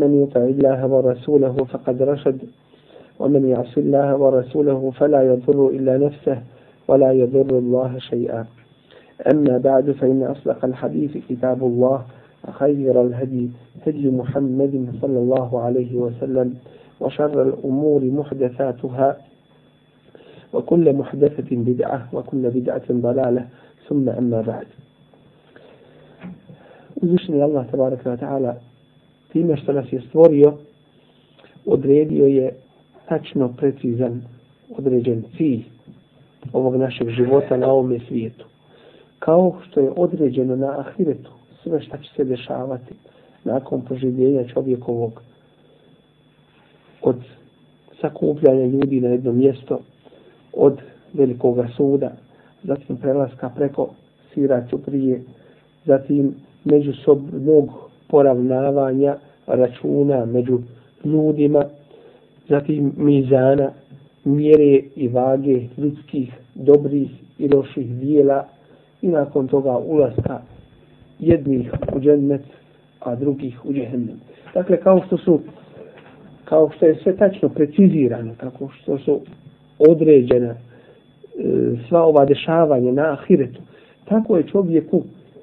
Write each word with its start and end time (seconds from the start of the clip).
من 0.00 0.22
يطع 0.22 0.40
الله 0.40 0.86
ورسوله 0.86 1.56
فقد 1.72 2.02
رشد 2.02 2.38
ومن 3.20 3.48
يعص 3.48 3.78
الله 3.78 4.16
ورسوله 4.16 4.90
فلا 4.90 5.22
يضر 5.22 5.68
إلا 5.68 5.98
نفسه 5.98 6.42
ولا 6.88 7.12
يضر 7.12 7.58
الله 7.58 7.98
شيئا. 7.98 8.46
أما 9.32 9.58
بعد 9.58 9.90
فإن 9.90 10.22
أصدق 10.22 10.64
الحديث 10.64 11.16
كتاب 11.28 11.62
الله 11.62 12.04
خير 12.50 13.00
الهدي 13.02 13.50
هدي 13.86 14.10
محمد 14.10 14.74
صلى 15.00 15.18
الله 15.18 15.60
عليه 15.60 15.96
وسلم 15.96 16.54
وشر 17.00 17.42
الأمور 17.42 18.04
محدثاتها 18.04 19.16
وكل 20.52 20.92
محدثة 20.92 21.50
بدعة 21.56 22.08
وكل 22.12 22.50
بدعة 22.50 22.86
ضلالة 22.92 23.46
ثم 23.88 24.08
أما 24.08 24.40
بعد. 24.40 24.66
Uzvišeni 27.00 27.40
tabaraka 27.72 28.10
wa 28.10 28.16
ta'ala 28.16 28.52
time 29.32 29.56
što 29.56 29.72
nas 29.72 29.92
je 29.92 30.00
stvorio 30.08 30.54
odredio 31.66 32.26
je 32.26 32.54
tačno 33.08 33.52
precizan 33.56 34.22
određen 34.78 35.24
cilj 35.36 35.64
ovog 36.52 36.76
našeg 36.76 37.08
života 37.08 37.56
na 37.56 37.66
ovome 37.66 37.98
svijetu. 38.08 38.44
Kao 39.18 39.56
što 39.66 39.80
je 39.80 39.92
određeno 39.96 40.56
na 40.56 40.78
ahiretu 40.78 41.30
sve 41.62 41.82
što 41.82 41.96
će 41.96 42.10
se 42.16 42.24
dešavati 42.24 42.94
nakon 43.44 43.80
poživljenja 43.80 44.44
čovjekovog 44.48 45.22
od 47.02 47.16
sakupljanja 48.00 48.66
ljudi 48.66 49.00
na 49.00 49.08
jedno 49.08 49.32
mjesto, 49.32 49.80
od 50.52 50.78
velikoga 51.12 51.68
suda, 51.76 52.12
zatim 52.62 52.96
prelaska 52.96 53.50
preko 53.56 53.88
siraću 54.34 54.78
prije, 54.78 55.22
zatim 55.86 56.34
međusobnog 56.64 57.89
poravnavanja 58.10 59.16
računa 59.46 60.24
među 60.24 60.58
ljudima, 61.04 61.64
zatim 62.48 62.92
mizana, 62.96 63.70
mjere 64.24 64.80
i 64.96 65.08
vage 65.08 65.60
ljudskih, 65.76 66.34
dobrih 66.54 67.10
i 67.38 67.48
loših 67.48 67.86
dijela 67.86 68.44
i 69.02 69.08
nakon 69.08 69.48
toga 69.48 69.78
ulaska 69.78 70.40
jednih 71.18 71.72
u 71.96 72.00
džennet, 72.00 72.42
a 73.00 73.14
drugih 73.14 73.64
u 73.64 73.72
džehennem. 73.72 74.20
Dakle, 74.54 74.80
kao 74.80 75.02
što 75.06 75.16
su 75.16 75.40
kao 76.50 76.70
što 76.76 76.86
je 76.86 76.94
sve 77.02 77.16
tačno 77.16 77.48
precizirano, 77.48 78.34
kako 78.36 78.68
što 78.68 78.98
su 78.98 79.20
određena 79.78 80.46
e, 80.46 80.56
sva 81.88 82.02
ova 82.02 82.24
dešavanja 82.24 82.92
na 82.92 83.12
ahiretu, 83.12 83.60
tako 84.04 84.36
je 84.36 84.46
čovjeku 84.46 85.02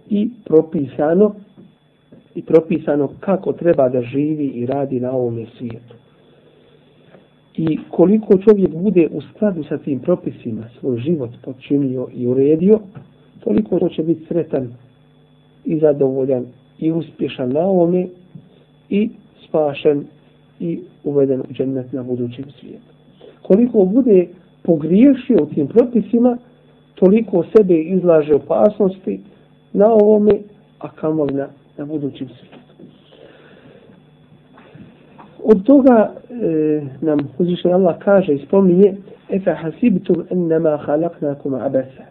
i 0.10 0.30
propisano 0.46 1.36
i 2.38 2.42
propisano 2.42 3.10
kako 3.20 3.54
treba 3.54 3.90
da 3.90 4.02
živi 4.02 4.46
i 4.46 4.66
radi 4.66 5.00
na 5.00 5.12
ovom 5.12 5.46
svijetu. 5.58 5.96
I 7.58 7.80
koliko 7.90 8.38
čovjek 8.38 8.70
bude 8.70 9.08
u 9.12 9.22
skladu 9.22 9.64
sa 9.64 9.78
tim 9.78 10.00
propisima 10.00 10.64
svoj 10.80 10.98
život 10.98 11.30
počinio 11.42 12.08
i 12.14 12.28
uredio, 12.28 12.80
toliko 13.40 13.80
to 13.80 13.90
će 13.90 14.04
biti 14.04 14.26
sretan 14.26 14.74
i 15.66 15.80
zadovoljan 15.80 16.46
i 16.80 16.92
uspješan 16.92 17.50
na 17.50 17.60
ovome 17.60 18.08
i 18.90 19.10
spašen 19.48 20.06
i 20.60 20.80
uveden 21.04 21.40
u 21.40 21.54
džennet 21.54 21.94
na 21.94 22.04
budućem 22.04 22.46
svijetu. 22.60 22.94
Koliko 23.42 23.86
bude 23.86 24.28
pogriješio 24.64 25.44
u 25.44 25.46
tim 25.46 25.68
propisima, 25.68 26.38
toliko 26.96 27.46
sebe 27.58 27.82
izlaže 27.82 28.36
opasnosti 28.36 29.20
na 29.74 29.94
ovome, 29.94 30.40
a 30.80 30.92
kamoli 30.92 31.34
na 31.34 31.48
na 31.78 31.86
budućim 31.86 32.28
svijetu. 32.28 32.58
Od 35.44 35.64
toga 35.64 36.14
e, 36.30 36.82
nam 37.02 37.20
uzvišen 37.38 37.74
Allah 37.74 37.96
kaže 38.00 38.34
i 38.34 38.46
spominje 38.46 38.96
Efe 39.30 39.52
hasibtum 39.52 40.24
ennama 40.32 40.78
halaknakum 40.78 41.54
abesa. 41.54 42.06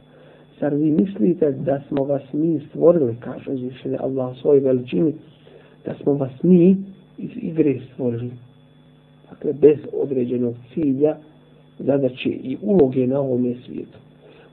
Zar 0.60 0.74
vi 0.74 0.90
mislite 0.90 1.50
da 1.50 1.80
smo 1.88 2.04
vas 2.04 2.22
mi 2.32 2.60
stvorili, 2.68 3.16
kaže 3.20 3.50
uzvišen 3.50 3.96
Allah 4.00 4.32
u 4.32 4.40
svojoj 4.40 4.60
veličini, 4.60 5.14
da 5.84 5.94
smo 5.94 6.12
vas 6.12 6.42
mi 6.42 6.76
iz 7.18 7.30
igre 7.36 7.80
stvorili. 7.92 8.30
Dakle, 9.30 9.52
bez 9.52 9.78
određenog 10.02 10.54
cilja, 10.74 11.16
zadaće 11.78 12.28
i 12.28 12.56
uloge 12.62 13.06
na 13.06 13.20
ovome 13.20 13.54
svijetu. 13.66 13.98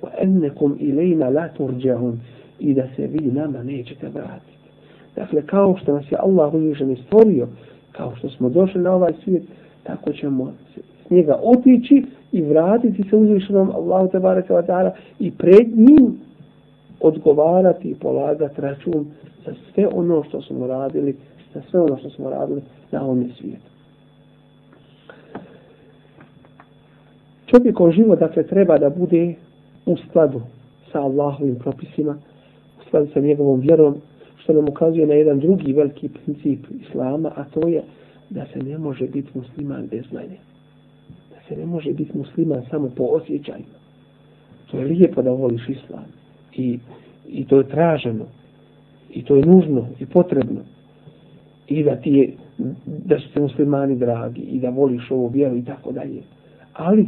Wa 0.02 0.10
ennekum 0.18 0.78
ilajna 0.80 1.30
la 1.30 1.48
turđahun 1.48 2.20
i 2.60 2.74
da 2.74 2.88
se 2.96 3.08
vi 3.08 3.32
nama 3.32 3.64
nećete 3.64 4.10
vratiti. 4.10 4.53
Dakle, 5.16 5.42
kao 5.42 5.78
što 5.82 5.94
nas 5.94 6.12
je 6.12 6.18
Allah 6.20 6.54
uzvišen 6.54 6.98
stvorio, 7.06 7.48
kao 7.92 8.16
što 8.16 8.30
smo 8.30 8.50
došli 8.50 8.82
na 8.82 8.92
ovaj 8.92 9.14
svijet, 9.24 9.44
tako 9.84 10.14
ćemo 10.14 10.54
s 11.08 11.10
njega 11.10 11.40
otići 11.44 12.06
i 12.32 12.42
vratiti 12.42 13.04
se 13.10 13.16
uzvišenom 13.16 13.72
Allahu 13.72 14.08
te 14.08 14.20
baraka 14.20 14.54
ta'ala 14.54 14.92
i 15.20 15.32
pred 15.32 15.78
njim 15.78 16.20
odgovarati 17.00 17.90
i 17.90 17.96
polagati 17.96 18.62
račun 18.62 19.06
za 19.46 19.54
sve 19.74 19.88
ono 19.88 20.24
što 20.24 20.42
smo 20.42 20.68
radili, 20.68 21.16
za 21.54 21.62
sve 21.72 21.82
ono 21.82 21.98
što 21.98 22.10
smo 22.10 22.30
radili 22.30 22.62
na 22.92 23.04
ovom 23.04 23.30
svijetu. 23.40 23.74
Čovjekov 27.46 27.92
život, 27.92 28.20
dakle, 28.20 28.44
treba 28.44 28.78
da 28.78 28.90
bude 28.90 29.36
u 29.86 29.98
skladu 29.98 30.42
sa 30.92 31.02
Allahovim 31.02 31.56
propisima, 31.56 32.16
u 32.82 32.88
skladu 32.88 33.08
sa 33.14 33.20
njegovom 33.20 33.60
vjerom, 33.60 33.96
što 34.44 34.54
nam 34.54 34.70
ukazuje 34.70 35.08
na 35.08 35.14
jedan 35.14 35.40
drugi 35.40 35.74
veliki 35.74 36.10
princip 36.10 36.60
islama, 36.82 37.32
a 37.36 37.44
to 37.44 37.68
je 37.68 37.84
da 38.30 38.46
se 38.54 38.60
ne 38.60 38.78
može 38.78 39.08
biti 39.08 39.30
musliman 39.34 39.88
bez 39.88 40.04
znanja. 40.10 40.40
Da 41.30 41.36
se 41.48 41.56
ne 41.56 41.66
može 41.66 41.94
biti 41.94 42.18
musliman 42.18 42.62
samo 42.70 42.90
po 42.96 43.04
osjećajima. 43.04 43.78
To 44.72 44.80
je 44.80 44.86
lijepo 44.86 45.22
da 45.22 45.32
voliš 45.32 45.70
islam. 45.70 46.06
I, 46.56 46.80
i 47.30 47.46
to 47.46 47.58
je 47.58 47.68
traženo. 47.68 48.26
I 49.10 49.26
to 49.26 49.36
je 49.36 49.46
nužno 49.46 49.88
i 50.00 50.06
potrebno. 50.06 50.62
I 51.68 51.84
da 51.84 51.96
ti 51.96 52.10
je, 52.10 52.34
da 52.88 53.20
su 53.20 53.34
ti 53.34 53.40
muslimani 53.40 53.96
dragi 53.96 54.42
i 54.42 54.60
da 54.60 54.70
voliš 54.70 55.12
ovu 55.12 55.28
vjeru 55.28 55.58
i 55.58 55.66
tako 55.66 55.92
dalje. 55.92 56.22
Ali 56.74 57.08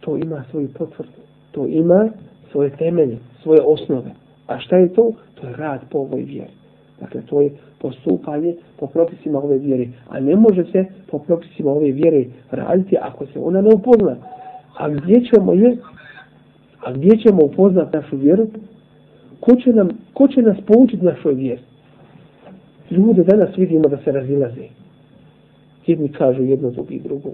to 0.00 0.16
ima 0.16 0.44
svoju 0.50 0.68
potvrdu. 0.68 1.20
To 1.50 1.66
ima 1.66 2.08
svoje 2.50 2.70
temelje, 2.70 3.18
svoje 3.42 3.60
osnove. 3.62 4.27
A 4.48 4.58
šta 4.58 4.76
je 4.76 4.88
to? 4.88 5.12
To 5.34 5.46
je 5.46 5.56
rad 5.56 5.80
po 5.90 5.98
ovoj 5.98 6.22
vjeri. 6.22 6.52
Dakle, 7.00 7.20
to 7.26 7.40
je 7.40 7.50
postupanje 7.78 8.54
po 8.76 8.86
propisima 8.86 9.38
ove 9.38 9.58
vjere. 9.58 9.86
A 10.08 10.20
ne 10.20 10.36
može 10.36 10.64
se 10.64 10.84
po 11.10 11.18
propisima 11.18 11.70
ove 11.70 11.90
vjere 11.92 12.24
raditi 12.50 12.96
ako 13.00 13.26
se 13.26 13.38
ona 13.38 13.60
ne 13.60 13.74
upozna. 13.74 14.16
A 14.76 14.88
gdje 14.88 15.24
ćemo 15.24 15.52
je? 15.52 15.76
A 16.80 16.92
gdje 16.92 17.18
ćemo 17.18 17.44
upoznat 17.44 17.92
našu 17.92 18.16
vjeru? 18.16 18.46
Ko 19.40 19.56
će, 19.56 19.70
nam, 19.72 19.88
ko 20.12 20.28
će 20.28 20.42
nas 20.42 20.56
poučiti 20.66 21.04
našoj 21.04 21.34
vjeri? 21.34 21.62
Ljude 22.90 23.24
danas 23.24 23.56
vidimo 23.56 23.88
da 23.88 23.98
se 24.04 24.12
razilaze. 24.12 24.68
Jedni 25.86 26.08
kažu 26.08 26.42
jedno 26.42 26.70
drugi 26.70 27.00
drugo. 27.04 27.30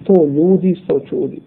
Sto 0.00 0.26
ljudi, 0.26 0.76
sto 0.84 1.00
čudi. 1.00 1.40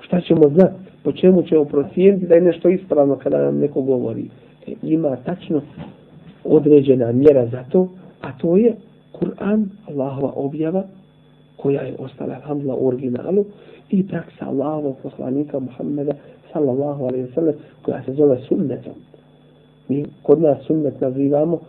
Šta 0.00 0.20
ćemo 0.20 0.48
znati? 0.48 0.91
Po 1.02 1.12
čemu 1.12 1.42
ćemo 1.42 1.64
procijeniti 1.64 2.26
da 2.26 2.34
je 2.34 2.40
nešto 2.40 2.68
ispravno 2.68 3.16
kada 3.16 3.44
nam 3.44 3.58
neko 3.58 3.82
govori? 3.82 4.30
E, 4.66 4.72
ima 4.82 5.16
tačno 5.16 5.62
određena 6.44 7.12
mjera 7.12 7.46
za 7.46 7.64
to, 7.72 7.88
a 8.20 8.38
to 8.38 8.56
je 8.56 8.74
Kur'an, 9.12 9.64
Allahova 9.88 10.32
objava, 10.36 10.84
koja 11.56 11.82
je 11.82 11.94
ostala, 11.98 12.34
alhamdulillah, 12.34 12.78
u 12.80 12.86
originalu, 12.86 13.44
i 13.90 14.08
praksa 14.08 14.46
Allahovog 14.46 14.96
poslanika 15.02 15.58
Muhammeda, 15.58 16.12
sallallahu 16.52 17.04
alaihi 17.04 17.32
sallam, 17.34 17.54
koja 17.82 18.02
se 18.02 18.12
zove 18.12 18.40
sunnetom. 18.48 18.92
Mi 19.88 20.04
kod 20.22 20.40
nas 20.40 20.58
sunnet 20.66 21.00
nazivamo 21.00 21.60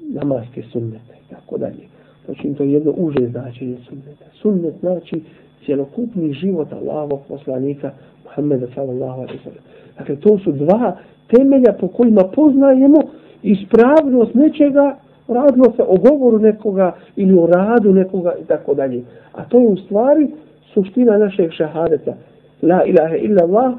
namaske 0.00 0.62
sunnete, 0.72 1.14
tako 1.30 1.58
dalje. 1.58 1.88
Znači, 2.24 2.54
to 2.54 2.62
je 2.62 2.72
jedno 2.72 2.92
uže 2.96 3.28
značenje 3.28 3.76
sunneta. 3.88 4.24
Sunnet 4.42 4.74
znači 4.80 5.22
cjelokupni 5.64 6.32
život 6.32 6.72
Allahovog 6.72 7.20
poslanika 7.28 7.90
Muhammeda 8.24 8.66
sallallahu 8.74 9.20
alaihi 9.20 9.38
sallam. 9.44 9.64
Dakle, 9.98 10.16
to 10.16 10.38
su 10.38 10.52
dva 10.52 10.96
temelja 11.28 11.72
po 11.80 11.88
kojima 11.88 12.22
poznajemo 12.34 13.02
ispravnost 13.42 14.34
nečega 14.34 14.96
Radilo 15.28 15.72
se 15.76 15.82
o 15.82 15.96
govoru 15.96 16.38
nekoga 16.38 16.92
ili 17.16 17.38
o 17.38 17.46
radu 17.46 17.92
nekoga 17.92 18.34
i 18.42 18.44
tako 18.44 18.74
dalje. 18.74 19.02
A 19.32 19.44
to 19.44 19.60
je 19.60 19.66
u 19.66 19.76
stvari 19.76 20.28
suština 20.74 21.18
našeg 21.18 21.50
šahadeta. 21.52 22.14
La 22.62 22.84
ilaha 22.84 23.16
illa 23.16 23.42
Allah, 23.42 23.74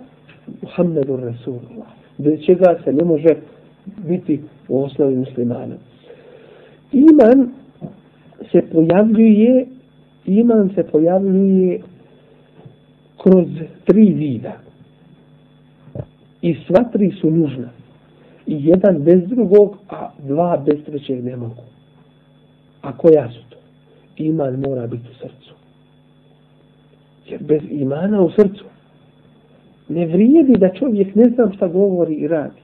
Muhammedur 0.61 1.19
Rasulullah. 1.19 1.87
Bez 2.17 2.39
čega 2.45 2.77
se 2.83 2.93
ne 2.93 3.03
može 3.03 3.35
biti 4.07 4.41
u 4.69 4.83
osnovi 4.83 5.15
muslimana. 5.15 5.75
Iman 6.91 7.49
se 8.51 8.61
pojavljuje 8.73 9.65
iman 10.25 10.69
se 10.75 10.83
pojavljuje 10.83 11.81
kroz 13.25 13.47
tri 13.85 14.13
vida. 14.13 14.53
I 16.41 16.55
sva 16.67 16.83
tri 16.93 17.11
su 17.21 17.31
nužna. 17.31 17.69
I 18.47 18.67
jedan 18.67 19.03
bez 19.03 19.27
drugog, 19.27 19.77
a 19.89 20.09
dva 20.27 20.63
bez 20.65 20.85
trećeg 20.85 21.23
ne 21.23 21.35
mogu. 21.35 21.63
A 22.81 22.97
koja 22.97 23.29
su 23.29 23.39
to? 23.49 23.57
Iman 24.17 24.59
mora 24.67 24.87
biti 24.87 25.07
u 25.11 25.15
srcu. 25.15 25.53
Jer 27.27 27.43
bez 27.43 27.61
imana 27.69 28.21
u 28.21 28.29
srcu 28.29 28.65
ne 29.89 30.05
vrijedi 30.05 30.57
da 30.57 30.69
čovjek 30.69 31.15
ne 31.15 31.25
znam 31.25 31.53
šta 31.53 31.67
govori 31.67 32.13
i 32.13 32.27
radi. 32.27 32.61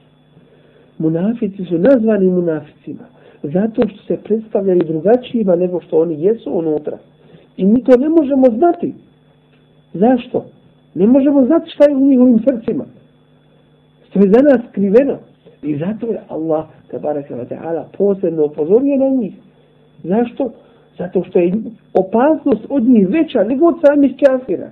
Munafici 0.98 1.64
su 1.64 1.78
nazvani 1.78 2.26
munaficima 2.26 3.04
zato 3.42 3.88
što 3.88 4.02
se 4.06 4.16
predstavljaju 4.24 4.80
drugačijima 4.84 5.56
nego 5.56 5.80
što 5.80 6.00
oni 6.00 6.22
jesu 6.22 6.50
unutra. 6.52 6.98
I 7.56 7.64
mi 7.64 7.84
to 7.84 7.96
ne 7.96 8.08
možemo 8.08 8.46
znati. 8.56 8.94
Zašto? 9.94 10.44
Ne 10.94 11.06
možemo 11.06 11.46
znati 11.46 11.70
šta 11.70 11.84
je 11.90 11.96
u 11.96 12.00
njihovim 12.00 12.38
srcima. 12.38 12.84
Što 14.10 14.18
je 14.18 14.30
za 14.30 14.42
nas 14.42 14.60
skriveno. 14.70 15.18
I 15.62 15.78
zato 15.78 16.06
je 16.06 16.20
Allah, 16.28 16.64
tabaraka 16.90 17.34
wa 17.34 17.46
ta'ala, 17.48 17.84
posebno 17.98 18.44
upozorio 18.44 18.96
na 18.96 19.08
njih. 19.08 19.34
Zašto? 20.04 20.52
Zato 20.98 21.24
što 21.24 21.38
je 21.38 21.52
opasnost 21.94 22.66
od 22.68 22.82
njih 22.82 23.08
veća 23.08 23.44
nego 23.44 23.66
od 23.66 23.74
samih 23.86 24.14
kafira. 24.26 24.70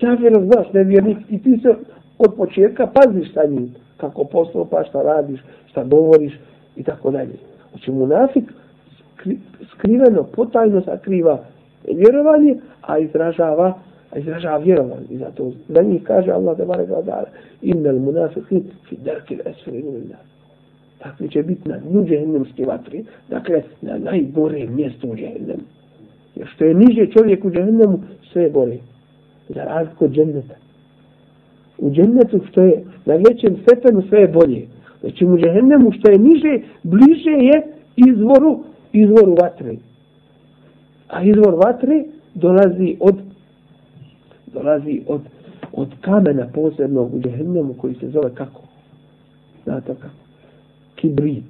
Kafira 0.00 0.44
znaš, 0.44 0.72
nevjernik, 0.72 1.18
i 1.30 1.42
ti 1.42 1.58
se 1.62 1.74
od 2.18 2.34
početka 2.36 2.86
paziš 2.86 3.34
sa 3.34 3.46
njim. 3.48 3.74
Kako 3.96 4.24
postupaš, 4.24 4.88
šta 4.88 5.02
radiš, 5.02 5.40
šta 5.66 5.84
govoriš 5.84 6.38
i 6.76 6.82
tako 6.82 7.10
dalje. 7.10 7.36
Znači, 7.70 7.90
munafik 7.90 8.44
skriveno, 9.70 10.22
potajno 10.22 10.80
sakriva 10.80 11.38
vjerovanje, 11.94 12.56
a 12.82 12.98
izražava 12.98 13.78
a 14.10 14.18
izražava 14.18 14.58
vjerovanje. 14.58 15.06
I 15.10 15.18
zato 15.18 15.52
za 15.68 15.82
njih 15.82 16.02
kaže 16.02 16.30
Allah 16.30 16.58
da 16.58 16.64
bare 16.64 16.86
ga 16.86 17.24
innal 17.62 17.98
munafiqin 17.98 18.62
fi 18.88 18.96
darki 19.04 19.34
al-asfali 19.34 19.82
min 19.82 19.96
an-nar. 19.96 20.24
Takvi 20.98 21.28
će 21.28 21.42
biti 21.42 21.68
na 21.68 21.78
dnu 21.78 22.04
džehennemske 22.04 22.64
vatri, 22.64 23.04
dakle 23.28 23.62
na 23.82 23.98
najgore 23.98 24.66
mjesto 24.66 25.08
u 25.08 25.16
džehennemu. 25.16 25.62
Jer 26.36 26.46
što 26.54 26.64
je 26.64 26.74
niže 26.74 27.06
čovjek 27.18 27.44
u 27.44 27.50
džehennemu, 27.50 27.98
sve 28.32 28.42
je 28.42 28.50
gore. 28.50 28.78
Za 29.48 29.64
razliku 29.64 30.04
od 30.04 30.10
dženneta. 30.10 30.54
U 31.78 31.90
džennetu 31.90 32.40
što 32.48 32.62
je 32.62 32.84
na 33.04 33.14
većem 33.14 33.56
stepenu, 33.62 34.02
sve 34.08 34.20
je 34.20 34.28
bolje. 34.28 34.66
Znači 35.00 35.24
u 35.24 35.38
džehennemu 35.38 35.92
što 35.92 36.10
je 36.10 36.18
niže, 36.18 36.58
bliže 36.82 37.30
je 37.30 37.62
izvoru, 37.96 38.60
izvoru 38.92 39.34
vatre. 39.42 39.76
A 41.08 41.22
izvor 41.22 41.54
vatre 41.54 42.04
dolazi 42.34 42.96
od 43.00 43.25
dolazi 44.56 45.02
od, 45.06 45.20
od 45.72 45.88
kamena 46.00 46.46
posebnog 46.54 47.14
u 47.14 47.20
džehennemu 47.20 47.74
koji 47.74 47.94
se 47.94 48.08
zove 48.08 48.34
kako? 48.34 48.62
Znate 49.64 49.94
kako? 49.94 50.14
Kibrit. 50.94 51.44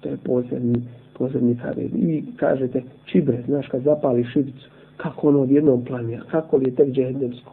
To 0.00 0.08
je 0.08 0.16
posebni, 0.16 0.82
posebni 1.18 1.56
kamen. 1.62 1.90
I 1.94 2.06
vi 2.06 2.24
kažete 2.36 2.82
čibre, 3.04 3.42
znaš 3.46 3.68
kad 3.68 3.82
zapali 3.82 4.24
šivicu, 4.24 4.68
kako 4.96 5.28
ono 5.28 5.40
odjednom 5.40 5.84
planija, 5.84 6.20
kako 6.30 6.56
li 6.56 6.64
je 6.64 6.74
tek 6.74 6.88
džehennemsko? 6.92 7.52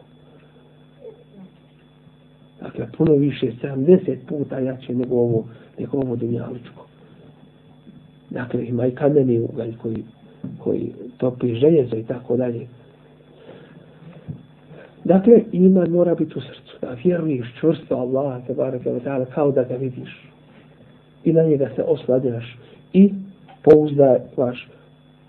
Dakle, 2.60 2.86
puno 2.98 3.14
više, 3.14 3.52
70 3.62 4.16
puta 4.28 4.58
jače 4.58 4.94
nego 4.94 5.16
ovo, 5.16 5.44
nego 5.78 5.98
ovo 5.98 6.16
dunjaličko. 6.16 6.86
Dakle, 8.30 8.66
ima 8.66 8.86
i 8.86 8.90
kameni 8.90 9.40
ugalj 9.40 9.76
koji, 9.82 10.04
koji 10.58 10.92
topi 11.18 11.54
željezo 11.54 11.96
i 11.96 12.04
tako 12.04 12.36
dalje. 12.36 12.66
Dakle, 15.04 15.42
iman 15.52 15.90
mora 15.90 16.14
biti 16.14 16.38
u 16.38 16.40
srcu. 16.40 16.76
Da 16.80 16.96
vjeruješ 17.04 17.54
čvrsto 17.60 17.94
Allaha 17.96 18.40
te 18.46 18.54
barake 18.54 18.90
wa 18.90 19.00
ta'ala, 19.04 19.24
kao 19.34 19.50
da 19.50 19.64
ga 19.64 19.76
vidiš. 19.76 20.28
I 21.24 21.32
na 21.32 21.42
njega 21.42 21.70
se 21.76 21.82
osladjaš. 21.82 22.58
I 22.92 23.12
pouzdavaš, 23.62 24.68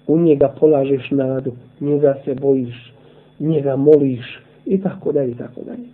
u 0.07 0.19
njega 0.19 0.53
polažeš 0.59 1.11
nadu, 1.11 1.51
njega 1.79 2.15
se 2.25 2.35
bojiš, 2.35 2.93
njega 3.39 3.75
moliš 3.75 4.39
i 4.65 4.81
tako 4.81 5.11
dalje, 5.11 5.31
i 5.31 5.35
tako 5.35 5.61
dalje. 5.65 5.87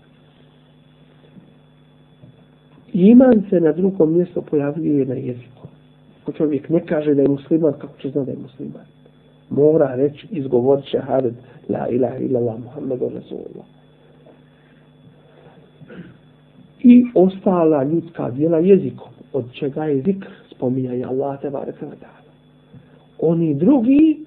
Iman 2.94 3.44
se 3.50 3.60
na 3.60 3.72
drugom 3.72 4.14
mjestu 4.14 4.42
pojavljuje 4.42 5.06
na 5.06 5.16
jeziku. 5.16 5.68
Ako 6.22 6.32
čovjek 6.32 6.70
ne 6.70 6.86
kaže 6.86 7.14
da 7.14 7.22
je 7.22 7.28
musliman, 7.28 7.74
kako 7.74 7.98
će 8.02 8.10
znati 8.10 8.26
da 8.26 8.32
je 8.32 8.38
musliman? 8.38 8.91
Mora 9.52 9.96
reći, 9.96 10.28
izgovorit 10.32 10.86
će 10.86 11.02
la 11.70 11.88
ilaha 11.90 12.18
illallah, 12.18 12.60
muhammedu 12.64 13.10
rasulullah. 13.16 13.66
I 16.84 17.06
ostala 17.16 17.84
ljudska 17.84 18.32
djela 18.32 18.58
jezikom, 18.58 19.10
od 19.34 19.54
čega 19.54 19.84
je 19.84 20.02
zikr, 20.02 20.28
spominjanje 20.56 21.04
Allah 21.06 21.42
te 21.42 21.50
barek 21.50 21.76
wa 21.82 21.96
ta'ala. 22.02 22.32
Oni 23.20 23.54
drugi, 23.54 24.26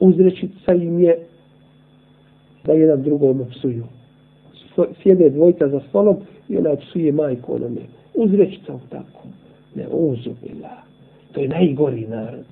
uzrečica 0.00 0.74
im 0.74 1.00
je 1.00 1.18
da 2.64 2.72
jedan 2.72 3.02
drugom 3.02 3.44
psuju. 3.50 3.84
Sjede 5.02 5.30
dvojica 5.30 5.68
za 5.68 5.80
stolom 5.88 6.16
i 6.48 6.56
ona 6.56 6.76
psuje 6.76 7.12
majku 7.12 7.54
onome. 7.54 7.80
Uzrečica 8.14 8.74
u 8.74 8.80
tako. 8.90 9.26
Ne, 9.74 9.86
uzubila. 9.90 10.82
To 11.32 11.40
je 11.40 11.48
najgori 11.48 12.06
narod. 12.06 12.44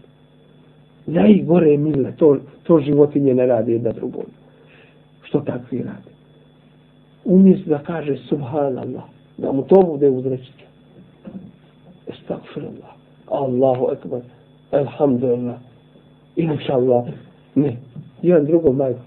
Najgore 1.07 1.77
mile. 1.77 2.13
To, 2.17 2.37
to 2.63 2.81
životinje 2.81 3.35
ne 3.35 3.47
radi 3.47 3.73
jedna 3.73 3.93
drugom. 3.93 4.25
Što 5.23 5.41
takvi 5.41 5.79
radi? 5.79 6.13
Umjesto 7.25 7.71
da 7.71 7.79
kaže 7.79 8.17
subhanallah. 8.17 9.03
Da 9.39 9.53
mu 9.53 9.63
to 9.63 9.83
bude 9.83 10.11
uzrečica. 10.11 10.65
Estagfirullah. 12.07 12.93
Allahu 13.27 13.93
ekber. 13.93 14.21
Alhamdulillah. 14.71 15.57
Inša 16.37 16.73
Allah. 16.73 17.05
Ne. 17.55 17.77
Jedan 18.23 18.47
drugom 18.47 18.77
majku 18.77 19.01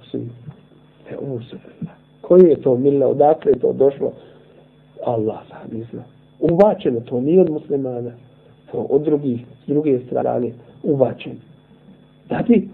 E, 1.11 1.17
ovo 1.17 1.35
uzubila. 1.35 1.91
Koji 2.21 2.49
je 2.49 2.61
to 2.61 2.77
mila, 2.77 3.07
Odakle 3.07 3.51
je 3.51 3.59
to 3.59 3.73
došlo? 3.73 4.11
Allah 5.05 5.39
sam 5.49 5.77
izna. 5.77 6.03
Uvačeno 6.39 6.99
to 6.99 7.21
nije 7.21 7.41
od 7.41 7.49
muslimana. 7.49 8.11
To 8.71 8.77
od 8.77 9.01
drugih, 9.01 9.45
s 9.65 9.67
druge 9.67 9.99
strane, 9.99 10.51
uvačeno 10.83 11.35
da 12.29 12.43
bi 12.47 12.69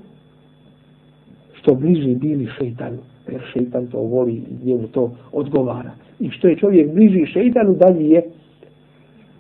što 1.54 1.76
bliži 1.76 2.16
bili 2.16 2.50
šeitanu, 2.58 2.98
jer 3.32 3.42
šeitan 3.54 3.88
to 3.88 3.98
voli 3.98 4.34
i 4.34 4.66
njemu 4.66 4.88
to 4.88 5.12
odgovara. 5.32 5.92
I 6.20 6.30
što 6.30 6.48
je 6.48 6.58
čovjek 6.58 6.94
bliži 6.94 7.26
šeitanu, 7.26 7.76
dalje 7.76 8.10
je 8.10 8.24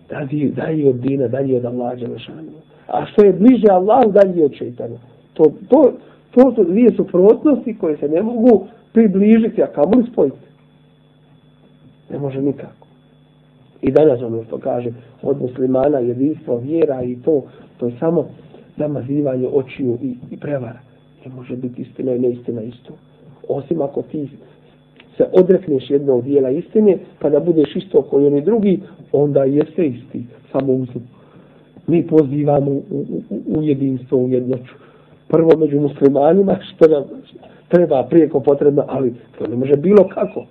dalje, 0.09 0.49
dalje 0.49 0.89
od 0.89 0.95
dina, 0.95 1.27
dalje 1.27 1.57
od 1.57 1.65
Allaha 1.65 1.95
Đelešanu. 1.95 2.51
A 2.87 3.05
što 3.05 3.25
je 3.25 3.33
bliže 3.33 3.67
Allahu, 3.71 4.11
dalje 4.11 4.45
od 4.45 4.53
šeitana. 4.53 4.97
To, 5.33 5.43
to, 5.69 5.93
to 6.31 6.53
su 6.55 6.63
dvije 6.63 6.91
suprotnosti 6.91 7.77
koje 7.77 7.97
se 7.97 8.07
ne 8.07 8.21
mogu 8.21 8.67
približiti, 8.93 9.63
a 9.63 9.67
kamo 9.67 9.91
li 9.97 10.11
spojiti? 10.11 10.37
Ne 12.09 12.19
može 12.19 12.41
nikako. 12.41 12.87
I 13.81 13.91
danas 13.91 14.21
ono 14.21 14.43
što 14.43 14.57
kaže 14.57 14.89
od 15.21 15.41
muslimana 15.41 15.99
jedinstvo 15.99 16.57
vjera 16.57 17.03
i 17.03 17.15
to, 17.15 17.43
to 17.77 17.85
je 17.85 17.93
samo 17.99 18.27
namazivanje 18.77 19.47
očiju 19.47 19.97
i, 20.01 20.15
i 20.31 20.37
prevara. 20.37 20.79
Ne 21.25 21.31
može 21.35 21.55
biti 21.55 21.81
istina 21.81 22.15
i 22.15 22.19
neistina 22.19 22.61
isto. 22.61 22.93
Osim 23.47 23.81
ako 23.81 24.01
ti 24.01 24.29
se 25.17 25.25
odrekneš 25.33 25.89
jednog 25.89 26.23
dijela 26.23 26.49
istine, 26.49 26.97
pa 27.19 27.29
da 27.29 27.39
budeš 27.39 27.75
isto 27.75 28.01
koji 28.01 28.27
oni 28.27 28.41
drugi, 28.41 28.79
onda 29.11 29.43
jeste 29.43 29.87
isti, 29.87 30.23
samo 30.51 30.73
uzim. 30.73 31.07
Mi 31.87 32.07
pozivamo 32.07 32.71
u, 32.71 32.83
u, 33.29 33.57
u 33.57 33.63
jedinstvo, 33.63 34.17
u 34.17 34.29
jednoću. 34.29 34.73
Prvo 35.27 35.57
među 35.57 35.79
muslimanima, 35.79 36.57
što 36.61 36.87
nam 36.87 37.03
treba 37.67 38.03
prijeko 38.03 38.39
potrebno, 38.39 38.85
ali 38.87 39.13
to 39.37 39.47
ne 39.47 39.55
može 39.55 39.75
bilo 39.75 40.07
kako. 40.07 40.45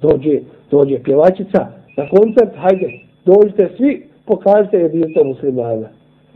Dođe, 0.00 0.40
dođe 0.70 1.02
pjevačica 1.02 1.66
na 1.96 2.08
koncert, 2.08 2.56
hajde, 2.56 3.00
dođite 3.24 3.70
svi, 3.76 4.06
pokažite 4.26 4.76
jedinstvo 4.76 5.24
muslimana. 5.24 5.88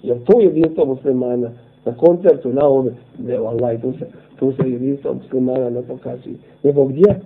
Jer 0.05 0.17
to 0.25 0.41
je 0.41 0.47
jedinstvo 0.47 0.85
muslimana 0.85 1.51
na 1.85 1.93
koncertu, 1.93 2.53
na 2.53 2.65
ovome, 2.65 2.91
ne, 3.19 3.37
Allah, 3.37 3.81
tu 3.81 3.93
se, 3.99 4.07
tu 4.39 4.53
se 4.53 4.71
jedinstvo 4.71 5.15
muslimana 5.15 5.71
ne 5.71 5.83
pokazuje. 5.83 6.37
Nego 6.63 6.85
gdje? 6.85 7.21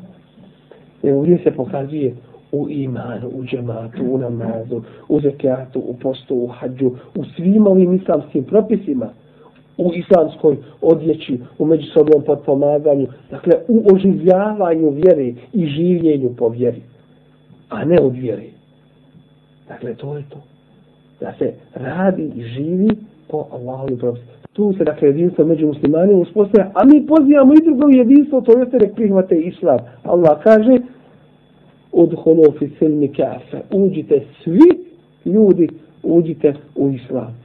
Nego 1.02 1.20
gdje 1.20 1.38
se 1.38 1.50
pokazuje 1.50 2.14
u 2.52 2.68
imanu, 2.68 3.28
u 3.34 3.44
džematu, 3.44 4.04
u 4.10 4.18
namazu, 4.18 4.82
u 5.08 5.20
zekijatu, 5.20 5.80
u 5.80 5.94
postu, 6.02 6.34
u 6.34 6.46
hađu, 6.46 6.90
u 7.14 7.24
svim 7.24 7.66
ovim 7.66 7.94
islamskim 7.94 8.44
propisima, 8.44 9.08
u 9.78 9.92
islamskoj 9.94 10.56
odjeći, 10.82 11.40
u 11.58 11.66
međusobnom 11.66 12.22
potpomaganju, 12.26 13.06
dakle 13.30 13.52
u 13.68 13.82
oživljavanju 13.94 14.90
vjere 14.90 15.32
i 15.52 15.66
življenju 15.66 16.34
po 16.36 16.48
vjeri, 16.48 16.82
a 17.68 17.84
ne 17.84 18.00
od 18.00 18.12
vjere. 18.12 18.46
Dakle, 19.68 19.94
to 19.94 20.16
je 20.16 20.24
to. 20.28 20.57
Da 21.20 21.34
se 21.38 21.52
radi 21.74 22.32
i 22.36 22.42
živi 22.42 22.88
po 23.28 23.46
Allahovi 23.52 23.98
propisi. 23.98 24.26
Tu 24.52 24.72
se, 24.72 24.84
dakle, 24.84 25.08
jedinstvo 25.08 25.44
među 25.46 25.66
muslimanima 25.66 26.18
uspostavlja, 26.18 26.70
a 26.74 26.84
mi 26.84 27.06
pozivamo 27.06 27.52
i 27.52 27.64
drugo 27.64 27.88
jedinstvo, 27.88 28.40
to 28.40 28.58
jeste 28.58 28.78
nek 28.78 28.94
prihvate 28.94 29.40
islam. 29.40 29.78
Allah 30.02 30.42
kaže, 30.42 30.78
udhulu 31.92 32.52
fi 32.58 32.68
silmi 32.78 33.08
kafe, 33.08 33.60
uđite 33.72 34.22
svi 34.44 34.68
ljudi, 35.24 35.68
uđite 36.02 36.54
u 36.76 36.90
islam. 36.90 37.36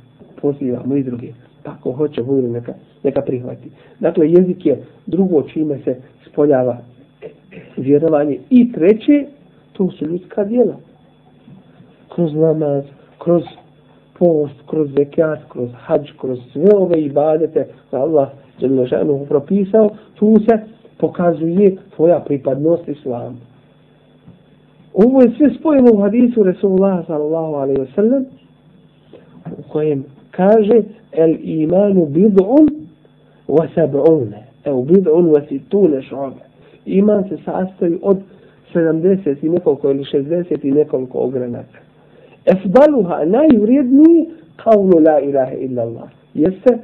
Pozivamo 0.42 0.96
i 0.96 1.04
druge. 1.04 1.28
Tako 1.64 1.92
hoće, 1.92 2.24
budu 2.24 2.48
neka, 2.48 2.74
neka 3.04 3.22
prihvati. 3.22 3.70
Dakle, 4.00 4.32
jezik 4.32 4.66
je 4.66 4.84
drugo 5.06 5.42
čime 5.42 5.80
se 5.84 5.96
spoljava 6.32 6.78
vjerovanje. 7.78 8.38
I 8.50 8.72
treće, 8.72 9.26
to 9.74 9.92
su 9.92 10.06
ljudska 10.06 10.44
djela. 10.44 10.76
Kroz 12.16 12.34
namaz, 12.34 12.84
kroz 13.18 13.44
post, 14.24 14.56
kroz 14.70 14.90
zekat, 14.98 15.40
kroz 15.50 15.70
hađ, 15.86 16.02
kroz 16.22 16.40
sve 16.54 16.70
ove 16.76 17.02
ibadete 17.02 17.68
koje 17.90 18.02
Allah 18.02 18.30
ženu 18.86 19.26
propisao, 19.30 19.90
tu 20.16 20.36
se 20.40 20.58
pokazuje 20.98 21.76
tvoja 21.96 22.20
pripadnost 22.20 22.88
islamu. 22.88 23.38
Ovo 24.94 25.22
je 25.22 25.32
sve 25.38 25.50
spojeno 25.60 25.92
u 25.94 26.02
hadisu 26.02 26.44
Resulullah 26.44 27.08
sallallahu 27.08 27.54
alaihi 27.54 27.80
wa 27.82 27.96
sallam 27.96 28.26
u 29.58 29.72
kojem 29.72 30.06
kaže 30.32 30.82
el 31.12 31.36
imanu 31.42 32.06
bid'un 32.06 32.68
wa 33.48 33.68
sab'une 33.76 34.40
evo 34.66 34.82
bid'un 34.82 35.26
wa 35.34 35.48
situne 35.50 36.02
šobe 36.02 36.44
iman 36.86 37.24
se 37.30 37.38
sastoji 37.46 38.00
od 38.02 38.18
70 38.74 39.46
i 39.46 39.50
nekoliko 39.50 39.92
ili 39.92 40.04
60 40.04 40.66
i 40.68 40.72
nekoliko 40.72 41.18
ogranaka 41.18 41.83
efdaluha 42.46 43.26
najvrijedniji 43.26 44.30
kavlu 44.56 45.00
la 45.00 45.20
ilaha 45.20 45.54
illallah. 45.54 46.10
Jeste 46.34 46.78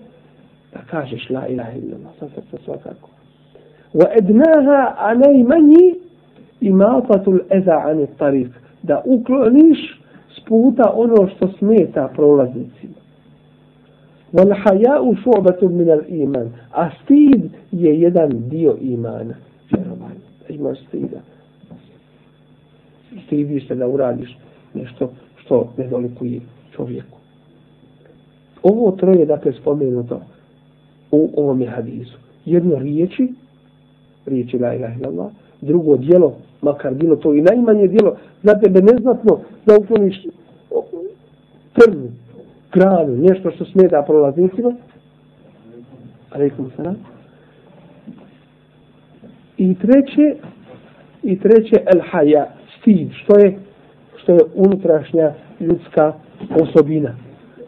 da 0.73 0.79
kažeš 0.91 1.29
la 1.29 1.47
ilaha 1.47 1.71
illallah, 1.71 2.11
sa 2.19 2.27
srca 2.35 2.57
svakako 2.65 3.09
wa 3.93 4.07
ednaha 4.17 4.95
a 4.97 5.13
najmanji 5.13 5.95
imatatul 6.61 7.39
eza 7.49 7.77
ani 7.85 8.07
tarif. 8.17 8.47
da 8.83 9.01
ukloniš 9.05 9.99
s 10.35 10.45
puta 10.45 10.91
ono 10.95 11.27
što 11.27 11.47
smeta 11.57 12.09
prolaznicima 12.15 12.99
wal 14.33 14.53
haya'u 14.63 15.15
shu'batun 15.23 15.71
min 15.71 15.89
al 15.89 16.01
iman 16.07 16.51
a 16.71 16.89
stid 17.03 17.49
je 17.71 18.01
jedan 18.01 18.49
dio 18.49 18.77
imana 18.81 19.35
vjerovanje 19.71 20.19
imaš 20.49 20.77
stida 20.87 21.19
stidiš 23.25 23.67
se 23.67 23.75
da 23.75 23.87
uradiš 23.87 24.37
nešto 24.73 25.11
što 25.49 25.67
ne 25.77 25.87
dolikuje 25.87 26.39
čovjeku. 26.75 27.17
Ovo 28.63 28.91
troje, 28.91 29.25
dakle, 29.25 29.53
spomenuto 29.53 30.21
u 31.11 31.29
ovom 31.37 31.65
hadisu. 31.67 32.17
Jedno 32.45 32.75
riječi, 32.79 33.33
riječi 34.25 34.59
la 34.59 34.73
ilaha 34.73 34.93
illallah, 34.99 35.31
drugo 35.61 35.97
dijelo, 35.97 36.33
makar 36.61 36.93
bilo 36.93 37.15
to 37.15 37.33
i 37.33 37.41
najmanje 37.41 37.87
dijelo, 37.87 38.17
za 38.43 38.53
tebe 38.53 38.81
neznatno 38.81 39.39
da 39.65 39.77
ukloniš 39.77 40.15
trnu, 41.73 42.07
granu, 42.73 43.17
nešto 43.17 43.51
što 43.51 43.65
smeta 43.65 44.03
prolaznicima. 44.07 44.75
Aleikum 46.31 46.71
salam. 46.75 46.95
I 49.57 49.75
treće, 49.75 50.35
i 51.23 51.39
treće, 51.39 51.75
el 51.93 52.01
haja, 52.11 52.47
stid, 52.79 53.09
što 53.23 53.39
je 53.39 53.68
što 54.21 54.31
je 54.31 54.39
unutrašnja 54.55 55.31
ljudska 55.59 56.13
osobina. 56.61 57.15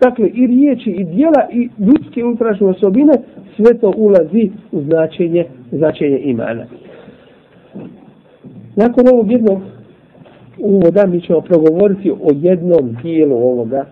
Dakle, 0.02 0.28
i 0.28 0.48
riječi, 0.48 0.90
i 0.90 1.04
dijela, 1.04 1.48
i 1.52 1.70
ljudske 1.80 2.26
unutrašnje 2.26 2.68
osobine, 2.68 3.14
sve 3.56 3.80
to 3.80 3.94
ulazi 3.98 4.52
u 4.72 4.82
značenje, 4.82 5.46
značenje 5.72 6.20
imana. 6.20 6.66
Nakon 8.76 9.08
ovog 9.14 9.32
jednog 9.32 9.62
uvoda 10.58 11.06
mi 11.06 11.22
ćemo 11.22 11.42
progovoriti 11.42 12.12
o 12.12 12.32
jednom 12.36 12.98
dijelu 13.04 13.36
ovoga 13.36 13.86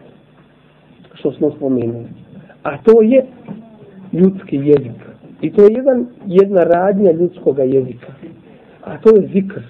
što 1.14 1.32
smo 1.32 1.52
spomenuli. 1.52 2.06
A 2.64 2.78
to 2.78 3.02
je 3.02 3.26
ljudski 4.14 4.56
jezik. 4.56 5.00
I 5.42 5.52
to 5.52 5.64
je 5.64 5.74
jedan, 5.74 6.08
jedna 6.28 6.64
radnja 6.64 7.12
ljudskog 7.12 7.60
jezika. 7.60 8.14
A 8.84 8.98
to 8.98 9.16
je 9.16 9.28
zikr. 9.34 9.62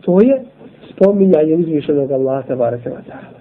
To 0.00 0.20
je 0.20 0.44
spominjanje 1.00 1.54
uzvišenog 1.54 2.12
Allaha 2.12 2.42
tabaraka 2.42 2.90
wa 2.90 3.02
ta'ala. 3.08 3.40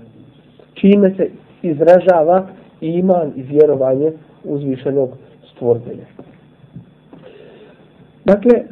Čime 0.73 1.13
se 1.15 1.29
izražava 1.61 2.47
iman 2.81 3.31
i 3.35 3.41
vjerovanje 3.41 4.11
uzvišenog 4.43 5.09
stvoritelja. 5.51 6.05
Dakle, 8.25 8.63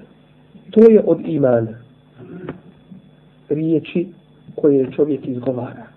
to 0.71 0.89
je 0.89 1.03
od 1.05 1.19
imana. 1.25 1.77
Riječi 3.49 4.07
koje 4.55 4.91
čovjek 4.91 5.27
izgovara. 5.27 5.87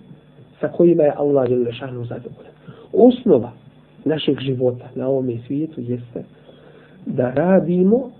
Sa 0.61 0.69
kojima 0.69 1.03
je 1.03 1.15
Allah 1.17 1.49
Đelešanu 1.49 2.05
zadovoljan. 2.05 2.53
Osnova 2.93 3.53
našeg 4.05 4.41
života 4.41 4.89
na 4.95 5.09
ovom 5.09 5.31
svijetu 5.47 5.81
jeste 5.81 6.25
da 7.07 7.31
radimo 7.31 8.11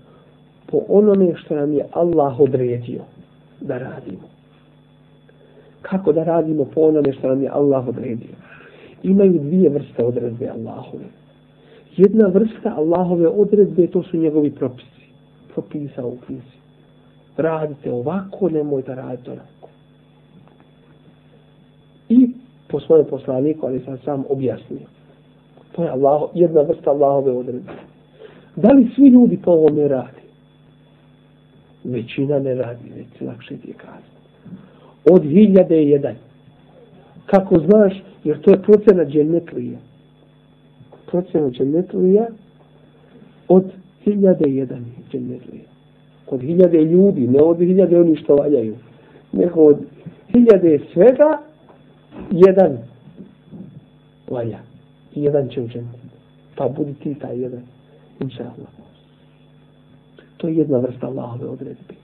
po 0.67 0.81
onome 0.87 1.35
što 1.35 1.55
nam 1.55 1.73
je 1.73 1.85
Allah 1.91 2.39
odredio 2.39 3.01
da 3.61 3.77
radimo 3.77 4.30
kako 5.81 6.13
da 6.13 6.23
radimo 6.23 6.65
po 6.65 6.81
onome 6.81 7.13
što 7.13 7.27
nam 7.27 7.43
je 7.43 7.49
Allah 7.49 7.87
odredio. 7.87 8.35
Imaju 9.03 9.39
dvije 9.39 9.69
vrste 9.69 10.05
odredbe 10.05 10.49
Allahove. 10.49 11.05
Jedna 11.97 12.27
vrsta 12.27 12.73
Allahove 12.77 13.27
odredbe, 13.27 13.87
to 13.87 14.03
su 14.03 14.17
njegovi 14.17 14.51
propisi. 14.51 15.05
Propisa 15.53 16.05
u 16.05 16.17
knjizi. 16.25 16.61
Radite 17.37 17.91
ovako, 17.91 18.49
nemojte 18.49 18.95
raditi 18.95 19.29
onako. 19.29 19.69
I 22.09 22.29
po 22.67 22.79
svojem 22.79 23.05
poslaniku, 23.05 23.65
ali 23.65 23.79
sam 23.79 23.97
sam 23.97 24.23
objasnio. 24.29 24.87
To 25.71 25.83
je 25.83 25.89
Allah, 25.89 26.21
jedna 26.33 26.61
vrsta 26.61 26.89
Allahove 26.89 27.31
odredbe. 27.31 27.71
Da 28.55 28.71
li 28.71 28.91
svi 28.95 29.07
ljudi 29.07 29.39
po 29.43 29.51
ovome 29.51 29.87
radi? 29.87 30.21
Većina 31.83 32.39
ne 32.39 32.55
radi, 32.55 32.91
već 32.95 33.21
lakše 33.21 33.57
ti 33.57 33.67
je 33.67 33.73
kazati 33.73 34.10
od 35.05 35.23
hiljade 35.23 35.83
i 35.83 35.89
jedan. 35.89 36.15
Kako 37.25 37.59
znaš, 37.59 38.03
jer 38.23 38.41
to 38.41 38.51
je 38.51 38.61
procena 38.61 39.05
dženetlija. 39.05 39.77
Procena 41.11 41.49
dženetlija 41.49 42.27
od 43.47 43.71
hiljade 44.03 44.49
i 44.49 44.55
jedan 44.55 44.85
dženetlija. 45.11 45.63
Od 46.27 46.41
hiljade 46.41 46.81
ljudi, 46.81 47.27
ne 47.27 47.41
od 47.41 47.57
hiljade 47.57 47.99
oni 47.99 48.15
što 48.15 48.35
valjaju. 48.35 48.75
Nego 49.31 49.61
od 49.61 49.77
hiljade 50.31 50.79
svega, 50.93 51.37
jedan 52.31 52.77
valja. 54.29 54.59
I 55.15 55.23
jedan 55.23 55.49
će 55.49 55.61
učeniti. 55.61 55.99
Pa 56.55 56.67
budi 56.67 56.93
ti 56.93 57.15
taj 57.15 57.39
jedan. 57.39 57.63
Inša 58.19 58.43
Allah. 58.43 58.69
To 60.37 60.47
je 60.47 60.55
jedna 60.55 60.77
vrsta 60.77 61.07
Allahove 61.07 61.45
odredbe. 61.45 62.00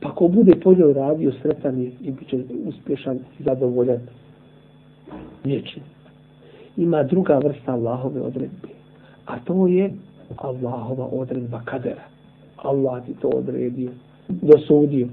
Pa 0.00 0.10
ko 0.14 0.28
bude 0.28 0.54
po 0.64 0.74
njoj 0.74 0.92
radio, 0.92 1.32
sretan 1.42 1.78
i, 1.78 1.92
i 2.02 2.10
bit 2.10 2.28
će 2.28 2.38
uspješan 2.66 3.16
i 3.16 3.42
zadovoljan 3.42 3.98
vječni. 5.44 5.82
Ima 6.76 7.02
druga 7.02 7.38
vrsta 7.38 7.72
Allahove 7.72 8.20
odredbe. 8.20 8.68
A 9.26 9.38
to 9.44 9.66
je 9.66 9.92
Allahova 10.36 11.08
odredba 11.12 11.60
kadera. 11.64 12.02
Allah 12.56 13.06
ti 13.06 13.14
to 13.20 13.28
odredio, 13.28 13.90
dosudio. 14.28 15.08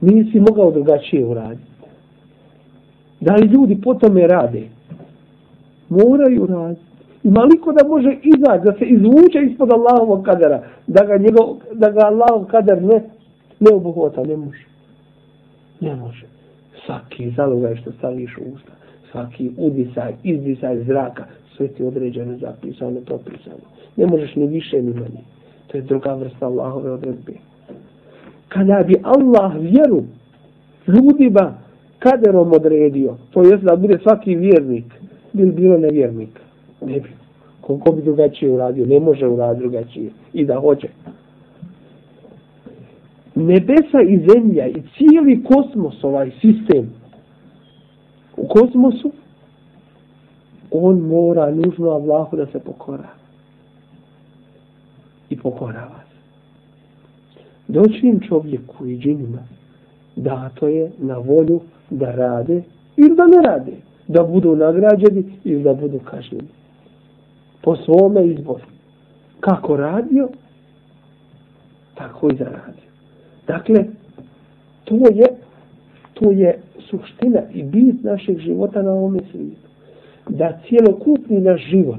Nisi 0.00 0.40
mogao 0.40 0.70
drugačije 0.70 1.24
uraditi. 1.24 1.70
Da 3.20 3.34
li 3.34 3.46
ljudi 3.46 3.80
po 3.80 3.94
tome 3.94 4.26
rade? 4.26 4.68
Moraju 5.88 6.46
raditi. 6.46 6.80
Ima 7.22 7.44
liko 7.44 7.72
da 7.72 7.88
može 7.88 8.18
izaći, 8.22 8.64
da 8.64 8.72
se 8.72 8.84
izvuče 8.84 9.38
ispod 9.50 9.72
Allahovog 9.72 10.24
kadera, 10.24 10.62
da 10.86 11.04
ga, 11.04 11.16
njegov, 11.16 11.56
da 11.72 11.90
ga 11.90 12.00
Allahov 12.00 12.44
kader 12.44 12.82
ne 12.82 13.02
ne 13.60 13.74
obuhvata, 13.74 14.22
ne 14.22 14.36
može. 14.36 14.64
Ne 15.80 15.96
može. 15.96 16.26
Svaki 16.86 17.30
zalogaj 17.36 17.76
što 17.76 17.92
staviš 17.92 18.36
u 18.38 18.54
usta, 18.54 18.72
svaki 19.10 19.50
udisaj, 19.56 20.12
izdisaj 20.22 20.84
zraka, 20.84 21.24
sve 21.56 21.68
ti 21.68 21.84
određeno, 21.84 22.38
zapisano, 22.38 23.00
propisano. 23.00 23.64
Ne 23.96 24.06
možeš 24.06 24.36
ni 24.36 24.46
više, 24.46 24.82
ni 24.82 24.92
manje. 24.92 25.22
To 25.66 25.76
je 25.76 25.82
druga 25.82 26.14
vrsta 26.14 26.46
Allahove 26.46 26.90
odredbe. 26.90 27.32
Kada 28.48 28.82
bi 28.86 28.94
Allah 29.02 29.52
vjeru 29.60 30.02
ljudima 30.86 31.54
kaderom 31.98 32.52
odredio, 32.52 33.16
to 33.30 33.42
jest 33.42 33.62
da 33.62 33.76
bude 33.76 33.98
svaki 34.02 34.34
vjernik, 34.34 34.84
bil 35.32 35.52
bilo 35.52 35.78
nevjernik. 35.78 36.40
Ne 36.80 37.00
bi. 37.00 37.08
Koliko 37.60 37.92
bi 37.92 38.02
drugačije 38.02 38.52
uradio, 38.52 38.86
ne 38.86 39.00
može 39.00 39.26
uraditi 39.26 39.60
drugačije. 39.60 40.10
I 40.32 40.44
da 40.44 40.60
hoće. 40.60 40.88
Nebesa 43.40 44.00
i 44.08 44.26
zemlja 44.28 44.66
i 44.66 44.82
cijeli 44.96 45.44
kosmos, 45.44 46.04
ovaj 46.04 46.30
sistem 46.30 46.90
u 48.36 48.48
kosmosu, 48.48 49.12
on 50.70 50.98
mora 51.00 51.50
nužno 51.50 51.90
Allahu 51.90 52.36
da 52.36 52.46
se 52.46 52.58
pokora. 52.58 53.08
I 55.30 55.36
pokorava 55.36 56.00
se. 56.10 56.16
Doćim 57.68 58.20
čovjeku 58.28 58.86
i 58.86 58.98
džinima, 58.98 59.42
dato 60.16 60.68
je 60.68 60.90
na 60.98 61.18
volju 61.18 61.60
da 61.90 62.10
rade 62.10 62.62
ili 62.96 63.16
da 63.16 63.26
ne 63.26 63.42
rade. 63.42 63.72
Da 64.08 64.22
budu 64.22 64.56
nagrađeni 64.56 65.24
ili 65.44 65.62
da 65.62 65.74
budu 65.74 65.98
kažnjeni. 65.98 66.48
Po 67.62 67.76
svome 67.76 68.26
izboru. 68.26 68.64
Kako 69.40 69.76
radio, 69.76 70.28
tako 71.94 72.30
i 72.30 72.36
zaradio. 72.36 72.89
Dakle, 73.50 73.84
to 74.84 74.94
je, 74.94 75.26
to 76.14 76.30
je 76.30 76.58
suština 76.90 77.40
i 77.54 77.62
bit 77.62 78.04
našeg 78.04 78.38
života 78.38 78.82
na 78.82 78.92
ovom 78.92 79.20
svijetu. 79.30 79.68
Da 80.28 80.58
cijelokupni 80.68 81.40
naš 81.40 81.60
život, 81.70 81.98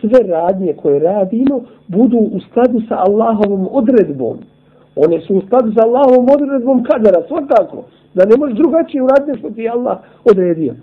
sve 0.00 0.28
radnje 0.28 0.72
koje 0.82 0.98
radimo, 0.98 1.60
budu 1.86 2.18
u 2.18 2.40
skladu 2.40 2.80
sa 2.88 2.96
Allahovom 2.98 3.68
odredbom. 3.70 4.36
One 4.96 5.20
su 5.20 5.34
u 5.34 5.42
skladu 5.46 5.72
sa 5.72 5.86
Allahovom 5.86 6.26
odredbom 6.34 6.84
kadara, 6.84 7.22
svakako. 7.28 7.84
Da 8.14 8.24
ne 8.24 8.36
možeš 8.36 8.56
drugačije 8.56 9.02
uraditi 9.02 9.38
što 9.38 9.50
ti 9.50 9.68
Allah 9.68 9.98
odredio. 10.24 10.74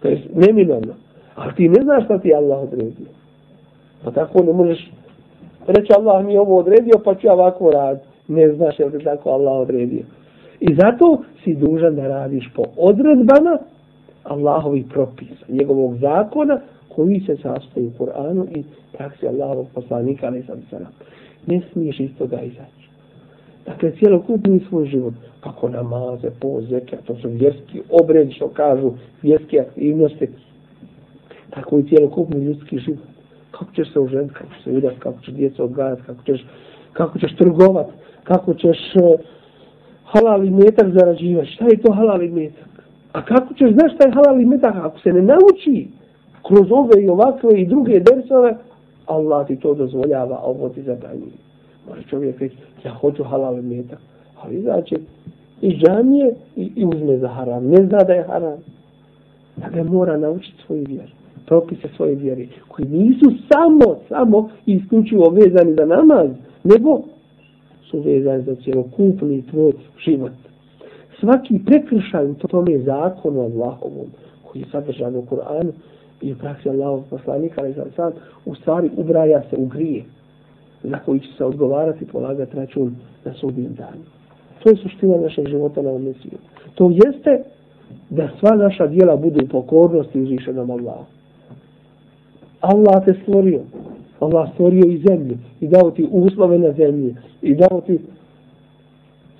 To 0.00 0.08
je 0.08 0.22
neminovno. 0.34 0.92
Ali 1.34 1.54
ti 1.54 1.68
ne 1.68 1.82
znaš 1.82 2.04
što 2.04 2.18
ti 2.18 2.34
Allah 2.34 2.62
odredio. 2.62 3.10
Pa 4.04 4.10
tako 4.10 4.42
ne 4.42 4.52
možeš 4.52 4.90
reći 5.66 5.92
Allah 5.96 6.24
mi 6.24 6.36
ovo 6.36 6.58
odredio 6.58 6.94
pa 7.04 7.14
ću 7.14 7.26
ja 7.26 7.32
ovako 7.32 7.70
raditi. 7.70 8.09
Ne 8.30 8.52
znaš 8.54 8.78
je 8.78 8.86
li 8.86 9.04
tako 9.04 9.30
Allah 9.30 9.60
odredio. 9.60 10.02
I 10.60 10.74
zato 10.74 11.22
si 11.44 11.54
dužan 11.54 11.96
da 11.96 12.08
radiš 12.08 12.50
po 12.54 12.62
odredbama 12.76 13.58
Allahovi 14.24 14.84
propisa, 14.92 15.44
njegovog 15.48 15.96
zakona 15.96 16.60
koji 16.88 17.20
se 17.20 17.36
sastoji 17.36 17.86
u 17.86 18.04
Kur'anu 18.04 18.46
i 18.58 18.64
praksi 18.96 19.28
Allahovog 19.28 19.66
poslanika, 19.74 20.26
ali 20.26 20.42
sam 20.42 20.62
sada. 20.70 20.86
Ne 21.46 21.60
smiješ 21.72 22.00
iz 22.00 22.10
toga 22.18 22.40
izaći. 22.40 22.88
Dakle, 23.66 23.92
cijelokupni 23.98 24.60
svoj 24.68 24.86
život, 24.86 25.14
kako 25.40 25.68
namaze, 25.68 26.30
pozeke, 26.40 26.96
to 27.06 27.14
su 27.14 27.28
vjerski 27.28 27.82
obred, 27.90 28.32
što 28.32 28.48
kažu, 28.48 28.92
vjerske 29.22 29.60
aktivnosti, 29.60 30.28
tako 31.50 31.78
i 31.78 31.88
cijelokupni 31.88 32.44
ljudski 32.44 32.78
život. 32.78 33.00
Kako 33.50 33.72
ćeš 33.74 33.92
se 33.92 34.00
uženiti, 34.00 34.34
kako 34.34 34.50
ćeš 34.54 34.64
se 34.64 34.70
udati, 34.70 35.00
kako 35.00 35.20
ćeš 35.20 35.34
djeca 35.34 35.64
odgajati, 35.64 36.02
kako 36.02 36.22
ćeš, 36.24 36.46
kako 36.92 37.18
ćeš 37.18 37.36
trgovat, 37.36 37.86
kako 38.24 38.54
ćeš 38.54 38.78
uh, 38.94 39.20
halal 40.04 40.40
metak 40.40 40.88
zarađivati. 40.88 41.50
Šta 41.50 41.64
je 41.64 41.82
to 41.82 41.92
halal 41.92 42.18
metak? 42.18 42.68
A 43.12 43.24
kako 43.24 43.54
ćeš 43.54 43.72
znaš 43.72 43.94
šta 43.94 44.08
je 44.08 44.14
halal 44.14 44.36
metak? 44.36 44.74
Ako 44.76 44.98
se 44.98 45.12
ne 45.12 45.22
nauči 45.22 45.88
kroz 46.46 46.66
ove 46.70 47.02
i 47.02 47.08
ovakve 47.08 47.60
i 47.60 47.66
druge 47.66 48.00
dersove, 48.00 48.56
Allah 49.06 49.46
ti 49.46 49.56
to 49.56 49.74
dozvoljava, 49.74 50.36
a 50.36 50.44
ovo 50.44 50.68
ti 50.68 50.82
zabranjuje. 50.82 51.32
Može 51.88 52.02
čovjek 52.02 52.40
reći, 52.40 52.56
ja 52.84 52.94
hoću 52.94 53.24
halal 53.24 53.62
metak. 53.62 53.98
Ali 54.42 54.56
izaće 54.56 54.96
iz 55.60 55.72
džamije 55.72 56.34
i, 56.56 56.72
i 56.76 56.84
uzme 56.84 57.18
za 57.18 57.28
haram. 57.28 57.66
Ne 57.66 57.82
zna 57.86 57.98
da 57.98 58.12
je 58.12 58.22
haram. 58.22 58.58
Da 59.56 59.68
ga 59.68 59.82
mora 59.82 60.16
naučiti 60.16 60.62
svoju 60.66 60.84
vjeru. 60.88 61.12
Propise 61.50 61.88
svoje 61.96 62.14
vjere, 62.14 62.46
Koji 62.68 62.88
nisu 62.88 63.32
samo, 63.52 63.96
samo 64.08 64.50
isključivo 64.66 65.30
vezani 65.30 65.74
za 65.74 65.86
namaz. 65.86 66.28
Nego 66.64 67.02
su 67.90 68.00
vezani 68.00 68.42
za 68.42 68.54
cijelokupni 68.54 69.42
tvoj 69.50 69.72
život. 70.04 70.32
Svaki 71.20 71.60
prekršaj 71.66 72.34
to 72.38 72.48
tome 72.48 72.72
je 72.72 72.82
zakon 72.82 73.36
o 73.36 73.40
Allahovom 73.40 74.06
koji 74.44 74.62
je 74.62 74.68
sadržan 74.72 75.16
u 75.16 75.22
Kur'anu 75.22 75.72
i 76.22 76.32
u 76.32 76.36
praksi 76.36 76.68
Allahovog 76.68 77.04
poslanika, 77.10 77.60
ali 77.60 77.74
sad 77.96 78.14
u 78.44 78.54
stvari 78.54 78.90
ubraja 78.96 79.42
se 79.50 79.56
u 79.56 79.66
grije 79.66 80.04
za 80.82 80.98
koji 80.98 81.20
će 81.20 81.28
se 81.38 81.44
odgovarati 81.44 82.04
i 82.04 82.08
polagati 82.08 82.56
račun 82.56 82.96
na 83.24 83.34
sudnjem 83.34 83.74
danu. 83.74 84.04
To 84.62 84.70
je 84.70 84.76
suština 84.76 85.16
našeg 85.16 85.48
života 85.48 85.82
na 85.82 85.90
ovom 85.90 86.02
svijetu. 86.02 86.48
To 86.74 86.90
jeste 86.90 87.42
da 88.10 88.28
sva 88.40 88.56
naša 88.56 88.86
dijela 88.86 89.16
budu 89.16 89.44
u 89.44 89.48
pokornosti 89.48 90.20
uzvišenom 90.20 90.70
Allahu. 90.70 91.19
Allah 92.60 93.04
te 93.04 93.14
stvorio. 93.22 93.60
Allah 94.20 94.50
stvorio 94.54 94.84
i 94.86 95.02
zemlju 95.08 95.38
i 95.60 95.68
dao 95.68 95.90
ti 95.90 96.08
uslove 96.10 96.58
na 96.58 96.72
zemlji 96.72 97.16
i 97.42 97.54
dao 97.54 97.80
ti 97.86 97.98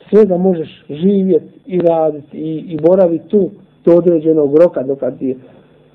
sve 0.08 0.24
da 0.24 0.36
možeš 0.36 0.84
živjeti 0.90 1.60
i 1.66 1.80
raditi 1.80 2.38
i, 2.38 2.58
i 2.58 2.76
boraviti 2.76 3.28
tu 3.28 3.50
do 3.84 3.92
određenog 3.92 4.58
roka 4.58 4.82
dok 4.82 4.98
ti 5.18 5.26
je 5.26 5.36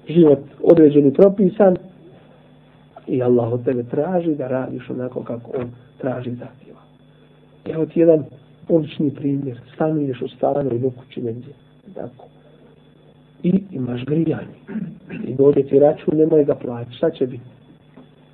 život 0.09 0.39
određeni 0.63 1.13
propisan 1.13 1.75
i 3.07 3.23
Allah 3.23 3.53
od 3.53 3.65
tebe 3.65 3.83
traži 3.83 4.35
da 4.35 4.47
radiš 4.47 4.89
onako 4.89 5.23
kako 5.23 5.51
on 5.57 5.69
traži 5.97 6.29
zahtjeva. 6.29 6.79
Evo 7.65 7.85
ti 7.85 7.99
jedan 7.99 8.23
ulični 8.69 9.11
primjer. 9.11 9.59
Stanuješ 9.75 10.21
u 10.21 10.27
stanu 10.27 10.69
ili 10.71 10.87
u 10.87 10.91
kući 10.91 11.21
negdje. 11.21 11.53
Tako. 11.95 12.34
I 13.45 13.63
imaš 13.71 14.05
grijanje. 14.05 14.57
I 15.27 15.33
dođe 15.33 15.63
ti 15.63 15.79
račun, 15.79 16.17
nemoj 16.17 16.45
ga 16.45 16.55
plaći. 16.55 16.93
Šta 16.97 17.09
će 17.09 17.27
biti? 17.27 17.43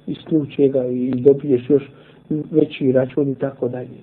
Isključe 0.08 0.68
ga 0.68 0.86
i 0.86 1.12
dobiješ 1.12 1.70
još 1.70 1.84
veći 2.30 2.92
račun 2.92 3.30
i 3.30 3.36
tako 3.36 3.68
dalje. 3.68 4.00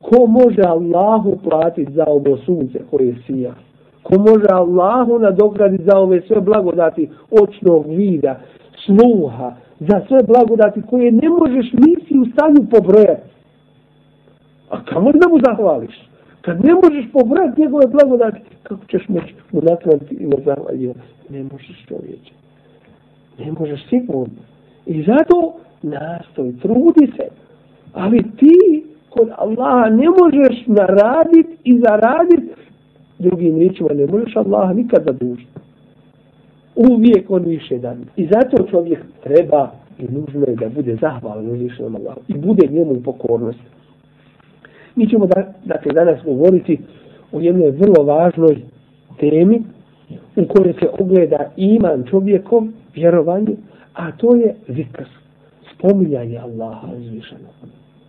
Ko 0.00 0.26
može 0.26 0.62
Allahu 0.62 1.38
platiti 1.44 1.92
za 1.92 2.04
ovo 2.06 2.36
sunce 2.36 2.78
koje 2.90 3.16
sija? 3.26 3.54
Ko 4.02 4.18
može 4.18 4.46
Allahu 4.52 5.18
nadograditi 5.18 5.84
za 5.84 5.98
ove 5.98 6.20
sve 6.20 6.40
blagodati 6.40 7.08
očnog 7.42 7.86
vida, 7.86 8.40
sluha, 8.84 9.52
za 9.80 10.00
sve 10.08 10.18
blagodati 10.26 10.82
koje 10.82 11.12
ne 11.12 11.28
možeš 11.28 11.72
nisi 11.72 12.18
u 12.18 12.24
stanju 12.32 12.66
pobrojati. 12.70 13.30
A 14.70 14.84
kamo 14.84 15.12
da 15.12 15.28
mu 15.28 15.38
zahvališ? 15.46 16.09
Kad 16.40 16.64
ne 16.64 16.74
možeš 16.74 17.12
pobrati 17.12 17.60
njegove 17.60 17.86
blagodati, 17.86 18.40
kako 18.62 18.86
ćeš 18.86 19.08
moći 19.08 19.34
mu 19.52 19.60
naklaniti 19.62 20.14
i 20.14 20.26
nazavati? 20.26 20.92
Ne 21.28 21.42
možeš 21.42 21.84
čovječe. 21.88 22.32
Ne 23.38 23.52
možeš 23.52 23.88
sigurno. 23.88 24.42
I 24.86 25.02
zato 25.02 25.54
nastoj, 25.82 26.52
trudi 26.62 27.12
se. 27.16 27.28
Ali 27.92 28.22
ti 28.22 28.84
kod 29.10 29.28
Allaha 29.36 29.88
ne 29.88 30.06
možeš 30.20 30.66
naraditi 30.66 31.56
i 31.64 31.78
zaraditi 31.78 32.54
drugim 33.18 33.58
riječima, 33.58 33.88
ne 33.94 34.06
možeš 34.06 34.36
Allaha 34.36 34.72
nikad 34.72 35.04
zadužiti 35.04 35.60
uvijek 36.88 37.30
on 37.30 37.44
više 37.44 37.78
dan. 37.78 38.04
I 38.16 38.28
zato 38.32 38.66
čovjek 38.70 38.98
treba 39.22 39.70
i 39.98 40.02
nužno 40.02 40.46
je 40.46 40.56
da 40.56 40.68
bude 40.68 40.96
zahvalan 41.00 41.50
uzvišenom 41.50 41.96
Allahu 41.96 42.20
i 42.28 42.34
bude 42.34 42.66
njemu 42.66 42.92
u 42.92 43.02
pokornosti. 43.02 43.62
Mi 44.96 45.08
ćemo 45.08 45.26
da, 45.26 45.52
dakle, 45.64 45.92
danas 45.92 46.24
govoriti 46.24 46.78
o 47.32 47.40
jednoj 47.40 47.70
vrlo 47.70 48.04
važnoj 48.04 48.62
temi 49.20 49.62
u 50.36 50.44
kojoj 50.48 50.72
se 50.72 50.88
ogleda 50.98 51.50
iman 51.56 52.04
čovjekom, 52.10 52.72
vjerovanje, 52.94 53.56
a 53.94 54.12
to 54.12 54.36
je 54.36 54.54
zikr, 54.68 55.04
spominjanje 55.74 56.38
Allaha 56.38 56.88
uzvišenog. 56.96 57.54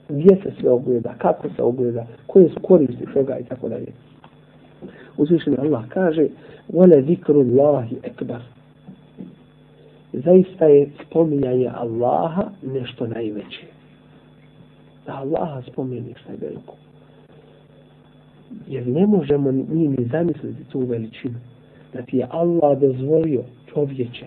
Gdje 0.10 0.36
se 0.44 0.52
sve 0.60 0.72
ogleda, 0.72 1.14
kako 1.18 1.48
se 1.56 1.62
ogleda, 1.64 2.06
koje 2.28 2.50
su 2.50 2.60
koristi 2.62 3.06
toga 3.14 3.38
i 3.40 3.44
tako 3.44 3.70
dalje. 3.70 3.88
Uzvišeni 5.18 5.58
Allah 5.58 5.84
kaže, 5.90 6.28
vole 6.74 7.02
ذِكْرُ 7.02 7.36
اللَّهِ 7.36 7.86
أَكْبَرُ 8.04 8.42
zaista 10.14 10.66
je 10.66 10.90
spominjanje 11.06 11.72
Allaha 11.76 12.44
nešto 12.64 13.08
najveće. 13.08 13.66
Da 15.12 15.18
Allaha 15.18 15.62
spomeni 15.62 16.14
šta 16.22 16.32
je 16.32 16.38
veliko. 16.42 16.76
Jer 18.68 18.88
ne 18.88 19.08
možemo 19.08 19.52
mi 19.52 19.88
ni 19.88 20.08
zamisliti 20.12 20.64
tu 20.72 20.80
veličinu. 20.80 21.40
Da 21.94 22.02
ti 22.02 22.18
je 22.18 22.28
Allah 22.30 22.80
dozvolio 22.80 23.44
čovječe. 23.74 24.26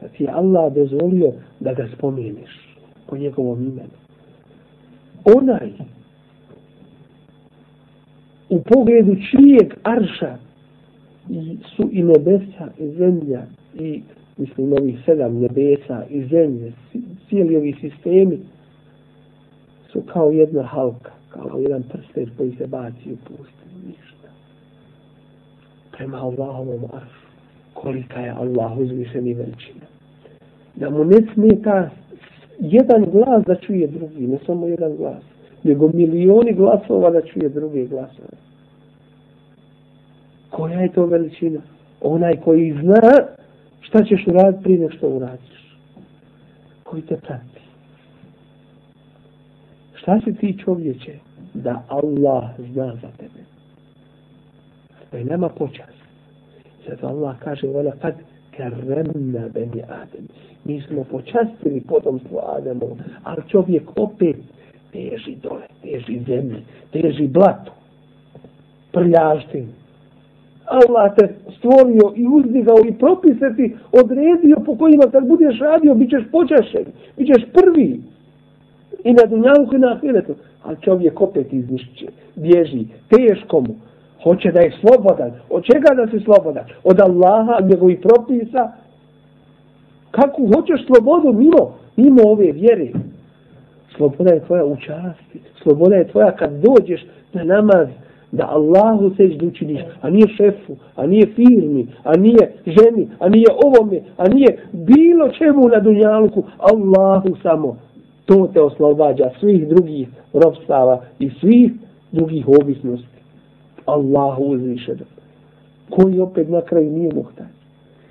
Da 0.00 0.08
ti 0.08 0.24
je 0.24 0.30
Allah 0.30 0.74
dozvolio 0.74 1.32
da 1.60 1.72
ga 1.72 1.88
spomeniš 1.96 2.76
po 3.06 3.16
njegovom 3.16 3.62
imenu. 3.62 3.98
Onaj 5.24 5.70
u 8.48 8.62
pogledu 8.62 9.16
čijeg 9.30 9.74
arša 9.82 10.36
su 11.76 11.88
i 11.92 12.02
nebesa 12.02 12.68
i 12.78 12.90
zemlja 12.90 13.42
i 13.74 14.02
mislim, 14.36 14.72
ovih 14.72 14.98
sedam 15.04 15.40
nebesa 15.40 16.04
i 16.10 16.24
zemlje, 16.24 16.72
cijeli 17.28 17.56
ovi 17.56 17.74
sistemi 17.80 18.38
su 19.92 20.02
kao 20.12 20.30
jedna 20.30 20.62
halka, 20.62 21.10
kao 21.28 21.58
jedan 21.58 21.82
prsten 21.82 22.30
koji 22.36 22.52
se 22.56 22.66
baci 22.66 23.12
u 23.12 23.16
pustinu, 23.16 23.86
ništa. 23.86 24.28
prema 25.90 26.18
Allahovom 26.18 26.84
aršu. 26.92 27.26
Kolika 27.74 28.20
je 28.20 28.30
Allah 28.30 28.78
uzvišeni 28.78 29.34
veličina. 29.34 29.86
Da 30.74 30.90
mu 30.90 31.04
ne 31.04 31.16
smeta 31.34 31.90
jedan 32.60 33.04
glas 33.10 33.44
da 33.46 33.54
čuje 33.54 33.86
drugi, 33.86 34.26
ne 34.26 34.38
samo 34.46 34.66
jedan 34.66 34.96
glas, 34.96 35.22
nego 35.62 35.90
milioni 35.94 36.52
glasova 36.52 37.10
da 37.10 37.22
čuje 37.22 37.48
drugi 37.48 37.86
glasove. 37.86 38.36
Koja 40.50 40.80
je 40.80 40.92
to 40.92 41.06
veličina? 41.06 41.60
Onaj 42.00 42.36
koji 42.36 42.72
zna 42.82 43.10
šta 43.80 44.04
ćeš 44.04 44.26
uraditi 44.26 44.62
prije 44.62 44.90
što 44.90 45.08
uradiš. 45.08 45.76
Koji 46.84 47.02
te 47.02 47.16
prati. 47.16 47.51
Šta 50.02 50.20
si 50.24 50.34
ti 50.34 50.58
čovječe 50.64 51.12
da 51.54 51.82
Allah 51.88 52.44
zna 52.72 52.94
za 52.94 53.08
tebe? 53.18 53.40
To 55.10 55.16
je 55.16 55.24
nema 55.24 55.48
počas. 55.48 55.94
Zato 56.88 57.06
Allah 57.06 57.36
kaže, 57.38 57.66
vola 57.66 57.92
kad 58.00 58.14
karemna 58.56 59.48
beni 59.54 59.82
Adem. 59.82 60.28
Mi 60.64 60.80
smo 60.80 61.04
počastili 61.04 61.80
potomstvo 61.80 62.40
Ademu, 62.56 62.96
ali 63.22 63.42
čovjek 63.48 63.82
opet 63.96 64.36
teži 64.92 65.36
dole, 65.42 65.66
teži 65.82 66.20
zemlji, 66.26 66.62
teži 66.92 67.26
blatu, 67.28 67.72
prljaštinu. 68.92 69.72
Allah 70.64 71.14
te 71.18 71.34
stvorio 71.58 72.12
i 72.16 72.26
uzdigao 72.26 72.76
i 72.88 72.92
propise 72.92 73.54
ti 73.56 73.76
odredio 73.92 74.56
po 74.66 74.76
kojima 74.76 75.04
kad 75.12 75.28
budeš 75.28 75.58
radio, 75.58 75.94
bit 75.94 76.10
ćeš 76.10 76.22
počašen, 76.32 76.84
bit 77.16 77.26
ćeš 77.26 77.44
prvi. 77.52 78.00
I 79.04 79.12
na 79.12 79.26
dunjavku 79.26 79.74
i 79.74 79.78
na 79.78 79.92
ahiretu. 79.92 80.34
Ali 80.62 80.76
čovjek 80.80 81.20
opet 81.20 81.52
iznišće, 81.52 82.06
bježi, 82.36 82.84
teško 83.08 83.60
mu. 83.60 83.74
Hoće 84.22 84.52
da 84.52 84.60
je 84.60 84.72
slobodan. 84.80 85.32
Od 85.50 85.64
čega 85.64 85.94
da 85.94 86.06
si 86.06 86.24
slobodan? 86.24 86.64
Od 86.84 87.00
Allaha, 87.00 87.56
od 87.58 87.70
njegovih 87.70 87.98
propisa. 88.00 88.72
Kako 90.10 90.42
hoćeš 90.54 90.86
slobodu 90.86 91.32
mimo, 91.32 91.74
mimo 91.96 92.22
ove 92.24 92.52
vjere? 92.52 92.88
Sloboda 93.96 94.34
je 94.34 94.44
tvoja 94.46 94.64
u 94.64 94.76
časti. 94.76 95.40
Sloboda 95.62 95.96
je 95.96 96.08
tvoja 96.08 96.36
kad 96.36 96.50
dođeš 96.52 97.06
na 97.32 97.44
namaz, 97.44 97.88
da 98.32 98.48
Allahu 98.48 99.10
seđu 99.16 99.46
učiniš, 99.46 99.80
a 100.00 100.10
nije 100.10 100.28
šefu, 100.28 100.76
a 100.96 101.06
nije 101.06 101.26
firmi, 101.26 101.86
a 102.04 102.16
nije 102.16 102.52
ženi, 102.66 103.08
a 103.18 103.28
nije 103.28 103.46
ovome, 103.64 104.00
a 104.16 104.28
nije 104.28 104.58
bilo 104.72 105.28
čemu 105.28 105.68
na 105.68 105.80
dunjalku, 105.80 106.44
Allahu 106.58 107.36
samo. 107.42 107.76
To 108.32 108.48
te 108.52 108.60
oslobađa 108.60 109.30
svih 109.40 109.68
drugih 109.68 110.08
robstava 110.32 111.04
i 111.18 111.30
svih 111.40 111.72
drugih 112.12 112.48
ovisnosti. 112.48 113.22
Allahu 113.84 114.44
uzviše 114.44 114.94
da. 114.94 115.04
Koji 115.90 116.20
opet 116.20 116.48
na 116.48 116.60
kraju 116.60 116.90
nije 116.90 117.14
muhtač. 117.14 117.46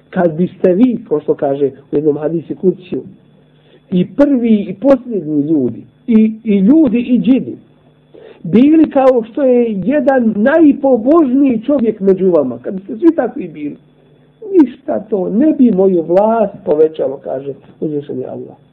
Kad 0.10 0.34
biste 0.38 0.74
vi, 0.74 1.06
ko 1.10 1.20
što 1.20 1.36
kaže 1.36 1.72
u 1.92 1.96
jednom 1.96 2.18
hadisi 2.18 2.56
kućiju, 2.56 3.04
i 3.92 4.08
prvi 4.16 4.66
i 4.70 4.74
posljednji 4.74 5.42
ljudi, 5.42 5.84
i, 6.08 6.34
i 6.44 6.58
ljudi 6.58 7.00
i 7.00 7.20
džini, 7.20 7.58
bili 8.44 8.90
kao 8.90 9.24
što 9.32 9.44
je 9.44 9.82
jedan 9.84 10.34
najpobožniji 10.36 11.64
čovjek 11.66 12.00
među 12.00 12.32
vama, 12.32 12.60
kad 12.62 12.80
ste 12.84 12.98
svi 12.98 13.16
takvi 13.16 13.48
bili, 13.48 13.78
ništa 14.52 15.00
to, 15.00 15.30
ne 15.30 15.54
bi 15.54 15.72
moju 15.72 16.02
vlast 16.02 16.54
povećalo, 16.66 17.20
kaže 17.24 17.54
uzvišeni 17.80 18.26
Allah. 18.26 18.71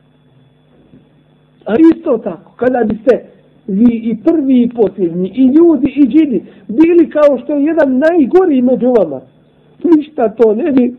A 1.68 1.74
isto 1.94 2.18
tako, 2.18 2.52
kada 2.56 2.84
bi 2.84 2.98
se 3.08 3.20
vi 3.66 3.94
i 3.94 4.16
prvi 4.24 4.62
i 4.62 4.68
posljednji, 4.68 5.28
i 5.34 5.44
ljudi 5.46 5.92
i 5.96 6.06
džini, 6.06 6.42
bili 6.68 7.10
kao 7.10 7.38
što 7.38 7.52
je 7.54 7.64
jedan 7.64 7.98
najgori 7.98 8.62
među 8.62 8.94
vama, 8.98 9.20
ništa 9.84 10.28
to 10.28 10.54
ne 10.54 10.72
bi 10.72 10.96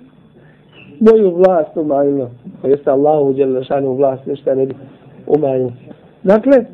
moju 1.00 1.36
vlast 1.36 1.78
umanjilo. 1.78 2.30
To 2.62 2.68
jeste 2.68 2.90
Allahu 2.90 3.30
uđeli 3.30 3.66
na 3.70 3.80
vlast, 3.80 4.26
ništa 4.26 4.56
ne 4.56 4.66
bi 4.66 4.76
umanjilo. 5.28 5.72
Dakle, 6.24 6.66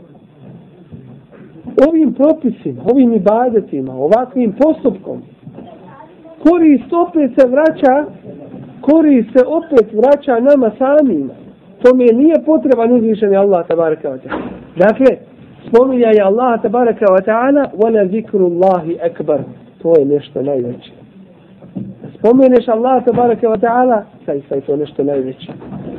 ovim 1.90 2.14
propisima, 2.14 2.82
ovim 2.92 3.14
ibadetima, 3.14 3.96
ovakvim 3.96 4.54
postupkom, 4.64 5.22
korist 6.44 6.94
opet 6.94 7.32
se 7.40 7.48
vraća, 7.48 8.06
korist 8.82 9.30
se 9.38 9.46
opet 9.48 9.94
vraća 9.94 10.40
nama 10.40 10.72
samima 10.78 11.45
tome 11.86 12.06
nije 12.06 12.36
potreban 12.46 12.92
uzvišen 12.92 13.36
Allah 13.36 13.68
tabaraka 13.68 14.10
wa 14.10 14.18
ta'ala. 14.18 14.42
Dakle, 14.78 15.18
spominja 15.68 16.08
je 16.08 16.22
Allah 16.22 16.62
tabaraka 16.62 17.06
wa 17.06 17.22
ta'ala, 17.26 17.64
wala 17.82 18.08
zikru 18.12 18.46
Allahi 18.46 18.98
akbar. 19.10 19.40
To 19.82 20.00
je 20.00 20.06
nešto 20.06 20.42
najveće. 20.42 20.92
Spomeneš 22.18 22.68
Allah 22.68 23.06
tabaraka 23.06 23.48
wa 23.48 23.60
ta'ala, 23.60 24.04
saj, 24.26 24.42
saj, 24.50 24.62
to 24.62 24.76
nešto 24.76 25.04
najveće. 25.04 25.52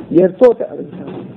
Jer 0.09 0.37
to, 0.37 0.53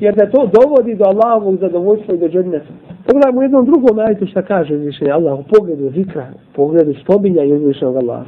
jer 0.00 0.14
da 0.14 0.30
to 0.30 0.50
dovodi 0.58 0.94
do 0.94 1.04
Allahovog 1.04 1.56
zadovoljstva 1.56 2.14
i 2.14 2.18
do 2.18 2.28
džerneta. 2.28 2.72
Pogledajmo 3.06 3.40
u 3.40 3.42
jednom 3.42 3.64
drugom 3.64 3.98
ajtu 3.98 4.26
šta 4.26 4.42
kaže 4.42 4.74
uzvišenje 4.74 5.10
Allah 5.10 5.38
u 5.38 5.42
pogledu 5.42 5.90
zikra, 5.90 6.26
u 6.34 6.54
pogledu 6.56 6.94
spominja 6.94 7.44
i 7.44 7.52
uzvišenog 7.52 7.96
Allah. 7.96 8.22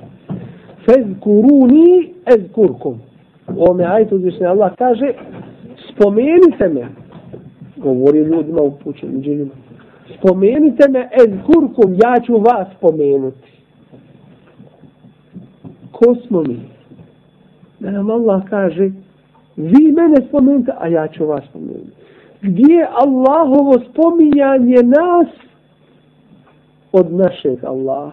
Fezkuruni 0.84 2.12
ezkurkum. 2.26 3.00
U 3.56 3.62
ovome 3.62 3.84
ajtu 3.84 4.16
uzvišenje 4.16 4.46
Allah 4.46 4.72
kaže 4.78 5.12
spomenite 6.02 6.68
me. 6.68 6.88
Govori 7.76 8.18
ljudima 8.18 8.62
upućenim 8.62 9.22
džinima. 9.22 9.50
Spomenite 10.18 10.88
me 10.88 11.08
ez 11.12 11.30
kurkum, 11.46 11.94
ja 11.94 12.20
ću 12.26 12.36
vas 12.36 12.68
spomenuti. 12.78 13.52
Ko 15.92 16.14
smo 16.26 16.42
mi? 16.42 16.60
Da 17.80 17.90
nam 17.90 18.10
Allah 18.10 18.42
kaže 18.50 18.90
vi 19.56 19.92
mene 19.92 20.16
spomenite, 20.28 20.72
a 20.78 20.88
ja 20.88 21.08
ću 21.08 21.26
vas 21.26 21.44
spomenuti 21.50 22.02
gdje 22.42 22.88
Allahovo 22.92 23.80
spominjanje 23.90 24.82
nas 24.82 25.28
od 26.92 27.12
našeg 27.12 27.64
Allaha. 27.64 28.12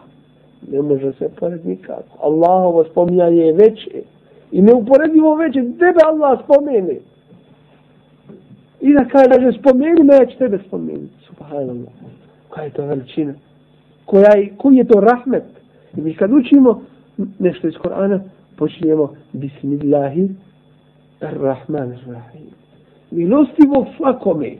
Ne 0.71 0.82
može 0.82 1.13
se 1.13 1.30
pored 1.39 1.65
nikako. 1.65 2.17
Allahovo 2.21 2.84
spominjanje 2.84 3.41
je 3.41 3.54
veće. 3.54 4.02
I 4.52 4.62
neuporedivo 4.62 5.36
veće. 5.36 5.60
Tebe 5.62 5.99
Allah 6.06 6.39
spomene. 6.43 6.95
I 8.82 8.94
da 8.94 9.06
kaže, 9.06 9.60
spomeni 9.60 10.04
me, 10.04 10.13
ja 10.15 10.26
ću 10.26 10.38
tebe 10.38 10.60
spomenuti. 10.68 11.13
Subhanallah. 11.28 11.94
Koja 12.50 12.63
je 12.63 12.72
to 12.72 12.86
veličina? 12.86 13.34
Koja 14.06 14.38
je, 14.38 14.54
koji 14.58 14.76
je 14.76 14.84
to 14.84 15.00
rahmet? 15.00 15.44
I 15.98 16.02
mi 16.02 16.13
kad 16.15 16.32
učimo 16.32 16.82
nešto 17.39 17.68
iz 17.68 17.74
Korana, 17.74 18.20
počinjemo 18.58 19.13
Bismillahi 19.34 20.30
ar-Rahman 21.22 21.92
ar-Rahim 21.92 22.52
Milostivo 23.12 23.86
svakome 23.98 24.52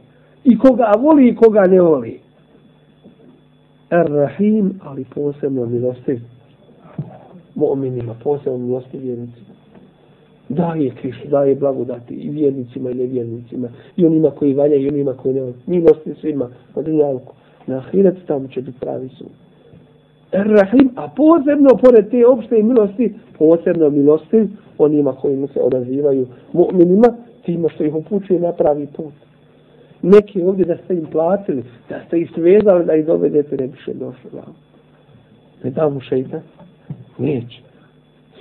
i 0.43 0.58
koga 0.58 0.91
voli 0.99 1.29
i 1.29 1.36
koga 1.36 1.62
ne 1.62 1.82
voli. 1.82 2.19
Ar-Rahim, 3.89 4.79
ali 4.84 5.05
posebno 5.15 5.65
milostiv 5.65 6.19
mu'minima, 7.55 8.13
posebno 8.23 8.58
milostiv 8.58 9.01
vjernicima. 9.01 9.48
Daje 10.49 10.91
krišu, 11.01 11.27
daje 11.27 11.55
blagodati 11.55 12.13
i 12.13 12.29
vjernicima 12.29 12.89
i 12.91 12.93
nevjernicima, 12.93 13.67
i 13.97 14.05
onima 14.05 14.29
koji 14.31 14.53
valja 14.53 14.75
i 14.75 14.88
onima 14.88 15.13
koji 15.13 15.33
ne 15.33 15.41
valja. 15.41 15.53
milosti 15.65 16.13
svima, 16.21 16.49
na 16.75 16.81
dunjavku, 16.81 17.33
Na 17.67 17.77
ahiret 17.77 18.15
tamo 18.27 18.47
će 18.47 18.62
biti 18.62 18.79
pravi 18.79 19.09
sud. 19.09 19.27
Rahim, 20.31 20.89
a 20.95 21.07
posebno 21.07 21.69
pored 21.81 22.09
te 22.09 22.27
opšte 22.27 22.63
milosti, 22.63 23.13
posebno 23.38 23.89
milosti 23.89 24.47
onima 24.77 25.13
koji 25.13 25.35
mu 25.38 25.47
se 25.47 25.59
odazivaju 25.62 26.27
mu'minima, 26.53 27.13
time 27.45 27.69
što 27.69 27.83
ih 27.83 27.95
upućuje 27.95 28.39
na 28.39 28.51
pravi 28.51 28.88
put. 28.95 29.13
Neki 30.01 30.41
ovdje 30.41 30.65
da 30.65 30.77
ste 30.77 30.93
im 30.93 31.05
platili, 31.05 31.63
da 31.89 32.01
ste 32.07 32.19
ih 32.19 32.31
svezali 32.35 32.85
da 32.85 32.95
ih 32.95 33.05
dovedete, 33.05 33.57
ne 33.57 33.67
biše 33.67 33.93
došlo 33.93 34.29
vam. 34.33 34.55
Ne 35.63 35.71
da 35.71 35.89
mu 35.89 35.99
šeitan? 35.99 36.41
Neće. 37.17 37.62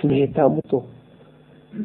Smeta 0.01 0.49
mu 0.49 0.61
to. 0.71 0.85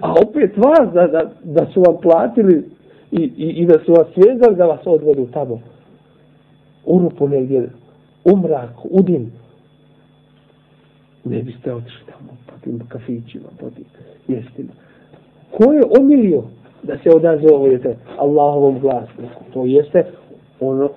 A 0.02 0.14
opet 0.14 0.58
vas 0.58 0.94
da, 0.94 1.08
da, 1.08 1.32
da 1.44 1.66
su 1.74 1.82
vam 1.82 1.98
platili 2.02 2.64
i, 3.12 3.22
i, 3.38 3.50
i 3.50 3.66
da 3.66 3.80
su 3.86 3.92
vas 3.92 4.08
svezali 4.14 4.56
da 4.56 4.66
vas 4.66 4.82
odvedu 4.86 5.28
tamo. 5.34 5.60
U 6.86 7.00
rupu 7.00 7.28
negdje, 7.28 7.70
u 8.26 8.38
mrak, 8.38 8.86
u 8.90 9.02
dim. 9.02 9.32
Ne 11.24 11.44
biste 11.44 11.74
otišli 11.74 12.06
tamo 12.06 12.38
po 12.46 12.54
tim 12.64 12.80
kafićima, 12.88 13.50
po 13.60 13.70
tim 13.70 13.86
mjestima. 14.28 14.72
Ko 15.52 15.74
je 15.74 15.82
omilio 16.00 16.44
da 16.84 16.98
se 16.98 17.10
odazovujete 17.10 17.96
Allahovom 18.18 18.80
glasniku. 18.80 19.44
To 19.54 19.66
jeste 19.66 20.06
ono 20.60 20.90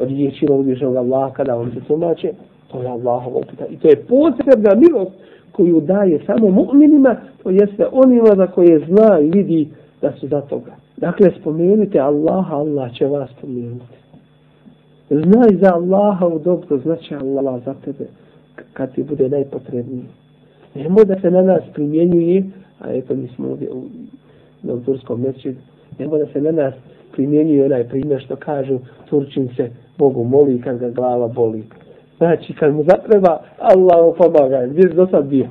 riječi 0.00 0.46
uzvišenog 0.50 0.96
Allaha 0.96 1.34
kada 1.34 1.56
on 1.56 1.70
se 1.70 1.80
tumače, 1.80 2.32
to 2.68 2.82
je 2.82 2.88
Allahovo 2.88 3.38
upita. 3.38 3.66
I 3.66 3.76
to 3.76 3.88
je 3.88 3.96
posebna 3.96 4.74
milost 4.74 5.12
koju 5.56 5.80
daje 5.80 6.20
samo 6.26 6.48
mu'minima, 6.50 7.16
to 7.42 7.50
jeste 7.50 7.86
onima 7.92 8.34
za 8.36 8.46
koje 8.46 8.78
zna 8.78 9.20
i 9.20 9.30
vidi 9.30 9.68
da 10.02 10.12
su 10.12 10.28
za 10.28 10.40
toga. 10.40 10.72
Dakle, 10.96 11.30
spomenite 11.40 11.98
Allaha, 11.98 12.56
Allah 12.56 12.92
će 12.94 13.06
vas 13.06 13.30
spomenuti. 13.38 13.96
Znaj 15.10 15.56
za 15.60 15.74
Allaha 15.74 16.26
u 16.26 16.38
dobro, 16.38 16.78
znači 16.78 17.14
Allah 17.14 17.64
za 17.64 17.74
tebe 17.84 18.04
kad 18.72 18.94
ti 18.94 19.02
bude 19.02 19.28
najpotrebniji. 19.28 20.04
Nemoj 20.74 21.04
da 21.04 21.20
se 21.20 21.30
na 21.30 21.42
nas 21.42 21.62
primjenjuje, 21.74 22.44
a 22.80 22.92
eto 22.92 23.14
mi 23.14 23.28
smo 23.28 23.48
ovdje 23.48 23.68
u, 23.72 23.82
u 24.72 24.80
turskom 24.80 25.20
mjesečidu, 25.20 25.58
nemoj 25.98 26.18
da 26.18 26.26
se 26.26 26.40
na 26.40 26.50
nas 26.50 26.74
primjenjuje 27.12 27.64
onaj 27.64 27.88
primjer 27.88 28.22
što 28.22 28.36
kažu 28.36 28.78
Turčin 29.10 29.48
se 29.56 29.70
Bogu 29.98 30.24
moli 30.24 30.60
kad 30.60 30.78
ga 30.78 30.90
glava 30.90 31.28
boli. 31.28 31.64
Znači, 32.18 32.54
kad 32.54 32.74
mu 32.74 32.82
zatreba, 32.82 33.38
Allah 33.58 34.04
mu 34.04 34.12
pomaga. 34.12 34.66
Gdje 34.66 34.82
si 34.82 34.94
do 34.94 35.06
sad 35.06 35.24
bio? 35.24 35.46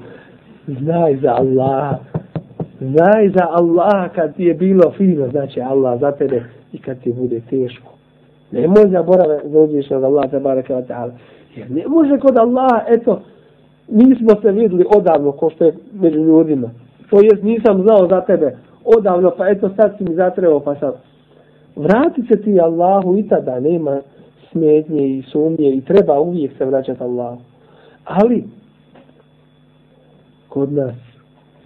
Znaj 0.68 1.18
za 1.18 1.32
Allaha. 1.32 1.98
Znaj 2.80 3.30
za 3.30 3.48
Allaha 3.50 4.10
kad 4.16 4.36
ti 4.36 4.44
je 4.44 4.54
bilo 4.54 4.92
fino, 4.98 5.28
znači 5.28 5.62
Allah 5.62 6.00
za 6.00 6.12
tebe 6.12 6.44
i 6.74 6.78
kad 6.78 7.00
ti 7.00 7.14
bude 7.14 7.42
teško. 7.50 7.94
Nemoj 8.52 8.88
zaboraviti 8.92 9.50
da 9.50 9.60
uđeš 9.60 9.92
od 9.92 10.04
Allah, 10.04 10.32
te 10.32 10.40
baraka 10.40 10.74
wa 10.74 10.86
ta'ala. 10.88 11.12
Jer 11.56 11.72
ne 11.72 11.88
može 11.88 12.20
kod 12.20 12.38
Allaha, 12.38 12.84
eto, 12.88 13.22
nismo 13.88 14.30
se 14.42 14.52
videli 14.52 14.86
odavno 14.96 15.32
ko 15.32 15.50
što 15.50 15.66
je 15.66 15.74
među 15.94 16.20
ljudima. 16.20 16.70
To 17.10 17.22
jest 17.22 17.44
nisam 17.44 17.82
znao 17.82 18.08
za 18.08 18.22
tebe 18.22 18.58
odavno, 18.86 19.32
pa 19.38 19.50
eto 19.50 19.70
sad 19.76 19.98
si 19.98 20.04
mi 20.04 20.16
zatrebao, 20.16 20.60
pa 20.60 20.76
sad. 20.76 20.96
Vrati 21.76 22.22
se 22.32 22.42
ti 22.42 22.60
Allahu 22.60 23.18
i 23.18 23.28
tada 23.28 23.60
nema 23.60 24.00
smetnje 24.54 25.08
i 25.08 25.24
sumnje 25.32 25.76
i 25.76 25.82
treba 25.82 26.20
uvijek 26.20 26.58
se 26.58 26.66
vraćati 26.66 27.04
Allahu. 27.04 27.42
Ali, 28.06 28.44
kod 30.50 30.74
nas 30.74 30.96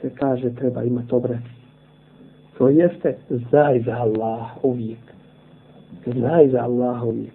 se 0.01 0.09
kaže 0.09 0.55
treba 0.55 0.83
imati 0.83 1.15
obrat. 1.15 1.43
To 2.57 2.69
jeste 2.69 3.17
znaj 3.29 3.79
za 3.79 3.91
Allah 3.91 4.47
uvijek. 4.63 4.99
Znaj 6.05 6.49
za 6.49 6.59
Allah 6.59 7.03
uvijek. 7.03 7.33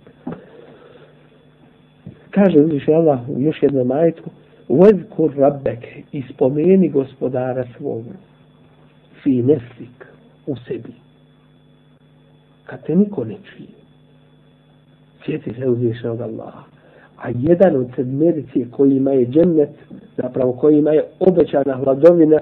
Kaže 2.31 2.61
uzviš 2.61 2.89
Allah 2.89 3.29
u 3.29 3.41
još 3.41 3.63
jednom 3.63 3.87
majetu 3.87 4.23
Vezkur 4.69 5.35
rabbek 5.37 5.87
ispomeni 6.13 6.89
gospodara 6.89 7.65
svoga 7.77 8.17
fi 9.23 9.43
nefsik 9.43 10.07
u 10.47 10.57
sebi. 10.57 10.93
Kad 12.65 12.87
te 12.87 12.97
niko 12.97 13.25
ne 13.25 13.35
čuje 13.35 13.82
sjeti 15.25 15.55
se 15.61 15.69
uzvišenog 15.69 16.21
Allaha. 16.21 16.63
A 17.17 17.29
jedan 17.39 17.77
od 17.77 17.87
sedmerici 17.97 18.67
koji 18.71 18.97
ima 18.97 19.11
je 19.11 19.27
džennet, 19.27 19.71
zapravo 20.17 20.53
kojima 20.53 20.91
je 20.91 21.05
obećana 21.21 21.77
hladovina 21.77 22.39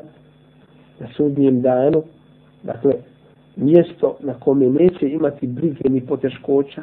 na 1.00 1.06
sudnjem 1.16 1.62
danu, 1.62 2.02
dakle, 2.62 2.92
mjesto 3.56 4.16
na 4.20 4.34
kome 4.34 4.66
neće 4.66 5.08
imati 5.08 5.46
brige 5.46 5.88
ni 5.88 6.00
poteškoća, 6.00 6.82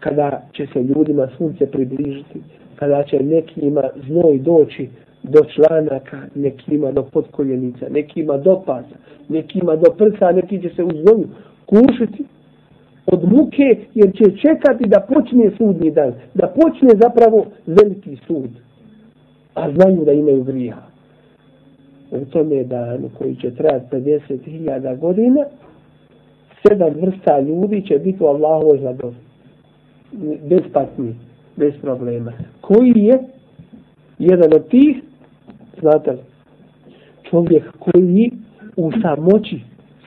kada 0.00 0.42
će 0.52 0.66
se 0.72 0.82
ljudima 0.82 1.28
sunce 1.38 1.66
približiti, 1.66 2.40
kada 2.76 3.02
će 3.02 3.22
nekima 3.22 3.82
znoj 4.06 4.38
doći 4.38 4.88
do 5.22 5.40
članaka, 5.54 6.20
nekima 6.34 6.92
do 6.92 7.02
potkoljenica, 7.02 7.86
nekima 7.90 8.36
do 8.36 8.62
pasa, 8.66 8.96
nekima 9.28 9.76
do 9.76 9.90
prsa, 9.90 10.32
neki 10.32 10.62
će 10.62 10.68
se 10.76 10.84
u 10.84 10.90
znoju 10.90 11.28
kušiti, 11.66 12.24
od 13.06 13.32
muke, 13.32 13.76
jer 13.94 14.12
će 14.12 14.24
čekati 14.24 14.88
da 14.88 15.00
počne 15.00 15.50
sudni 15.58 15.90
dan, 15.90 16.12
da 16.34 16.46
počne 16.46 16.90
zapravo 17.02 17.46
veliki 17.66 18.16
sud. 18.26 18.50
A 19.54 19.70
znaju 19.72 20.04
da 20.04 20.12
imaju 20.12 20.44
grija. 20.44 20.76
U 22.10 22.24
tome 22.24 22.64
danu 22.64 23.10
koji 23.18 23.36
će 23.36 23.54
trajati 23.54 23.96
50.000 23.96 24.98
godina, 24.98 25.44
sedam 26.62 26.92
vrsta 27.00 27.40
ljudi 27.40 27.86
će 27.86 27.98
biti 27.98 28.22
u 28.22 28.26
Allahovoj 28.26 28.78
zadovi. 28.78 29.14
Bez 30.48 30.60
patnji, 30.72 31.14
bez 31.56 31.72
problema. 31.82 32.32
Koji 32.60 32.92
je 32.96 33.18
jedan 34.18 34.54
od 34.54 34.68
tih, 34.68 35.02
znate 35.80 36.12
li, 36.12 36.18
čovjek 37.30 37.64
koji 37.78 38.30
u 38.76 38.90
samoći 39.02 39.60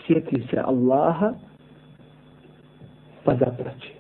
sjeti 0.08 0.44
se 0.50 0.58
Allaha, 0.66 1.34
pa 3.28 3.36
zapraći. 3.36 3.94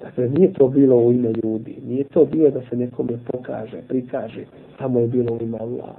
Dakle, 0.00 0.28
nije 0.28 0.52
to 0.52 0.68
bilo 0.68 0.96
u 0.96 1.12
ime 1.12 1.32
ljudi. 1.42 1.78
Nije 1.86 2.04
to 2.04 2.24
bilo 2.24 2.50
da 2.50 2.60
se 2.70 2.76
nekome 2.76 3.18
pokaže, 3.32 3.82
prikaže. 3.88 4.44
Tamo 4.78 5.00
je 5.00 5.06
bilo 5.06 5.32
u 5.32 5.42
ime 5.42 5.58
Allah. 5.58 5.96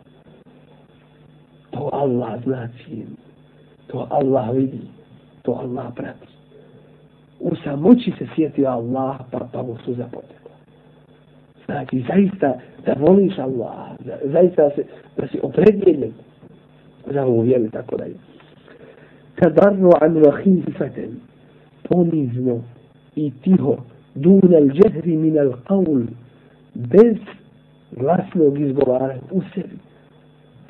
To 1.71 1.89
Allah 1.93 2.43
znači. 2.43 3.06
To 3.88 4.08
Allah 4.10 4.56
vidi. 4.56 4.82
To 5.41 5.52
Allah 5.52 5.86
prati. 5.95 6.28
U 7.39 7.52
samoći 7.63 8.13
se 8.17 8.28
sjetio 8.36 8.67
Allah, 8.67 9.17
pa, 9.32 9.39
pa 9.54 9.63
mu 9.63 9.78
su 9.86 9.93
zapotekla. 9.93 10.56
Znači, 11.65 12.04
zaista 12.08 12.60
da 12.86 12.93
voliš 13.00 13.39
Allah, 13.39 13.88
zaista 14.23 14.63
da, 14.63 14.69
se, 14.69 14.84
da 15.17 15.28
si 15.28 15.39
opredjeljen 15.41 16.13
za 17.06 17.26
ovu 17.26 17.41
vjeru, 17.41 17.69
tako 17.71 17.97
da 17.97 18.04
je. 18.04 18.13
Tadarru 19.36 19.91
an 20.02 20.23
vahihi 20.23 20.73
ponizno 21.89 22.62
i 23.15 23.32
tiho. 23.43 23.78
Dunal 24.15 24.69
džehri 24.69 25.17
minal 25.17 25.54
qaul 25.67 26.06
bez 26.73 27.17
glasnog 27.91 28.60
izgovaranja 28.60 29.21
u 29.32 29.41
sebi. 29.54 29.78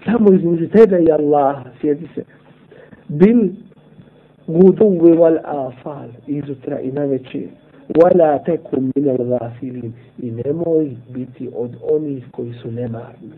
Samo 0.05 0.33
između 0.33 0.67
tebe 0.67 1.03
i 1.03 1.11
Allah 1.11 1.63
sjedi 1.81 2.07
se. 2.15 2.23
Bil 3.07 3.49
guduvi 4.47 5.11
wal 5.11 5.39
afal 5.43 6.09
izutra 6.27 6.79
i 6.79 6.91
na 6.91 7.05
večer. 7.05 7.47
Wala 7.89 8.45
tekum 8.45 8.91
minal 8.95 9.17
gafilin 9.17 9.93
i 10.19 10.31
nemoj 10.31 10.95
biti 11.09 11.49
od 11.55 11.75
onih 11.81 12.25
koji 12.31 12.53
su 12.53 12.71
nemarni 12.71 13.31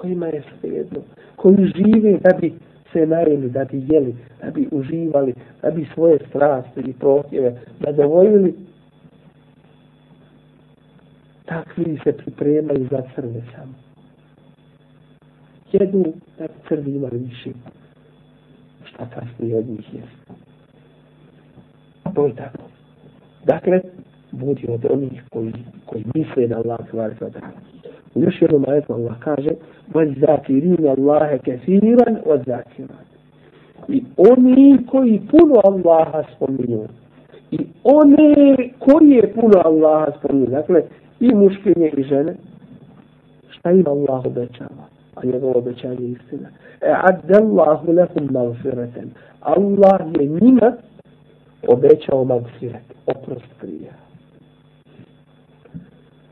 kojima 0.00 0.26
je 0.26 0.42
svejedno 0.60 1.00
koji 1.36 1.56
žive 1.56 2.18
da 2.18 2.38
bi 2.40 2.52
se 2.92 3.06
najeli, 3.06 3.50
da 3.50 3.64
bi 3.64 3.84
jeli, 3.88 4.16
da 4.42 4.50
bi 4.50 4.68
uživali, 4.70 5.34
da 5.62 5.70
bi 5.70 5.86
svoje 5.94 6.18
strasti 6.28 6.80
i 6.80 6.92
prohtjeve 6.92 7.60
zadovoljili, 7.80 8.54
takvi 11.44 11.98
se 12.04 12.12
pripremaju 12.12 12.88
za 12.90 13.02
crve 13.14 13.42
samo. 13.56 13.74
Jedu 15.72 16.04
da 16.38 16.44
bi 16.44 16.52
crvi 16.68 16.94
imali 16.94 17.18
više. 17.18 17.50
Šta 18.84 19.06
kasnije 19.10 19.56
od 19.56 19.66
njih 19.66 19.94
je. 19.94 20.02
To 22.14 22.26
je 22.26 22.34
tako. 22.34 22.58
Dakle, 23.44 23.80
budi 24.30 24.66
od 24.68 24.86
onih 24.90 25.22
koji, 25.30 25.52
koji 25.86 26.04
misle 26.14 26.48
na 26.48 26.56
Allah 26.56 26.78
kvar 26.90 27.14
sada. 27.18 27.40
U 28.14 28.22
još 28.22 28.42
jednom 28.42 28.64
ajetu 28.68 28.92
Allah 28.92 29.18
kaže 29.20 29.50
وَالْزَاكِرِينَ 29.95 30.85
اللَّهَ 30.97 31.29
كَثِيرًا 31.47 32.09
وَالْزَاكِرَاتِ 32.25 33.07
I 33.87 34.03
oni 34.17 34.85
koji 34.91 35.21
puno 35.31 35.61
Allaha 35.63 36.23
spominju. 36.35 36.87
I 37.51 37.59
one 37.83 38.55
koji 38.79 39.09
je 39.09 39.33
puno 39.33 39.61
Allaha 39.65 40.11
spominju. 40.19 40.45
Dakle, 40.45 40.83
i 41.19 41.35
muškinje 41.35 41.89
i 41.97 42.03
žene. 42.03 42.35
Šta 43.49 43.71
ima 43.71 43.89
Allah 43.89 44.25
obećava? 44.25 44.83
A 45.15 45.25
njegovo 45.25 45.57
obećanje 45.57 46.01
je 46.01 46.11
istina. 46.11 46.49
E 46.81 46.93
addallahu 47.01 47.91
lakum 47.91 48.27
magfiratan. 48.31 49.09
Allah 49.41 49.99
je 50.19 50.27
njima 50.27 50.73
obećao 51.67 52.23
magfirat. 52.23 52.83
Oprost 53.05 53.47
prija 53.61 53.93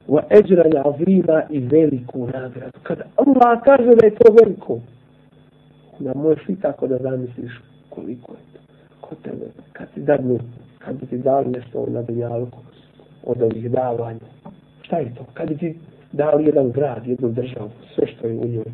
wa 0.08 0.22
ejran 0.30 0.72
azima 0.84 1.42
i 1.50 1.58
veliku 1.58 2.26
nagradu. 2.26 2.78
Kad 2.82 2.98
Allah 3.16 3.62
kaže 3.64 3.94
da 3.94 4.06
je 4.06 4.14
to 4.14 4.32
veliko, 4.32 4.80
da 5.98 6.14
možeš 6.14 6.48
i 6.48 6.56
tako 6.56 6.86
da 6.86 6.98
zamisliš 6.98 7.52
koliko 7.90 8.32
je 8.32 8.38
to. 8.52 8.60
Ko 9.00 9.14
tebe, 9.22 9.46
kad 9.72 9.94
ti 9.94 10.00
dadnu, 10.00 10.38
kad 10.78 10.96
bi 11.00 11.06
ti 11.06 11.18
dali 11.18 11.50
nešto 11.50 11.86
na 11.88 12.02
dunjalku 12.02 12.58
od 13.24 13.42
ovih 13.42 13.70
davanja, 13.70 14.26
šta 14.82 14.98
je 14.98 15.14
to? 15.14 15.24
Kad 15.34 15.48
bi 15.48 15.56
ti 15.56 15.78
dali 16.12 16.44
jedan 16.44 16.70
grad, 16.70 17.06
jednu 17.06 17.28
državu, 17.28 17.70
sve 17.94 18.06
što 18.06 18.26
je 18.26 18.34
u 18.34 18.48
njoj, 18.48 18.64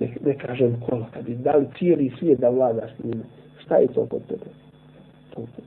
ne, 0.00 0.14
ne 0.24 0.38
kažem 0.38 0.80
kola, 0.88 1.06
kad 1.14 1.24
bi 1.24 1.34
dali 1.34 1.66
cijeli 1.78 2.12
svijet 2.18 2.40
da 2.40 2.48
vladaš 2.48 2.90
njima, 3.04 3.24
šta 3.64 3.76
je 3.76 3.86
to 3.86 4.06
kod 4.06 4.22
tebe? 4.28 4.50
To, 5.34 5.40
to, 5.40 5.62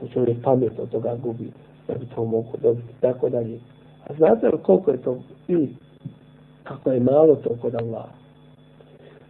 to 0.00 0.08
čovjek 0.12 0.42
pamet 0.42 0.78
od 0.78 0.90
toga 0.90 1.16
gubi, 1.22 1.50
da 1.88 1.94
bi 1.94 2.06
to 2.14 2.24
mogo 2.24 2.56
dobiti, 2.62 2.94
tako 3.00 3.28
dalje. 3.28 3.58
A 4.06 4.14
znate 4.14 4.48
li 4.48 4.58
koliko 4.62 4.90
je 4.90 5.02
to 5.02 5.18
i 5.48 5.68
kako 6.64 6.90
je 6.92 7.00
malo 7.00 7.34
to 7.34 7.56
kod 7.60 7.74
Allaha? 7.74 8.12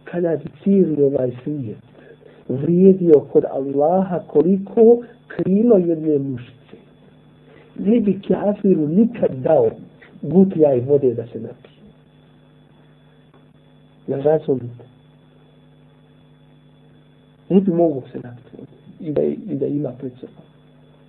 Kada 0.03 0.35
bi 0.35 0.49
cijeli 0.63 1.03
ovaj 1.03 1.31
svijet 1.43 1.77
vrijedio 2.49 3.19
kod 3.31 3.45
Allaha 3.45 4.19
koliko 4.27 5.03
krilo 5.27 5.77
jedne 5.77 6.19
mušice, 6.19 6.77
ne 7.79 7.99
bi 7.99 8.21
kafiru 8.27 8.87
nikad 8.87 9.31
dao 9.35 9.69
gutlja 10.21 10.73
i 10.73 10.79
vode 10.79 11.13
da 11.13 11.27
se 11.27 11.39
napije. 11.39 11.77
Ja 14.07 14.17
razumite. 14.17 14.85
Ne 17.49 17.61
bi 17.61 17.71
mogu 17.71 18.03
se 18.11 18.19
napiti 18.19 18.73
i 18.99 19.11
da, 19.11 19.21
i 19.21 19.55
da 19.59 19.65
ima 19.65 19.91
pred 19.99 20.11
sobom. 20.19 20.45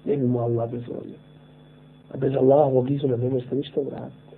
Ne 0.04 0.16
bi 0.16 0.26
mu 0.26 0.38
Allah 0.38 0.70
dozvolio. 0.70 1.27
A 2.14 2.16
bez 2.16 2.34
Allahovog 2.36 2.90
izuna 2.90 3.16
ne 3.16 3.30
možete 3.30 3.56
ništa 3.56 3.80
uraditi. 3.80 4.28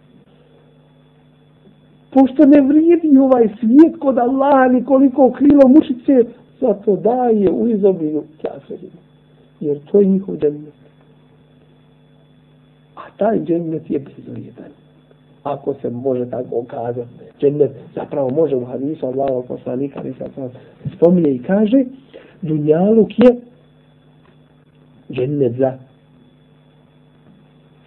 pošto 2.12 2.46
ne 2.46 2.60
vrijedi 2.60 3.18
ovaj 3.18 3.48
svijet 3.60 3.96
kod 3.98 4.18
Allaha 4.18 4.68
nikoliko 4.68 5.30
krilo 5.30 5.68
mušice, 5.68 6.24
zato 6.60 6.96
daje 6.96 7.50
u 7.50 7.68
izobilju 7.68 8.22
kafirima. 8.42 9.00
Jer 9.60 9.78
to 9.92 10.00
je 10.00 10.06
njihov 10.06 10.36
džennet. 10.36 10.74
A 12.96 13.00
taj 13.16 13.44
džennet 13.44 13.90
je 13.90 13.98
bezvrijedan. 13.98 14.70
Ako 15.42 15.74
se 15.74 15.90
može 15.90 16.30
tako 16.30 16.64
kazati. 16.66 17.08
Džennet 17.40 17.70
zapravo 17.94 18.30
može 18.30 18.56
u 18.56 18.64
hadisu 18.64 19.06
Allaha 19.06 19.46
poslanika 19.48 20.00
ali 20.00 20.14
sad 20.18 20.50
spominje 20.96 21.30
i 21.30 21.42
kaže 21.42 21.84
Dunjaluk 22.42 23.18
je 23.18 23.36
džennet 25.10 25.56
za 25.56 25.78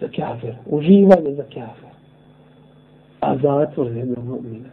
za 0.00 0.08
kafir. 0.08 0.54
Uživanje 0.66 1.34
za 1.36 1.42
kafir. 1.42 1.88
A 3.20 3.36
zatvor 3.36 3.90
za 3.92 3.98
jednog 3.98 4.24
mu'mina. 4.24 4.68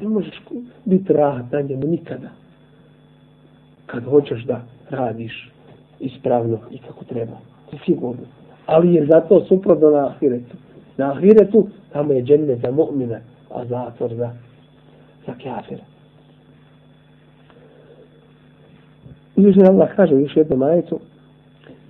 Ne 0.00 0.08
možeš 0.08 0.42
biti 0.84 1.12
rahat 1.12 1.52
na 1.52 1.60
njemu 1.60 1.86
nikada. 1.86 2.28
Kad 3.86 4.04
hoćeš 4.04 4.44
da 4.44 4.60
radiš 4.90 5.50
ispravno 6.00 6.58
i 6.70 6.78
kako 6.78 7.04
treba. 7.04 7.36
To 7.70 7.76
sigurno. 7.84 8.26
Ali 8.66 8.94
je 8.94 9.06
zato 9.06 9.44
suprotno 9.44 9.90
na 9.90 10.06
ahiretu. 10.06 10.56
Na 10.96 11.12
ahiretu 11.12 11.68
tamo 11.92 12.12
je 12.12 12.22
džennet 12.22 12.60
za 12.60 12.70
mu'mina, 12.70 13.18
a 13.50 13.64
zatvor 13.64 14.14
za, 14.14 14.30
za 15.26 15.32
kafira. 15.32 15.84
Uzvišen 19.36 19.66
Allah 19.66 19.88
kaže 19.96 20.14
u 20.14 20.20
još 20.20 20.36
jednom 20.36 20.62
ajetu 20.62 21.00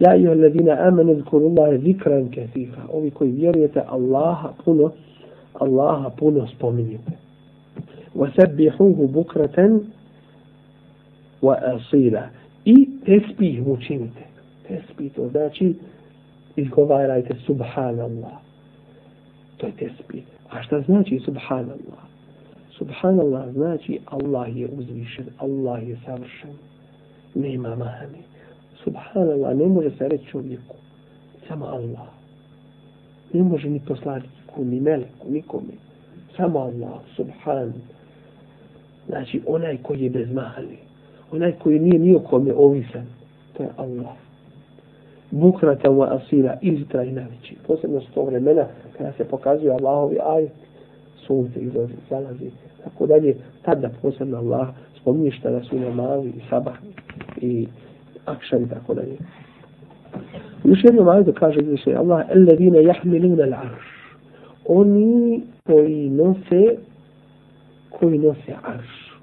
Ja 0.01 0.17
i 0.17 0.29
alladina 0.29 0.77
amene 0.89 1.15
zkuru 1.15 1.47
Allahe 1.47 1.79
zikran 1.79 2.31
kathira. 2.31 2.83
Ovi 2.93 3.11
koji 3.11 3.33
vjerujete 3.33 3.83
Allaha 3.89 4.53
puno, 4.65 4.91
Allaha 5.55 6.11
puno 6.11 6.47
spominjete. 6.47 7.13
Vasebihuhu 8.15 9.09
bukraten 9.09 9.81
wa 11.43 11.57
asila. 11.75 12.23
I 12.65 12.89
tesbih 13.05 13.67
mu 13.67 13.77
činite. 13.77 14.25
Tesbih 14.69 15.13
to 15.13 15.29
znači 15.29 15.75
izgovarajte 16.57 17.35
subhanallah. 17.47 18.33
To 19.57 19.67
je 19.67 19.73
tesbih. 19.73 20.25
A 20.51 20.63
šta 20.63 20.81
znači 20.81 21.21
subhanallah? 21.25 22.03
Subhanallah 22.79 23.53
znači 23.53 23.99
Allah 24.07 24.57
je 24.57 24.69
uzvišen, 24.79 25.27
Allah 25.39 25.89
je 25.89 25.99
savršen. 26.07 26.51
Nema 27.35 27.69
mani. 27.69 28.23
Subhanallah, 28.85 29.57
ne 29.57 29.67
može 29.67 29.91
se 29.91 30.09
reći 30.09 30.27
čovjeku. 30.27 30.77
Samo 31.49 31.67
Allah. 31.67 32.09
Ne 33.33 33.43
može 33.43 33.71
ni 33.71 33.81
poslaniku, 33.89 34.65
ni 34.65 34.81
meleku, 34.81 35.31
nikome. 35.31 35.73
Samo 36.37 36.59
Allah, 36.59 37.01
subhan. 37.17 37.73
Znači, 39.09 39.43
onaj 39.47 39.79
koji 39.83 40.01
je 40.01 40.11
bez 40.11 40.33
mahali. 40.33 40.79
Onaj 41.33 41.53
koji 41.53 41.79
nije 41.79 41.99
ni 41.99 42.19
kome 42.31 42.55
ovisan. 42.55 43.07
To 43.57 43.63
je 43.63 43.69
Allah. 43.77 44.17
Bukrata 45.31 45.89
wa 45.89 46.17
asira, 46.17 46.59
izitra 46.63 47.05
i 47.05 47.13
navići. 47.13 47.57
Posebno 47.67 48.01
s 48.01 48.15
tog 48.15 48.27
vremena, 48.27 48.67
kada 48.99 49.13
se 49.13 49.25
pokazuje 49.25 49.73
Allahovi 49.73 50.19
ajet, 50.23 50.53
sunce 51.27 51.61
izlazi, 51.61 51.95
zalazi, 52.11 52.51
tako 52.85 53.07
dalje. 53.07 53.37
Tada 53.63 53.91
posebno 54.03 54.39
Allah 54.39 54.69
spominje 55.01 55.31
šta 55.31 55.51
da 55.51 55.63
su 55.63 55.79
namazi 55.79 56.29
i 56.29 56.43
sabah 56.51 56.75
i 57.41 57.67
akšan 58.31 58.63
i 58.63 58.69
tako 58.69 58.95
dalje. 58.95 59.17
Još 60.65 60.85
jednom 60.85 61.09
ajde 61.09 61.33
kaže 61.33 61.61
se 61.85 61.95
Allah, 61.95 62.27
alladine 62.35 62.83
jahmiluna 62.83 63.45
l'arš. 63.45 63.87
Oni 64.67 65.43
koji 65.67 66.11
nose, 66.11 66.77
koji 67.91 68.19
nose 68.19 68.55
arš. 68.63 69.21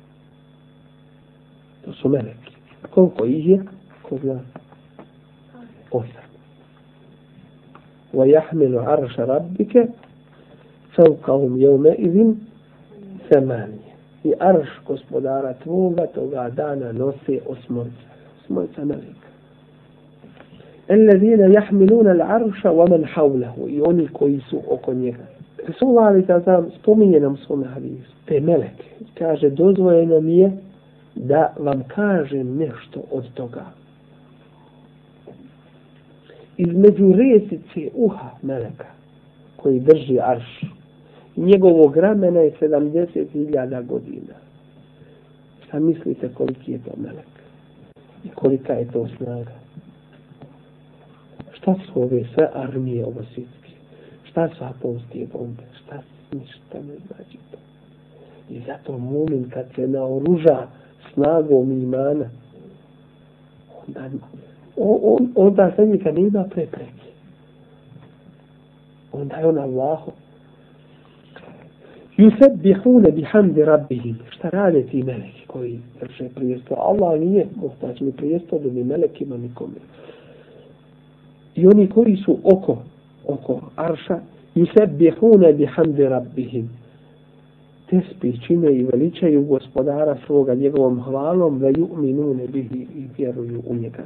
To 1.86 1.94
su 1.94 2.10
meleki. 2.10 2.54
Koliko 2.90 3.26
ih 3.26 3.48
je? 3.48 3.64
Koga? 4.02 4.40
Osam. 5.92 6.28
Jahmilu 8.14 8.80
arša 8.80 9.26
rabbike 9.26 9.88
فوقهم 10.98 11.62
يومئذ 11.62 12.36
ثمانية 13.30 13.88
i 14.24 14.34
arš 14.40 14.68
gospodara 14.88 15.54
tvoga 15.54 16.06
toga 16.08 16.50
dana 16.50 16.92
nose 16.92 17.40
osmorca. 17.48 18.17
smo 18.48 18.66
se 18.76 18.86
navik. 18.86 19.22
Ellezina 20.88 21.46
jahmiluna 21.46 22.14
l'arša 22.14 22.70
wa 22.70 22.90
man 22.90 23.04
havlahu. 23.04 23.68
I 23.70 23.82
oni 23.82 24.08
koji 24.08 24.40
su 24.50 24.62
oko 24.70 24.94
njega. 24.94 25.26
Resulullah 25.68 26.08
Ali 26.08 26.26
Tazam 26.26 26.70
spominje 26.80 27.20
nam 27.20 27.38
svom 27.38 27.64
hadisu. 27.64 28.12
Te 28.26 28.40
meleke. 28.40 28.84
Kaže, 29.18 29.50
dozvojeno 29.50 30.22
mi 30.22 30.38
je 30.38 30.52
da 31.16 31.54
vam 31.60 31.84
kažem 31.88 32.58
nešto 32.58 33.02
od 33.12 33.34
toga. 33.34 33.66
Između 36.58 37.14
resice 37.14 37.90
uha 37.96 38.30
meleka 38.42 38.88
koji 39.58 39.80
drži 39.80 40.20
arš 40.20 40.62
njegovog 41.38 41.98
ramena 41.98 42.40
je 42.40 42.52
70.000 42.62 43.86
godina. 43.86 44.34
Šta 45.68 45.80
mislite 45.80 46.30
koliki 46.34 46.72
je 46.72 46.80
to 46.80 46.92
melek? 46.98 47.37
I 48.28 48.30
kolika 48.36 48.74
je 48.74 48.92
to 48.92 49.08
snaga? 49.18 49.52
Šta 51.54 51.76
su 51.86 52.02
ove 52.02 52.24
sve 52.34 52.50
armije 52.54 53.06
ovo 53.06 53.24
svjetske? 53.34 53.72
Šta 54.24 54.50
su 54.50 54.64
atomske 54.64 55.28
bombe? 55.34 55.64
Šta 55.84 56.02
ništa 56.32 56.78
ne 56.78 56.96
znači 57.08 57.38
to? 57.52 57.58
I 58.50 58.62
zato 58.68 58.98
mumin 58.98 59.50
kad 59.50 59.66
se 59.76 59.88
naoruža 59.88 60.68
snagom 61.14 61.72
imana, 61.72 62.30
onda, 63.88 64.10
on, 64.78 65.00
on, 65.04 65.32
onda 65.36 65.72
se 65.76 65.86
nikad 65.86 66.16
nema 66.16 66.44
prepreke. 66.44 67.08
Onda 69.12 69.36
je 69.36 69.46
on 69.46 69.58
Allahom 69.58 70.14
Yusabbihuna 72.18 73.12
bihamdi 73.12 73.66
rabbihim. 73.66 74.18
Šta 74.30 74.50
rade 74.50 74.84
ti 74.84 75.04
meleki 75.04 75.47
koji 75.47 75.81
vrše 76.01 76.29
prijesto? 76.35 76.75
Allah 76.79 77.21
nije 77.21 77.47
muhtač 77.57 78.01
ni 78.01 78.13
prijesto 78.13 78.59
da 78.59 78.71
ni 78.71 78.85
melekima 78.85 79.37
nikome. 79.37 79.81
I 81.55 81.67
oni 81.67 81.89
koji 81.89 82.17
su 82.17 82.39
oko, 82.45 82.79
oko 83.27 83.61
arša, 83.77 84.21
yusabbihuna 84.55 85.57
bihamdi 85.57 86.05
rabbihim. 86.05 86.71
Tespi 87.91 88.41
čine 88.47 88.73
i 88.73 88.85
veličaju 88.85 89.45
gospodara 89.45 90.17
svoga 90.27 90.55
njegovom 90.55 91.03
hvalom 91.03 91.59
da 91.59 91.67
ju'minune 91.67 92.47
bihi 92.47 92.87
i 92.97 93.07
vjeruju 93.19 93.63
u 93.67 93.75
njega. 93.75 94.03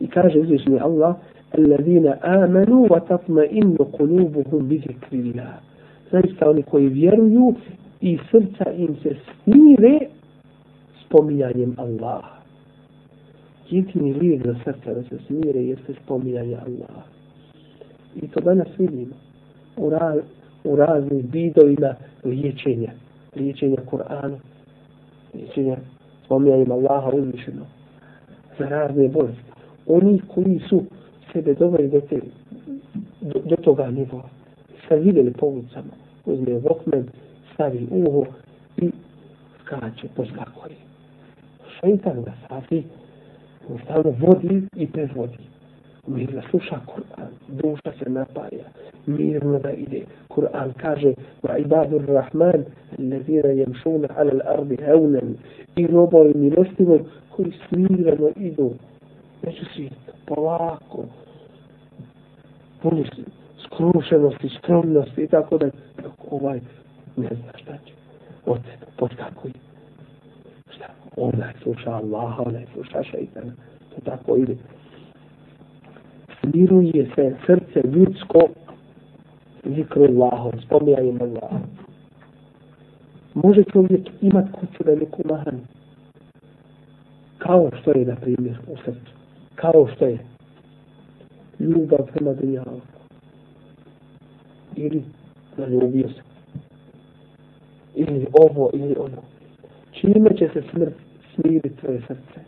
I 0.00 0.06
kaže 0.06 0.38
uzvišni 0.38 0.80
Allah, 0.80 1.16
الذين 1.58 2.06
آمنوا 2.06 2.86
وتطمئن 2.92 3.76
قلوبهم 3.76 4.68
بذكر 4.68 5.12
الله 5.12 5.52
zaista 6.12 6.50
oni 6.50 6.62
koji 6.62 6.88
vjeruju 6.88 7.54
i 8.01 8.17
srca 8.31 8.71
im 8.71 8.95
se 9.03 9.15
smire 9.43 9.99
spominjanjem 11.05 11.75
Allaha. 11.77 12.37
Jedini 13.69 14.13
lijek 14.13 14.45
za 14.45 14.55
srca 14.63 14.93
da 14.93 15.03
se 15.03 15.17
smire 15.27 15.63
jeste 15.63 15.93
spominjanje 16.03 16.55
Allaha. 16.55 17.03
I 18.15 18.27
to 18.27 18.39
danas 18.39 18.67
vidimo 18.77 19.15
u, 19.77 19.89
ra 19.89 20.15
u 20.63 20.75
raznim 20.75 21.29
vidovima 21.31 21.95
liječenja. 22.23 22.91
Liječenja 23.35 23.77
Kur'ana, 23.91 24.37
liječenja 25.33 25.77
spominjanjem 26.25 26.71
Allaha 26.71 27.09
uzvišeno 27.09 27.65
za 28.59 28.65
razne 28.69 29.07
bolesti. 29.07 29.51
Oni 29.87 30.21
koji 30.27 30.59
su 30.69 30.83
sebe 31.33 31.53
doveli 31.53 31.87
do, 31.87 32.01
te, 32.01 32.19
do, 33.21 33.39
do 33.45 33.55
toga 33.55 33.91
nivoa 33.91 34.29
sad 34.87 35.03
vidjeli 35.03 35.33
po 35.33 35.45
ulicama, 35.45 35.93
uzme 36.25 36.59
vokmen, 36.59 37.05
stavi 37.57 37.87
uho 37.91 38.25
i 38.77 38.91
skače, 39.61 40.07
poskakuje. 40.15 40.75
Šeitan 41.79 42.23
ga 42.23 42.33
sati, 42.47 42.83
stavno 43.83 44.13
vodi 44.19 44.61
i 44.75 44.87
predvodi. 44.87 45.37
Mirno 46.07 46.41
sluša 46.49 46.79
Kur'an, 46.85 47.31
duša 47.47 47.91
se 47.99 48.09
napaja, 48.09 48.65
mirno 49.05 49.59
da 49.59 49.71
ide. 49.71 50.01
Kur'an 50.29 50.73
kaže, 50.77 51.13
wa 51.43 51.57
ibadur 51.59 52.05
rahman, 52.05 52.63
allazina 52.99 53.49
jemšuna 53.49 54.07
ala 54.17 54.31
l'ardi 54.31 54.77
hevnen, 54.85 55.35
i 55.75 55.87
robovi 55.87 56.33
milostivom 56.35 56.99
koji 57.35 57.53
smirano 57.69 58.29
idu. 58.35 58.71
Neću 59.45 59.65
svijet, 59.75 59.93
polako, 60.25 61.05
puni 62.81 63.05
skrušenosti, 63.65 64.49
skromnosti 64.57 65.21
i 65.21 65.27
tako 65.27 65.57
da 65.57 65.69
ovaj 66.31 66.59
ne 67.17 67.27
zna 67.27 67.51
šta 67.55 67.73
će. 67.85 67.93
Od 68.45 68.61
podskakuj. 68.97 69.51
Šta? 70.75 70.85
Onaj 71.15 71.53
sluša 71.63 71.91
Allaha, 71.91 72.43
onaj 72.45 72.65
sluša 72.73 73.03
šeitana. 73.03 73.53
To 73.89 74.01
tako 74.05 74.35
ide. 74.35 74.55
Smiruje 76.39 77.11
se 77.15 77.35
srce 77.45 77.89
ljudsko 77.89 78.39
zikru 79.75 80.03
Allahom, 80.03 80.61
spominjanjem 80.65 81.21
Allahom. 81.21 81.61
Može 83.33 83.63
čovjek 83.63 84.07
imat 84.21 84.45
kuću 84.51 84.83
veliku 84.85 85.21
mahanu. 85.25 85.59
Kao 87.37 87.69
što 87.81 87.91
je, 87.91 88.05
na 88.05 88.15
primjer, 88.15 88.57
u 88.67 88.77
srcu. 88.85 89.11
Kao 89.55 89.87
što 89.95 90.05
je 90.05 90.17
ljubav 91.59 92.05
prema 92.13 92.33
dunjavu. 92.33 92.81
Ili 94.75 95.03
zaljubio 95.57 96.09
se. 96.09 96.26
Ili 97.99 98.27
ovo, 98.33 98.69
ili 98.73 98.95
ono. 98.99 99.21
Čime 99.91 100.29
će 100.37 100.49
se 100.53 100.61
smrt 100.71 100.93
smiriti 101.35 101.69
tvoje 101.69 102.01
srce? 102.07 102.39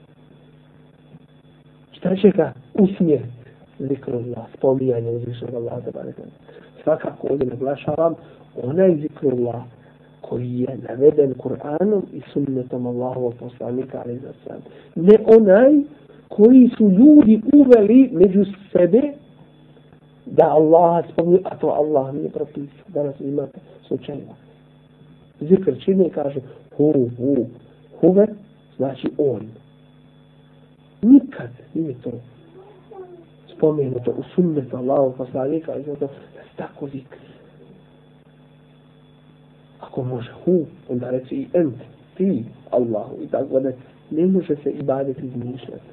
Šta 1.91 2.15
će 2.15 2.29
ga 2.29 2.53
usmjeriti? 2.73 3.39
Zikrullah, 3.79 4.45
spominjanje 4.57 5.09
uzvišnog 5.09 5.53
Allaha 5.53 5.79
za 5.85 5.91
barek. 5.91 6.15
Svakako 6.83 7.27
ovdje 7.27 7.47
naglašavam, 7.47 8.15
onaj 8.63 8.95
zikrullah 8.95 9.63
koji 10.21 10.59
je 10.59 10.77
naveden 10.89 11.33
Kur'anom 11.33 12.01
i 12.13 12.21
sunnetom 12.33 12.87
Allahovog 12.87 13.33
poslanika, 13.39 14.01
ali 14.05 14.19
za 14.19 14.33
sam. 14.47 14.61
Ne 14.95 15.17
onaj 15.25 15.73
koji 16.27 16.69
su 16.77 16.89
ljudi 16.89 17.41
uveli 17.53 18.09
među 18.11 18.45
sebe 18.71 19.01
da 20.25 20.49
Allah 20.49 21.05
spominje, 21.13 21.39
a 21.43 21.57
to 21.57 21.67
Allah 21.67 22.13
nije 22.13 22.29
propisao. 22.29 22.85
Danas 22.87 23.19
imate 23.19 23.59
slučajeva. 23.87 24.48
Zikr 25.41 25.79
čine 25.85 26.09
kaže 26.09 26.39
hu, 26.77 27.09
hu, 27.17 27.47
huve, 27.99 28.27
znači 28.77 29.07
on. 29.17 29.41
Nikad 31.01 31.49
nije 31.73 31.93
to 32.03 32.11
spomenuto 33.57 34.11
u 34.11 34.23
sunnetu 34.35 34.77
Allahom 34.77 35.13
poslanika, 35.17 35.71
ali 35.71 35.83
to 35.83 35.95
da 35.95 36.07
se 36.07 36.13
tako 36.55 36.87
zikri. 36.87 37.19
Ako 39.79 40.03
može 40.03 40.31
hu, 40.45 40.65
onda 40.89 41.09
reći 41.09 41.35
i 41.35 41.47
ent, 41.53 41.75
ti, 42.17 42.45
Allahu, 42.69 43.15
i 43.23 43.27
tako 43.27 43.59
da 43.59 43.71
ne 44.11 44.27
može 44.27 44.55
se 44.55 44.71
ibadeti 44.71 45.25
izmišljati. 45.25 45.89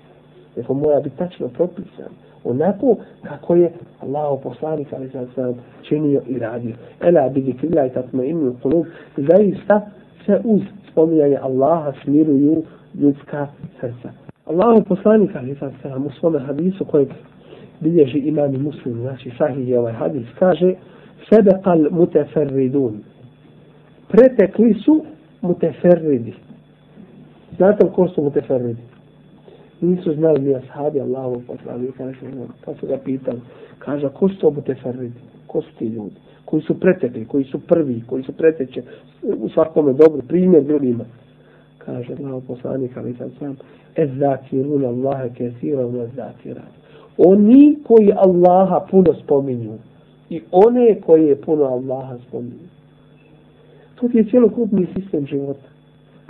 Neko 0.57 0.75
mora 0.75 1.01
biti 1.01 1.17
tačno 1.17 1.49
propisan. 1.49 2.13
Onako 2.47 2.97
kako 3.23 3.55
je 3.55 3.73
Allah 4.01 4.41
poslanik 4.43 4.89
ali 4.93 5.11
sam 5.11 5.27
sam 5.35 5.55
činio 5.83 6.23
i 6.29 6.39
radio. 6.39 6.75
Ela 7.01 7.29
bidi 7.29 7.53
krila 7.53 7.87
i 7.87 7.91
tatma 7.91 8.25
imu 8.25 8.55
kulub. 8.63 8.87
Zaista 9.17 9.81
se 10.27 10.41
uz 10.45 10.61
spominjanje 10.91 11.37
Allaha 11.43 11.93
smiruju 12.05 12.63
ljudska 12.95 13.47
srca. 13.81 14.11
Allah 14.47 14.85
poslanik 14.89 15.31
ali 15.37 15.55
sam 15.55 15.73
sam 15.83 16.07
u 16.07 16.11
svome 16.11 16.39
hadisu 16.39 16.85
kojeg 16.85 17.09
bilježi 17.81 18.19
imam 18.19 18.55
i 18.55 18.59
muslim, 18.59 18.95
znači 19.01 19.31
sahih 19.39 19.69
je 19.69 19.79
ovaj 19.79 19.93
hadis, 19.93 20.27
kaže 20.39 20.75
sebekal 21.31 21.79
muteferridun. 21.91 23.03
Pretekli 24.09 24.75
su 24.85 25.05
muteferridi. 25.41 26.35
Znate 27.57 27.85
li 27.87 27.93
ko 27.93 28.09
su 28.09 28.23
muteferridi? 28.23 28.96
Nisu 29.81 30.15
znali 30.15 30.41
ni 30.41 30.55
ashabi 30.55 31.01
Allahu 31.01 31.43
poslanika, 31.47 32.13
pa 32.65 32.75
su 32.75 32.87
ga 32.87 32.99
pitali. 33.05 33.41
Kaže, 33.79 34.09
ko 34.09 34.29
su 34.29 34.39
to 34.39 34.51
muteferridi? 34.51 35.21
Ko 35.47 35.63
su 35.63 35.69
ti 35.79 35.87
ljudi? 35.87 36.17
Koji 36.45 36.63
su 36.63 36.81
pretekli, 36.81 37.25
koji 37.25 37.45
su 37.45 37.59
prvi, 37.59 38.03
koji 38.07 38.23
su 38.23 38.33
preteče 38.33 38.83
u 39.23 39.49
svakome 39.49 39.93
dobro, 39.93 40.23
primjer 40.29 40.65
drugima. 40.65 41.05
Kaže, 41.79 42.15
Allahov 42.19 42.41
poslanik, 42.41 42.97
ali 42.97 43.15
sam 43.15 43.31
sam, 43.39 43.57
ez 43.97 44.11
zakirun 44.19 44.85
Allahe 44.85 45.31
kesira 45.35 45.87
u 45.87 45.93
oni 47.19 47.79
koji 47.85 48.13
Allaha 48.17 48.87
puno 48.91 49.15
spominju 49.25 49.79
i 50.31 50.41
one 50.51 51.01
koji 51.01 51.27
je 51.27 51.41
puno 51.41 51.65
Allaha 51.65 52.19
spominju. 52.29 52.69
To 53.95 54.09
je 54.13 54.25
cijelokupni 54.25 54.87
sistem 54.95 55.27
života. 55.27 55.69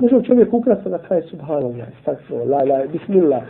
Može 0.00 0.22
čovjek 0.22 0.52
ukrasno 0.52 0.90
da 0.90 0.98
kaje 0.98 1.22
subhanallah, 1.22 1.88
stakso, 2.02 2.36
la, 2.36 2.58
la, 2.64 2.86
bismillah. 2.92 3.42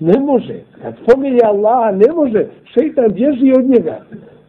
Ne 0.00 0.20
može. 0.20 0.60
Kad 0.82 0.94
spominje 1.02 1.38
Allaha, 1.44 1.90
ne 1.90 2.12
može. 2.14 2.46
Šeitan 2.64 3.12
bježi 3.12 3.52
od 3.58 3.64
njega. 3.64 4.00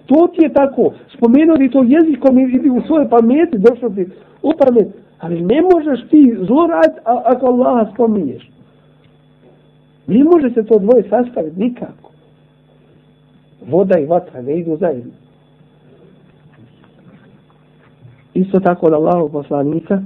To 0.05 0.27
ti 0.27 0.43
je 0.43 0.53
tako. 0.53 0.93
Spomenuo 1.17 1.57
ti 1.57 1.69
to 1.69 1.83
jezikom 1.83 2.39
ili 2.39 2.69
u 2.69 2.81
svojoj 2.87 3.09
pameti, 3.09 3.57
došlo 3.57 3.89
ti 3.89 4.07
u 4.41 4.51
pamet. 4.59 4.87
Ali 5.19 5.41
ne 5.41 5.61
možeš 5.61 6.09
ti 6.09 6.37
zlo 6.47 6.67
raditi 6.67 6.99
ako 7.05 7.45
Allaha 7.45 7.91
spominješ. 7.93 8.51
Ne 10.07 10.23
može 10.23 10.49
se 10.49 10.65
to 10.65 10.79
dvoje 10.79 11.03
sastaviti 11.09 11.59
nikako. 11.59 12.11
Voda 13.67 13.99
i 13.99 14.05
vatra 14.05 14.41
ne 14.41 14.59
idu 14.59 14.77
zajedno. 14.77 15.11
Isto 18.33 18.59
tako 18.59 18.89
da 18.89 18.95
Allahog 18.95 19.31
poslanika 19.31 20.01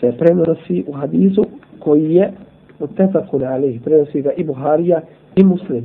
se 0.00 0.12
prenosi 0.18 0.84
u 0.86 0.92
hadizu 0.92 1.44
koji 1.78 2.14
je 2.14 2.32
od 2.80 2.96
tefakun 2.96 3.44
alih, 3.44 3.80
prenosi 3.80 4.22
ga 4.22 4.30
i 4.32 4.44
Buharija 4.44 5.00
i 5.36 5.44
Muslim. 5.44 5.84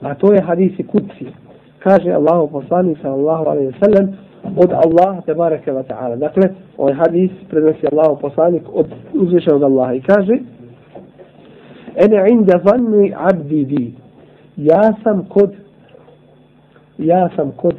A 0.00 0.14
to 0.14 0.32
je 0.32 0.42
hadisi 0.42 0.82
kuci. 0.82 1.26
Kaže 1.78 2.12
Allahu 2.12 2.48
poslanik 2.52 2.98
sallallahu 3.02 3.44
alaihi 3.48 3.72
wa 3.72 3.78
sallam 3.84 4.16
od 4.56 4.72
Allaha 4.72 5.20
te 5.20 5.34
bareke 5.34 5.72
wa 5.72 5.82
ta'ala. 5.82 6.16
Dakle, 6.16 6.50
ovaj 6.78 6.94
hadis 6.94 7.30
prenosi 7.50 7.86
Allahu 7.92 8.20
poslanik 8.20 8.62
od 8.72 8.86
uzvišenog 9.14 9.62
Allaha 9.62 9.94
i 9.94 10.00
kaže 10.00 10.38
ene 11.96 12.24
inda 12.30 12.60
zanni 12.64 13.14
abdi 13.16 13.64
bi. 13.64 13.94
Ja 14.56 14.92
sam 15.02 15.26
kod 15.28 15.54
ja 16.98 17.28
sam 17.36 17.52
kod 17.56 17.74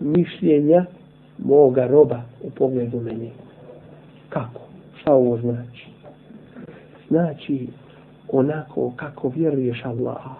mišljenja 0.00 0.84
moga 1.38 1.86
roba 1.86 2.20
u 2.42 2.50
pogledu 2.50 3.00
meni. 3.00 3.30
Kako? 4.28 4.65
Šta 5.06 5.14
ovo 5.14 5.36
znači? 5.36 5.86
Znači 7.08 7.68
onako 8.32 8.92
kako 8.96 9.28
vjeruješ 9.28 9.84
Allaha. 9.84 10.34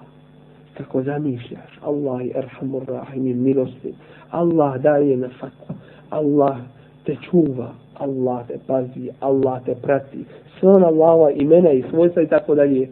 Kako 0.76 1.02
zamišljaš. 1.02 1.78
Allah 1.82 2.26
je 2.26 2.32
erhamur 2.34 2.82
rahim 2.88 3.26
i 3.26 3.34
milosti. 3.34 3.94
Allah 4.30 4.80
daje 4.82 5.16
na 5.16 5.28
fatku, 5.40 5.74
Allah 6.10 6.56
te 7.04 7.16
čuva. 7.30 7.72
Allah 7.94 8.46
te 8.46 8.58
pazi. 8.66 9.10
Allah 9.20 9.64
te 9.64 9.74
prati 9.74 10.24
sve 10.60 10.68
ona 10.68 10.86
Allahova 10.86 11.30
imena 11.30 11.70
i 11.70 11.84
svojstva 11.90 12.22
i 12.22 12.28
tako 12.28 12.54
dalje. 12.54 12.88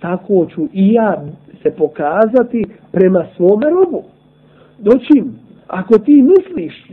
Tako 0.00 0.46
ću 0.54 0.68
i 0.72 0.92
ja 0.92 1.24
se 1.62 1.70
pokazati 1.70 2.64
prema 2.92 3.26
svome 3.36 3.70
robu. 3.70 4.02
Doćim, 4.78 5.38
ako 5.66 5.98
ti 5.98 6.22
misliš, 6.22 6.90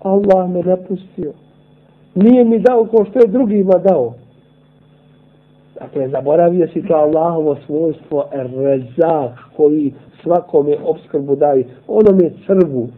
Allah 0.00 0.50
me 0.50 0.62
napustio. 0.62 1.32
Nije 2.22 2.44
mi 2.44 2.58
dao 2.58 2.84
ko 2.84 3.04
što 3.10 3.18
je 3.18 3.26
drugima 3.26 3.78
dao. 3.78 4.14
Dakle, 5.80 6.08
zaboravio 6.08 6.68
si 6.68 6.82
to 6.82 6.94
Allahovo 6.94 7.56
svojstvo, 7.66 8.24
rezak, 8.32 9.38
koji 9.56 9.94
svakome 10.22 10.76
obskrbu 10.84 11.36
daje, 11.36 11.64
onome 11.88 12.30
crvu, 12.46 12.88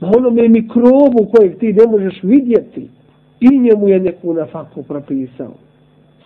na 0.00 0.12
onome 0.16 0.48
mikrobu 0.48 1.26
kojeg 1.34 1.58
ti 1.58 1.72
ne 1.72 1.86
možeš 1.90 2.22
vidjeti 2.22 2.88
i 3.40 3.58
njemu 3.58 3.88
je 3.88 4.00
neku 4.00 4.34
nafaku 4.34 4.82
propisao. 4.82 5.52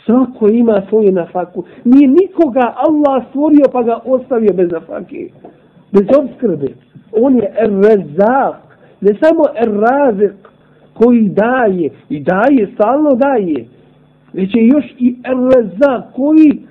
Svako 0.07 0.49
ima 0.49 0.83
svoju 0.89 1.13
nafaku. 1.13 1.65
Nije 1.85 2.09
nikoga 2.09 2.75
Allah 2.77 3.25
stvorio 3.29 3.65
pa 3.73 3.83
ga 3.83 3.99
ostavio 4.05 4.53
bez 4.53 4.71
nafake. 4.71 5.29
Bez 5.93 6.05
obskrbe. 6.19 6.69
On 7.13 7.37
je 7.37 7.55
er-rezak. 7.59 8.57
Ne 9.01 9.15
samo 9.23 9.45
er 9.55 9.71
razik, 9.81 10.54
koji 10.95 11.29
daje. 11.29 11.91
I 12.09 12.21
daje, 12.21 12.71
stalno 12.75 13.11
daje. 13.15 13.67
Već 14.33 14.55
je 14.55 14.67
još 14.67 14.85
i 14.99 15.17
er-rezak 15.25 16.03
koji 16.17 16.63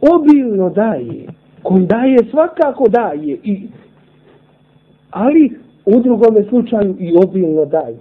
obilno 0.00 0.70
daje. 0.70 1.26
Koji 1.62 1.86
daje, 1.86 2.18
svakako 2.30 2.88
daje. 2.88 3.38
I, 3.44 3.68
ali 5.10 5.50
u 5.86 6.00
drugom 6.00 6.36
slučaju 6.48 6.96
i 6.98 7.16
obilno 7.24 7.64
daje. 7.64 7.96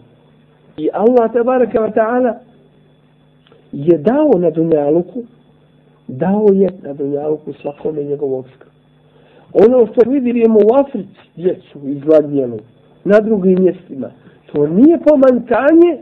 I 0.77 0.89
Allah 0.93 1.33
tabaraka 1.33 1.79
wa 1.79 1.93
ta'ala 1.93 2.33
je 3.71 3.97
dao 3.97 4.31
na 4.37 4.49
dunjaluku, 4.49 5.23
dao 6.07 6.47
je 6.53 6.69
na 6.83 6.93
dunjaluku 6.93 7.53
svakome 7.53 8.03
njegovog 8.03 8.45
skrba. 8.55 8.71
Ono 9.53 9.87
što 9.87 10.09
vidimo 10.09 10.59
u 10.59 10.75
Africi, 10.75 11.19
djecu 11.35 11.79
izgladnjenu, 11.83 12.57
na 13.05 13.19
drugim 13.19 13.63
mjestima, 13.63 14.11
to 14.51 14.67
nije 14.67 14.99
pomankanje 14.99 15.97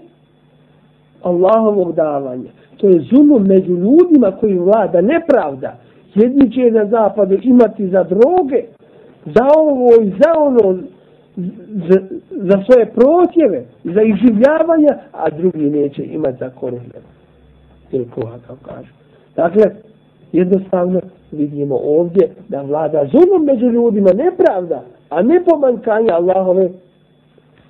Allahovog 1.23 1.95
davanja. 1.95 2.49
To 2.77 2.87
je 2.87 2.99
zulum 2.99 3.43
među 3.47 3.73
ljudima 3.73 4.31
koji 4.31 4.57
vlada 4.57 5.01
nepravda. 5.01 5.75
Jedni 6.15 6.51
će 6.51 6.71
na 6.71 6.85
zapadu 6.85 7.37
imati 7.41 7.89
za 7.89 8.03
droge, 8.03 8.63
za 9.25 9.47
ovo 9.57 9.89
i 10.01 10.09
za 10.09 10.39
ono, 10.39 10.77
za, 11.89 11.99
za 12.31 12.63
svoje 12.65 12.85
protjeve, 12.85 13.65
za 13.83 14.01
iživljavanja, 14.01 14.97
a 15.11 15.29
drugi 15.29 15.69
neće 15.69 16.03
imati 16.03 16.37
za 16.39 16.49
korupne. 16.49 16.99
Ili 17.91 18.07
koha, 18.15 18.37
kao 18.47 18.55
kažu. 18.65 18.91
Dakle, 19.35 19.63
jednostavno 20.31 21.01
vidimo 21.31 21.79
ovdje 21.83 22.29
da 22.49 22.61
vlada 22.61 23.07
zulom 23.11 23.45
među 23.45 23.65
ljudima, 23.65 24.09
nepravda, 24.13 24.83
a 25.09 25.21
ne 25.21 25.43
pomankanje 25.45 26.09
Allahove 26.11 26.69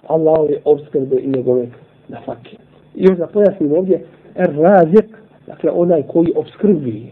Allahove 0.07 0.57
obskrbe 0.65 1.15
i 1.15 1.27
njegove 1.27 1.67
nafake. 2.07 2.25
fakir. 2.25 2.59
I 2.95 3.03
još 3.03 3.17
da 3.17 3.27
pojasnim 3.27 3.71
ovdje, 3.71 4.05
er 4.35 4.55
razik, 4.55 5.17
dakle 5.47 5.71
onaj 5.71 6.03
koji 6.03 6.33
obskrbuje. 6.35 7.11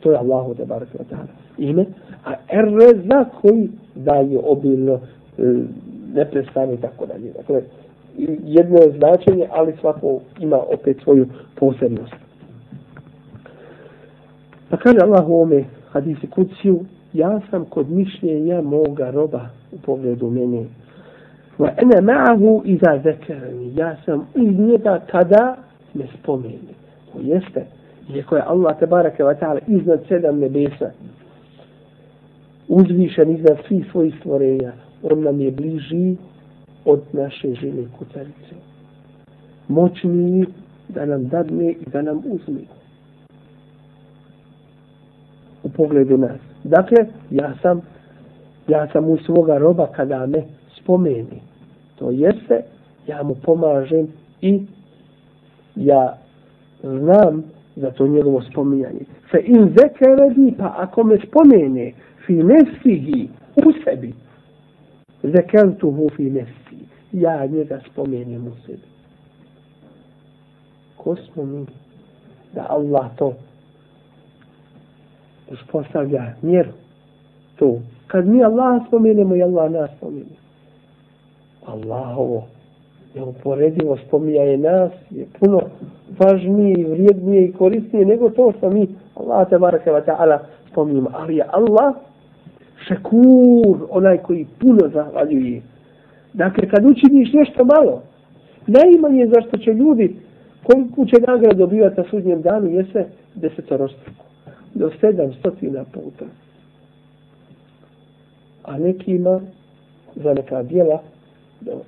To 0.00 0.10
je 0.10 0.16
Allahu 0.16 0.54
te 0.54 0.64
barek 0.64 0.88
wa 0.88 1.04
ta'ala 1.10 1.48
ime, 1.58 1.86
a 2.24 2.34
er 2.48 2.64
reza 2.64 3.24
koji 3.40 3.68
daje 3.94 4.38
obilno 4.44 4.92
e, 4.94 5.00
neprestane 6.14 6.74
i 6.74 6.76
tako 6.76 7.06
dalje. 7.06 7.32
Dakle, 7.32 7.62
jedno 8.44 8.78
je 8.78 8.98
značenje, 8.98 9.48
ali 9.50 9.74
svako 9.80 10.20
ima 10.40 10.56
opet 10.56 10.96
svoju 11.02 11.26
posebnost. 11.54 12.14
Pa 14.70 14.76
kaže 14.76 14.98
Allah 15.02 15.28
u 15.28 15.42
ome 15.42 15.64
hadisi 15.90 16.26
kuciju, 16.26 16.84
ja 17.12 17.40
sam 17.50 17.64
kod 17.64 17.90
mišljenja 17.90 18.62
moga 18.62 19.10
roba 19.10 19.40
u 19.72 19.78
pogledu 19.78 20.30
mene. 20.30 20.64
Wa 21.58 21.72
ene 21.76 22.00
ma'ahu 22.00 22.62
iza 22.64 22.98
zekerani. 23.02 23.72
Ja 23.76 23.96
sam 24.04 24.20
uz 24.34 24.58
njega 24.58 25.00
kada 25.10 25.56
me 25.94 26.04
spomeni. 26.18 26.74
To 27.12 27.18
jeste, 27.22 27.66
iako 28.14 28.36
je 28.36 28.42
Allah 28.42 28.78
te 28.78 28.86
barake 28.86 29.22
wa 29.22 29.34
ta'ala 29.34 29.60
iznad 29.66 30.00
sedam 30.08 30.38
nebesa, 30.38 30.90
uzvišen 32.68 33.30
iznad 33.36 33.58
svih 33.68 33.86
svojih 33.90 34.14
stvorenja, 34.18 34.72
on 35.02 35.22
nam 35.22 35.40
je 35.40 35.50
bliži 35.50 36.16
od 36.84 37.02
naše 37.12 37.54
žene 37.54 37.82
kucarice. 37.98 38.54
Moćni 39.68 40.46
da 40.88 41.06
nam 41.06 41.28
dadne 41.28 41.70
i 41.70 41.90
da 41.92 42.02
nam 42.02 42.22
uzme. 42.26 42.60
U 45.62 45.68
pogledu 45.68 46.16
nas. 46.16 46.40
Dakle, 46.64 47.06
ja 47.30 47.54
sam, 47.62 47.80
ja 48.68 48.88
sam 48.92 49.10
u 49.10 49.18
svoga 49.18 49.58
roba 49.58 49.86
kada 49.86 50.26
me 50.26 50.42
spomeni. 50.76 51.47
To 51.98 52.10
jeste, 52.10 52.62
ja 53.06 53.22
mu 53.22 53.34
pomažem 53.34 54.08
i 54.40 54.66
ja 55.76 56.18
znam 56.82 57.44
za 57.76 57.90
to 57.90 58.06
njegovo 58.06 58.42
spominjanje. 58.42 59.00
Fe 59.30 59.38
in 59.46 59.74
zekeredi, 59.78 60.54
pa 60.58 60.74
ako 60.76 61.04
me 61.04 61.18
spomene 61.26 61.92
fi 62.26 62.32
nefsihi, 62.32 63.28
u 63.56 63.72
sebi, 63.84 64.14
zekertuhu 65.22 66.10
fi 66.16 66.30
nefsi, 66.30 66.78
ja 67.12 67.46
njega 67.46 67.80
spomenem 67.92 68.46
u 68.46 68.52
sebi. 68.66 68.88
Ko 70.96 71.16
smo 71.16 71.44
mi 71.44 71.66
da 72.54 72.66
Allah 72.68 73.16
to 73.16 73.34
uspostavlja 75.52 76.32
mjeru 76.42 76.70
to. 77.56 77.78
Kad 78.06 78.26
mi 78.26 78.44
Allah 78.44 78.86
spomenemo 78.86 79.36
i 79.36 79.42
Allah 79.42 79.70
nas 79.70 79.90
spomene. 79.96 80.47
Allahovo 81.68 82.44
neuporedivo 83.14 83.96
spominjanje 83.96 84.56
nas 84.56 84.92
je 85.10 85.26
puno 85.40 85.60
važnije 86.18 86.74
i 86.78 86.84
vrijednije 86.84 87.44
i 87.44 87.52
korisnije 87.52 88.06
nego 88.06 88.30
to 88.30 88.52
što 88.58 88.70
mi 88.70 88.88
Allah 89.14 89.48
te 89.48 89.58
barake 89.58 89.90
wa 89.90 90.04
ta'ala 90.04 90.38
spominjamo. 90.70 91.10
Ali 91.12 91.36
je 91.36 91.44
Allah 91.50 91.94
šekur, 92.86 93.86
onaj 93.90 94.18
koji 94.18 94.46
puno 94.60 94.88
zahvaljuje. 94.92 95.62
Dakle, 96.32 96.68
kad 96.68 96.84
učiniš 96.84 97.32
nešto 97.32 97.64
malo, 97.64 98.02
najmanje 98.66 99.26
zašto 99.34 99.58
će 99.58 99.72
ljudi 99.72 100.16
koliko 100.62 101.04
će 101.04 101.16
nagrad 101.26 101.56
dobivati 101.56 102.00
na 102.00 102.06
sudnjem 102.10 102.42
danu 102.42 102.68
jese 102.68 103.06
desetorostruko. 103.34 104.24
Do 104.74 104.90
sedam 105.00 105.32
stotina 105.32 105.84
puta. 105.84 106.24
A 108.64 108.78
nekima 108.78 109.40
za 110.16 110.34
neka 110.34 110.62
djela 110.62 111.02
do 111.60 111.82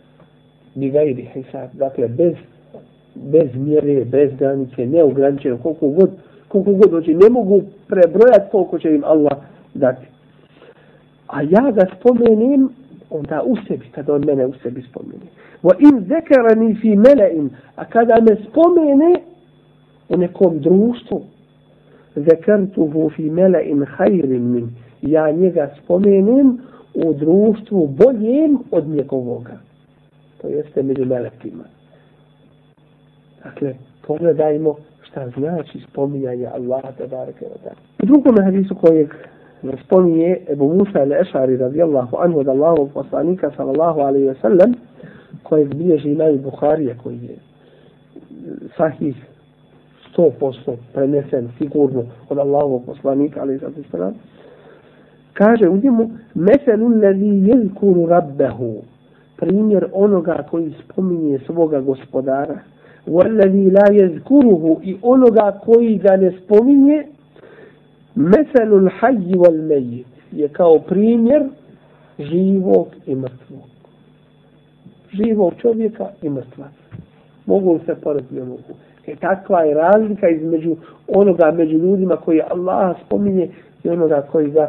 bi 0.75 0.91
gajri 0.91 1.29
hisab, 1.35 1.71
dakle 1.75 2.09
bez, 2.09 2.35
bez 3.15 3.55
mjere, 3.55 4.05
bez 4.05 4.31
granice, 4.39 4.87
neograničeno, 4.87 5.59
koliko 5.59 5.89
god, 5.89 6.11
koliko 6.49 6.73
god 6.73 6.91
hoće, 6.91 7.15
ne 7.15 7.31
mogu 7.31 7.63
prebrojati 7.89 8.51
koliko 8.51 8.79
će 8.79 8.95
im 8.95 9.05
Allah 9.05 9.39
dati. 9.75 10.07
A 11.27 11.43
ja 11.43 11.71
ga 11.71 11.87
spomenem, 12.01 12.69
onda 13.11 13.43
u 13.43 13.57
sebi, 13.69 13.87
kada 13.95 14.15
on 14.15 14.25
mene 14.27 14.47
u 14.47 14.53
sebi 14.63 14.83
spomene. 14.83 15.27
Wa 15.63 15.75
in 15.79 16.05
zekarani 16.09 16.75
fi 16.75 16.97
mele'in, 16.97 17.49
a 17.77 17.85
kada 17.85 18.21
me 18.21 18.37
spomene 18.49 19.15
u 20.09 20.17
nekom 20.17 20.59
društvu, 20.59 21.23
zekartuhu 22.17 23.11
fi 23.11 23.31
mele'in 23.31 23.85
hajrin 23.85 24.53
min, 24.53 24.69
ja 25.03 25.31
njega 25.31 25.71
spomenem 25.85 26.59
u 26.95 27.15
društvu 27.15 27.87
boljem 27.87 28.59
od 28.71 28.89
njegovoga 28.89 29.59
to 30.41 30.49
jeste 30.49 30.83
među 30.83 31.05
melekima. 31.05 31.65
Dakle, 33.45 33.75
pogledajmo 34.07 34.77
šta 35.03 35.29
znači 35.37 35.81
spominjanje 35.91 36.47
Allaha 36.47 36.93
te 36.99 37.07
bareke 37.07 37.45
ve 37.45 37.59
taala. 37.63 37.81
U 38.03 38.07
drugom 38.07 38.45
hadisu 38.45 38.75
kojeg 38.75 39.15
spominje 39.85 40.39
Ebu 40.49 40.75
Musa 40.75 40.99
al-Ešari 40.99 41.57
radijallahu 41.57 42.17
anhu 42.17 42.39
od 42.39 42.49
Allahu 42.49 42.91
poslanika 42.95 43.51
sallallahu 43.57 44.01
alaihi 44.01 44.27
ve 44.27 44.35
sellem 44.35 44.75
kojeg 45.43 45.75
bilježi 45.75 46.11
imam 46.11 46.39
Bukharija 46.43 46.95
koji 47.03 47.17
je 47.17 47.37
sahih 48.77 49.17
100% 50.17 50.77
prenesen 50.93 51.49
sigurno 51.59 52.05
od 52.29 52.39
Allahovog 52.39 52.83
poslanika 52.87 53.43
alaihi 53.43 53.65
ve 53.65 53.83
sellem 53.91 54.15
kaže 55.33 55.69
u 55.69 55.77
njemu 55.77 56.11
meselu 56.35 56.89
lezi 56.89 57.51
jezkuru 57.51 58.07
rabbehu. 58.07 58.75
Primjer 59.37 59.87
onoga 59.93 60.47
koji 60.51 60.75
spominje 60.85 61.39
svoga 61.47 61.81
gospodara. 61.81 62.59
Wallazi 63.07 63.73
la 63.73 63.87
yazkuruhu 63.91 64.81
i 64.83 64.97
onoga 65.03 65.61
koji 65.65 65.99
ga 65.99 66.17
ne 66.17 66.33
spominje 66.45 67.05
meselul 68.15 68.89
hayy 69.01 69.37
wal 69.37 69.63
mejit 69.69 70.07
je 70.33 70.49
kao 70.49 70.79
primjer 70.79 71.43
živog 72.19 72.87
i 73.07 73.15
mrtvog. 73.15 73.71
Živog 75.13 75.55
čovjeka 75.63 76.07
i 76.23 76.29
mrtva. 76.29 76.69
Mogu 77.47 77.81
se 77.87 77.95
porediti 77.95 78.35
ne 78.35 78.45
mogu. 78.45 78.75
E 79.07 79.17
takva 79.17 79.61
je 79.61 79.75
razlika 79.75 80.29
između 80.29 80.77
onoga 81.09 81.53
među 81.53 81.79
ljudima 81.79 82.17
koji 82.17 82.41
Allah 82.51 82.97
spominje 83.07 83.49
i 83.85 83.89
onoga 83.89 84.23
koji 84.33 84.51
ga 84.51 84.69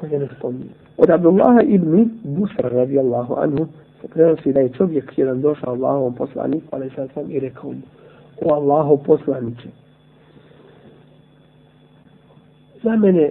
koje 0.00 0.18
ne 0.18 0.28
spominje 0.38 0.70
od 0.96 1.10
Abdullaha 1.10 1.62
ibn 1.62 2.10
Busra 2.24 2.68
radijallahu 2.68 3.34
anhu 3.38 3.66
se 4.00 4.08
prenosi 4.08 4.52
da 4.52 4.60
je 4.60 4.72
čovjek 4.72 5.18
jedan 5.18 5.40
došao 5.40 5.72
Allahovom 5.72 6.14
poslaniku, 6.14 6.66
ali 6.70 6.90
sad 6.90 7.10
sam 7.14 7.30
i 7.30 7.40
rekao 7.40 7.72
mu, 7.72 7.80
o 8.42 8.54
Allahov 8.54 8.96
poslaniče, 8.96 9.68
za 12.82 12.96
mene 12.96 13.30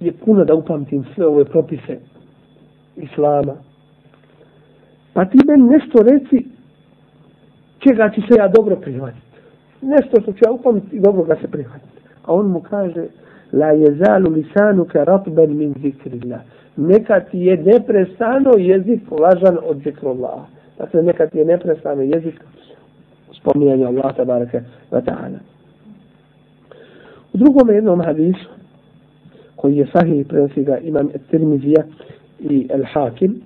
je 0.00 0.12
puno 0.12 0.44
da 0.44 0.54
upamtim 0.54 1.04
sve 1.14 1.26
ove 1.26 1.44
propise 1.44 1.98
Islama. 2.96 3.54
Pa 5.12 5.24
ti 5.24 5.38
meni 5.46 5.62
nešto 5.62 5.98
reci 6.02 6.46
čega 7.78 8.10
će 8.14 8.20
se 8.20 8.38
ja 8.38 8.48
dobro 8.48 8.76
prihvatiti. 8.76 9.26
Nešto 9.82 10.20
što 10.20 10.32
ću 10.32 10.38
ja 10.46 10.52
upamtiti 10.52 10.96
i 10.96 11.00
dobro 11.00 11.22
ga 11.22 11.36
se 11.40 11.48
prihvatiti. 11.48 12.00
A 12.24 12.32
on 12.32 12.46
mu 12.46 12.60
kaže, 12.60 13.06
la 13.52 13.72
jezalu 13.72 14.30
lisanuka 14.30 15.04
ratben 15.04 15.56
min 15.56 15.74
zikrillah 15.82 16.40
neka 16.76 17.20
ti 17.20 17.38
je 17.38 17.56
neprestano 17.56 18.50
jezik 18.58 19.10
lažan 19.10 19.58
od 19.68 19.82
zikrullah. 19.84 20.40
Dakle, 20.78 21.02
neka 21.02 21.26
ti 21.26 21.38
je 21.38 21.44
neprestano 21.44 22.02
jezik 22.02 22.34
spominjanje 23.32 23.86
Allah 23.86 24.16
tabaraka 24.16 24.60
wa 24.90 25.00
ta'ala. 25.00 25.38
U 27.32 27.38
drugom 27.38 27.70
jednom 27.70 28.00
hadisu, 28.00 28.48
koji 29.56 29.76
je 29.76 29.86
sahih 29.92 30.26
prenosi 30.26 30.64
ga 30.64 30.78
imam 30.78 31.08
Tirmizija 31.30 31.84
i 32.40 32.66
El 32.70 32.84
Hakim, 32.92 33.40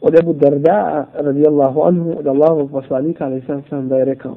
od 0.00 0.14
Ebu 0.14 0.32
Darda 0.32 1.06
radijallahu 1.14 1.82
anhu, 1.82 2.14
od 2.18 2.26
Allahu 2.26 2.68
poslanika, 2.68 3.24
ali 3.24 3.42
sam 3.46 3.62
sam 3.70 3.88
da 3.88 3.96
je 3.96 4.04
rekao, 4.04 4.36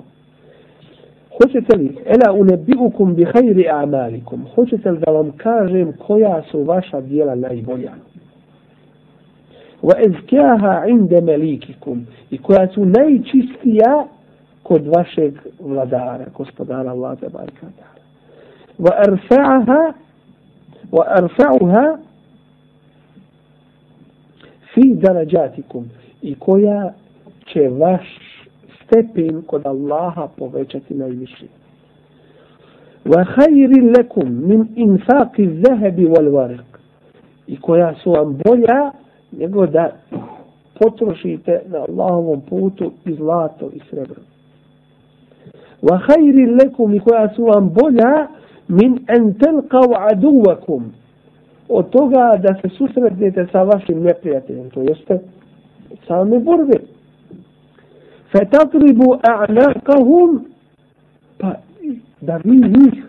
Hoćete 1.43 1.77
li, 1.77 1.97
ela 2.05 2.33
unebiukum 2.33 3.15
bi 3.15 3.23
hajri 3.23 3.69
amalikum, 3.69 4.45
hoćete 4.55 4.91
li 4.91 4.99
da 4.99 5.11
vam 5.11 5.31
kažem 5.31 5.93
koja 6.07 6.43
su 6.51 6.63
vaša 6.63 7.01
dijela 7.01 7.35
najbolja? 7.35 7.91
Wa 9.81 9.93
ezkjaha 10.07 10.85
inde 10.87 11.21
melikikum, 11.21 12.05
i 12.31 12.37
koja 12.37 12.67
su 12.67 12.85
najčistija 12.85 14.05
kod 14.63 14.87
vašeg 14.87 15.33
vladara, 15.59 16.25
gospodara 16.37 16.91
Allah 16.91 17.19
te 17.19 17.29
barka 17.29 17.67
Wa 18.79 18.91
arfa'aha, 19.07 19.93
wa 20.91 21.03
arfa'uha 21.19 21.97
fi 24.73 24.95
darajatikum, 24.95 25.89
i 26.21 26.35
koja 26.35 26.93
će 27.53 27.69
vaš 27.69 28.28
stepen 28.89 29.41
kod 29.41 29.65
Allaha 29.65 30.27
povećati 30.37 30.93
najviše. 30.93 31.45
Wa 33.05 33.23
لَكُمْ 33.23 33.97
lakum 33.97 34.47
min 34.47 34.67
infaqi 34.75 35.43
adh-dhahabi 35.43 36.07
wal 36.07 36.57
i 37.47 37.59
koja 37.61 37.95
su 38.03 38.11
vam 38.11 38.37
bolja 38.45 38.91
nego 39.31 39.65
da 39.65 39.91
potrošite 40.79 41.61
na 41.67 41.77
Allahovom 41.77 42.41
putu 42.41 42.91
i 43.05 43.13
zlato 43.13 43.69
i 43.73 43.79
srebro. 43.89 44.21
Wa 45.81 45.99
لَكُمْ 46.07 46.63
lakum 46.63 46.93
i 46.93 46.99
koja 46.99 47.29
su 47.35 47.45
vam 47.45 47.69
bolja 47.69 48.27
min 48.67 48.99
an 49.07 49.33
talqaw 49.33 50.11
aduwakum 50.11 50.83
od 51.69 51.89
toga 51.89 52.37
da 52.37 52.55
se 52.61 52.69
susretnete 52.77 53.47
sa 53.51 53.63
vašim 53.63 54.03
neprijateljem, 54.03 54.69
to 54.69 54.81
jeste 54.81 55.19
same 56.07 56.39
borbe. 56.39 56.79
Fetatribu 58.31 59.19
a'naqahum 59.23 60.39
pa 61.37 61.53
da 62.21 62.37
vi 62.43 62.57
njih 62.57 63.03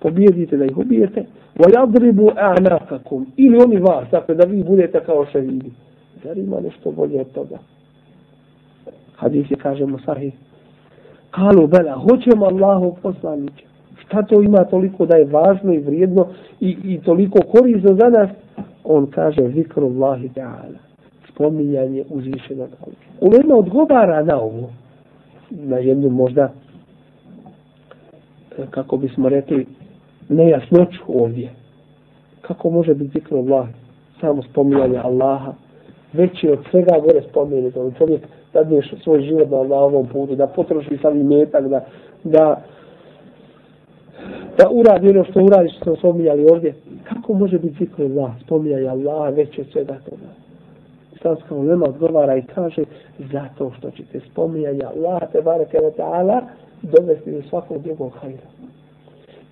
pobijedite, 0.00 0.56
da 0.56 0.64
ih 0.64 0.78
ubijete, 0.78 1.24
wa 1.58 1.68
yadribu 1.70 2.30
a'naqakum 2.36 3.24
ili 3.36 3.58
oni 3.58 3.76
vas, 3.76 4.08
dakle 4.10 4.34
da 4.34 4.44
vi 4.44 4.62
budete 4.62 5.00
kao 5.00 5.26
šehidi. 5.32 5.70
Zar 6.24 6.38
ima 6.38 6.60
nešto 6.60 6.90
bolje 6.90 7.20
od 7.20 7.32
toga? 7.32 7.58
Hadis 9.16 9.50
je, 9.50 9.56
kažemo, 9.56 9.98
sahih. 9.98 10.34
Kalu, 11.30 11.66
bela, 11.66 11.92
hoćemo 11.92 12.46
Allahu 12.46 12.96
poslaniće. 13.02 13.64
Šta 13.98 14.22
to 14.22 14.42
ima 14.42 14.64
toliko 14.64 15.06
da 15.06 15.16
je 15.16 15.24
važno 15.24 15.72
i 15.72 15.78
vrijedno 15.78 16.26
i, 16.60 16.76
i 16.84 17.00
toliko 17.04 17.38
korisno 17.40 17.94
za 17.94 18.08
nas? 18.08 18.30
On 18.84 19.06
kaže, 19.06 19.48
zikru 19.54 19.86
Allahi 19.86 20.28
ta'ala. 20.28 20.85
Spominjanje 21.36 22.04
uzvišenog 22.10 22.68
Allah. 22.80 22.96
Ulema 23.20 23.54
odgovara 23.54 24.22
na 24.22 24.40
ovo. 24.40 24.70
Na 25.50 25.78
jednu 25.78 26.10
možda, 26.10 26.52
e, 28.58 28.66
kako 28.70 28.96
bismo 28.96 29.28
rekli, 29.28 29.66
nejasnoću 30.28 31.02
ovdje. 31.08 31.50
Kako 32.40 32.70
može 32.70 32.94
biti 32.94 33.18
zikru 33.18 33.38
Allah? 33.38 33.68
Samo 34.20 34.42
spominjanje 34.42 34.98
Allaha. 34.98 35.52
Veći 36.12 36.48
od 36.50 36.58
svega 36.70 36.98
gore 37.00 37.22
spomenuti. 37.30 37.78
da 37.78 37.90
čovjek 37.98 38.22
dadne 38.52 38.80
svoj 39.04 39.22
život 39.22 39.50
na 39.50 39.56
Allahovom 39.56 40.06
putu, 40.06 40.36
da 40.36 40.46
potroši 40.46 40.98
sav 41.02 41.14
metak, 41.14 41.68
da, 41.68 41.86
da 42.24 42.62
da 44.58 44.70
uradi 44.70 45.10
ono 45.10 45.24
što 45.24 45.42
uradi 45.42 45.68
što 45.68 45.84
smo 45.84 45.96
spominjali 45.96 46.46
ovdje. 46.52 46.74
Kako 47.04 47.32
može 47.32 47.58
biti 47.58 47.76
zikr 47.78 48.02
Allah? 48.02 48.30
spominjanje 48.44 48.88
Allah 48.88 49.34
veće 49.34 49.60
od 49.60 49.66
svega 49.72 49.94
toga 50.10 50.45
islamska 51.26 51.54
ulema 51.54 51.86
odgovara 51.88 52.36
i 52.36 52.42
kaže 52.42 52.84
zato 53.32 53.72
što 53.78 53.90
ćete 53.90 54.20
spominjanja 54.20 54.88
Allah 54.96 55.22
te 55.32 55.42
bareke 55.42 55.78
wa 55.78 55.90
ta'ala 55.96 56.40
dovesti 56.82 57.32
do 57.32 57.42
svakog 57.48 57.82
drugog 57.82 58.12
hajra. 58.20 58.46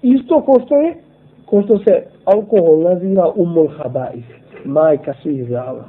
Isto 0.03 0.41
ko 0.41 0.61
što 0.67 0.77
je 0.77 0.95
ko 1.47 1.63
što 1.63 1.79
se 1.79 2.03
alkohol 2.25 2.83
naziva 2.83 3.33
umul 3.37 3.69
habaih, 3.69 4.25
majka 4.65 5.15
svih 5.23 5.49
zala. 5.49 5.85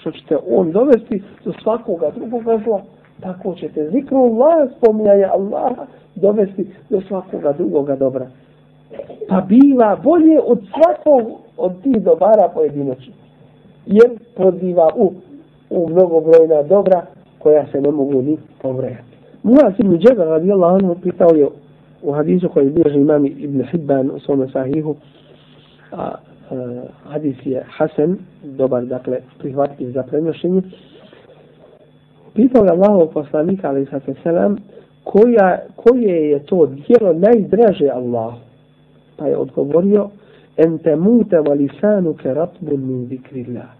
Što 0.00 0.10
ćete 0.10 0.36
on 0.50 0.72
dovesti 0.72 1.22
do 1.44 1.52
svakoga 1.62 2.10
drugoga 2.10 2.60
zla, 2.64 2.82
tako 3.20 3.54
ćete 3.54 3.90
zikru 3.90 4.18
Allah, 4.18 4.70
spominjanja 4.76 5.30
Allaha, 5.32 5.86
dovesti 6.14 6.68
do 6.90 7.00
svakoga 7.08 7.52
drugoga 7.52 7.96
dobra. 7.96 8.26
Pa 9.28 9.40
biva 9.40 9.96
bolje 10.04 10.40
od 10.44 10.58
svakog 10.58 11.22
od 11.56 11.82
tih 11.82 12.02
dobara 12.02 12.48
pojedinačno. 12.54 13.17
Jer 13.88 14.10
poziva 14.36 14.90
u, 14.96 15.12
u 15.70 15.88
mnogobrojna 15.88 16.62
dobra 16.62 17.02
koja 17.38 17.66
se 17.72 17.80
ne 17.80 17.90
mogu 17.90 18.22
ni 18.22 18.38
pobrojati. 18.62 19.16
Muaz 19.42 19.72
ibn 19.78 19.98
Džebel 19.98 20.28
radijallahu 20.28 20.74
anhu 20.74 20.96
pitao 21.02 21.30
je 21.34 21.48
u 22.02 22.12
hadisu 22.12 22.48
koji 22.48 22.70
bilježi 22.70 22.98
imam 22.98 23.26
ibn 23.26 23.64
Hibban 23.64 24.10
u 24.10 24.20
svome 24.20 24.48
sahihu 24.48 24.96
a, 25.92 26.14
a 26.50 26.82
hadis 27.04 27.36
je 27.44 27.64
Hasan 27.68 28.18
dobar 28.42 28.84
dakle 28.84 29.18
prihvatljiv 29.38 29.90
za 29.90 30.02
prenošenje 30.02 30.62
pitao 32.34 32.64
je 32.64 32.70
Allahov 32.70 33.06
poslanika 33.06 33.68
ali 33.68 33.86
sa 33.86 34.00
selam 34.22 34.56
koja, 35.04 35.58
koje 35.76 36.30
je 36.30 36.38
to 36.46 36.66
dijelo 36.66 37.12
najdraže 37.12 37.88
Allah? 37.88 38.34
Pa 39.16 39.26
je 39.26 39.36
odgovorio, 39.36 40.10
en 40.56 40.78
temute 40.78 41.40
valisanu 41.40 42.14
ke 42.14 42.34
ratbun 42.34 42.86
min 42.86 43.06
zikrillah. 43.06 43.77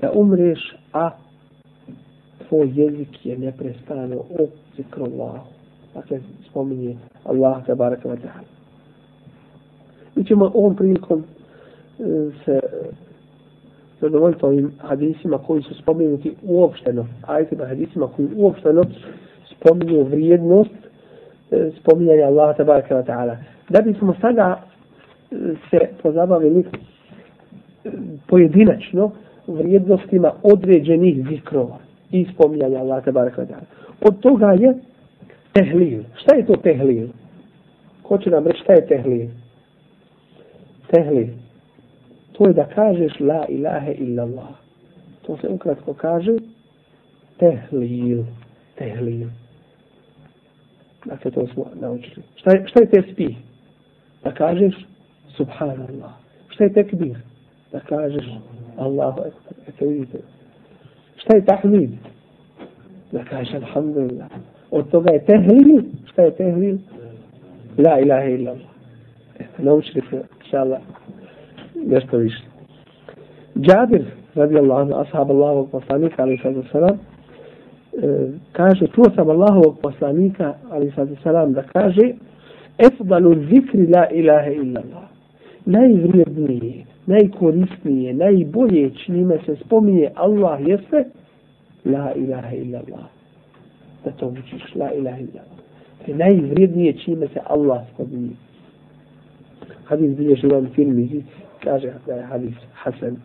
Da 0.00 0.10
umreš, 0.14 0.76
a 0.92 1.10
tvoj 2.48 2.72
jezik 2.74 3.26
je 3.26 3.38
neprestano 3.38 4.16
u 4.16 4.48
zikru 4.76 5.04
Allahu. 5.04 5.46
Dakle, 5.94 6.20
spominje 6.50 6.96
Allah 7.24 7.66
te 7.66 7.74
baraka 7.74 8.08
wa 8.08 8.16
ta'ala. 8.16 8.46
Mi 10.14 10.24
ćemo 10.24 10.50
ovom 10.54 10.76
prilikom 10.76 11.24
e, 11.98 12.02
se 12.44 12.52
e, 12.52 12.60
zadovoljiti 14.00 14.44
ovim 14.44 14.72
hadisima 14.78 15.38
koji 15.38 15.62
su 15.62 15.74
spomenuti 15.74 16.34
uopšteno, 16.42 17.06
ajitima 17.26 17.66
hadisima 17.66 18.08
koji 18.16 18.28
uopšteno 18.36 18.84
spominju 19.56 20.04
vrijednost 20.04 20.70
e, 21.50 21.70
spominjanja 21.80 22.26
Allaha 22.26 22.52
tabaraka 22.52 22.94
wa 22.94 23.04
ta'ala. 23.04 23.36
Da 23.68 23.80
bi 23.80 23.94
smo 23.94 24.14
sada 24.20 24.62
se 25.70 25.78
pozabavili 26.02 26.64
pojedinačno 28.26 29.10
vrijednostima 29.54 30.32
određenih 30.42 31.26
zikrova 31.28 31.78
i 32.10 32.26
spominjanja 32.34 32.78
Allah 32.78 33.04
te 33.04 33.12
barek. 33.12 33.38
Od 34.00 34.20
toga 34.20 34.52
je 34.52 34.74
tehlil. 35.52 36.02
Šta 36.22 36.36
je 36.36 36.46
to 36.46 36.56
tehlil? 36.56 37.08
Ko 38.02 38.18
će 38.18 38.30
nam 38.30 38.46
reći 38.46 38.60
šta 38.62 38.72
je 38.72 38.86
tehlil? 38.86 39.28
Tehlil. 40.90 41.28
To 42.32 42.46
je 42.46 42.52
da 42.52 42.64
kažeš 42.64 43.20
la 43.20 43.46
ilahe 43.48 43.92
illallah. 43.92 44.54
To 45.22 45.36
se 45.36 45.48
ukratko 45.48 45.94
kaže 45.94 46.36
tehlil. 47.38 48.24
Tehlil. 48.78 49.28
Dakle, 51.04 51.30
to 51.30 51.46
smo 51.46 51.66
naučili. 51.80 52.22
Šta 52.36 52.50
je, 52.50 52.64
šta 52.66 52.80
je 52.80 52.90
tesbih? 52.90 53.36
Da 54.24 54.34
kažeš 54.34 54.74
subhanallah. 55.36 56.12
Šta 56.48 56.64
je 56.64 56.72
tekbir? 56.72 57.16
Da 57.72 57.80
kažeš 57.80 58.24
Allahu 58.76 59.20
ekber. 59.20 59.68
Eto 59.68 59.86
vidite. 59.86 60.18
Šta 61.16 61.36
je 61.36 61.44
tahmid? 61.44 61.90
Da 63.12 63.24
kažeš 63.24 63.54
alhamdulillah. 63.54 64.28
Od 64.70 64.90
toga 64.90 65.12
je 65.12 65.24
tehlil. 65.24 65.82
Šta 66.12 66.22
je 66.22 66.30
tehlil? 66.30 66.78
La 67.78 67.98
ilaha 67.98 68.24
illa 68.24 68.50
Allah. 68.50 68.70
Eto, 69.40 69.62
naučili 69.62 70.02
smo, 70.08 70.18
الله 70.18 70.60
Allah, 70.60 70.80
nešto 71.86 72.16
više. 72.16 72.42
Džabir, 73.56 74.04
radijallahu 74.34 74.80
anhu, 74.80 75.00
ashab 75.00 75.30
Allahovog 75.30 75.70
poslanika, 75.70 76.22
ali 76.22 76.38
sallahu 76.38 76.68
sallam, 76.72 76.98
e, 78.02 78.30
kaže, 78.52 78.86
čuo 78.86 79.04
sam 79.14 79.30
Allahovog 79.30 79.78
poslanika, 79.82 80.54
ali 80.70 80.92
sad 80.96 81.08
salam, 81.22 81.52
da 81.52 81.62
kaže, 81.62 82.14
efdalu 82.78 83.34
zikri 83.34 83.86
la 83.86 84.10
ilaha 84.10 84.50
illallah. 84.50 85.04
Najvrijedniji 85.66 86.86
najkorisnije, 87.10 88.14
najbolje 88.14 88.90
čime 89.04 89.38
se 89.46 89.56
spominje 89.56 90.10
Allah 90.14 90.60
jeste 90.66 91.04
la 91.84 92.12
ilaha 92.14 92.54
illallah. 92.56 93.06
Da 94.04 94.10
to 94.10 94.26
učiš, 94.28 94.74
la 94.74 94.92
ilaha 94.92 95.18
illallah. 95.18 95.58
To 96.04 96.10
je 96.10 96.16
najvrijednije 96.16 96.92
čime 96.92 97.28
se 97.28 97.40
Allah 97.44 97.82
spominje. 97.94 98.36
Hadis 99.84 100.16
bilježi 100.16 100.46
vam 100.46 100.68
firmi, 100.74 101.24
kaže 101.64 101.92
da 102.06 102.14
je 102.14 102.22
hadis 102.22 102.54
Hasan 102.72 103.16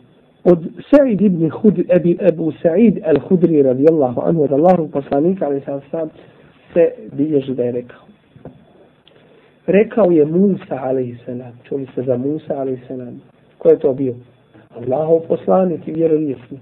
od 0.45 0.59
Sa'id 0.89 1.21
ibn 1.21 1.49
Hud, 1.49 1.79
Ebi, 1.89 2.17
Ebu 2.21 2.51
Sa'id 2.61 3.01
al-Hudri 3.03 3.63
radijallahu 3.63 4.21
anhu 4.21 4.43
od 4.43 4.51
Allahu 4.51 4.87
poslanika 4.87 5.45
ali 5.45 5.61
sam 5.61 5.81
sam 5.91 6.09
se 6.73 6.91
bilježi 7.11 7.55
da 7.55 7.63
je 7.63 7.71
rekao. 7.71 8.01
Rekao 9.67 10.11
je 10.11 10.25
Musa 10.25 10.75
alaihi 10.81 11.17
salam. 11.25 11.59
Čuli 11.63 11.87
se 11.95 12.03
za 12.03 12.17
Musa 12.17 12.57
alaihi 12.57 12.81
salam. 12.87 13.21
Ko 13.57 13.69
je 13.69 13.79
to 13.79 13.93
bio? 13.93 14.13
Allahov 14.75 15.19
poslanik 15.27 15.87
i 15.87 15.93
vjerovjesnik. 15.93 16.61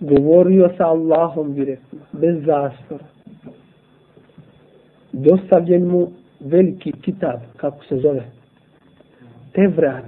Govorio 0.00 0.70
sa 0.76 0.86
Allahom 0.86 1.54
direktno, 1.54 1.98
bez 2.12 2.36
zastora. 2.36 3.04
Dostavljen 5.12 5.86
mu 5.86 6.08
veliki 6.40 6.92
kitab, 6.92 7.40
kako 7.56 7.84
se 7.84 7.96
zove. 7.96 8.24
Tevrat 9.52 10.04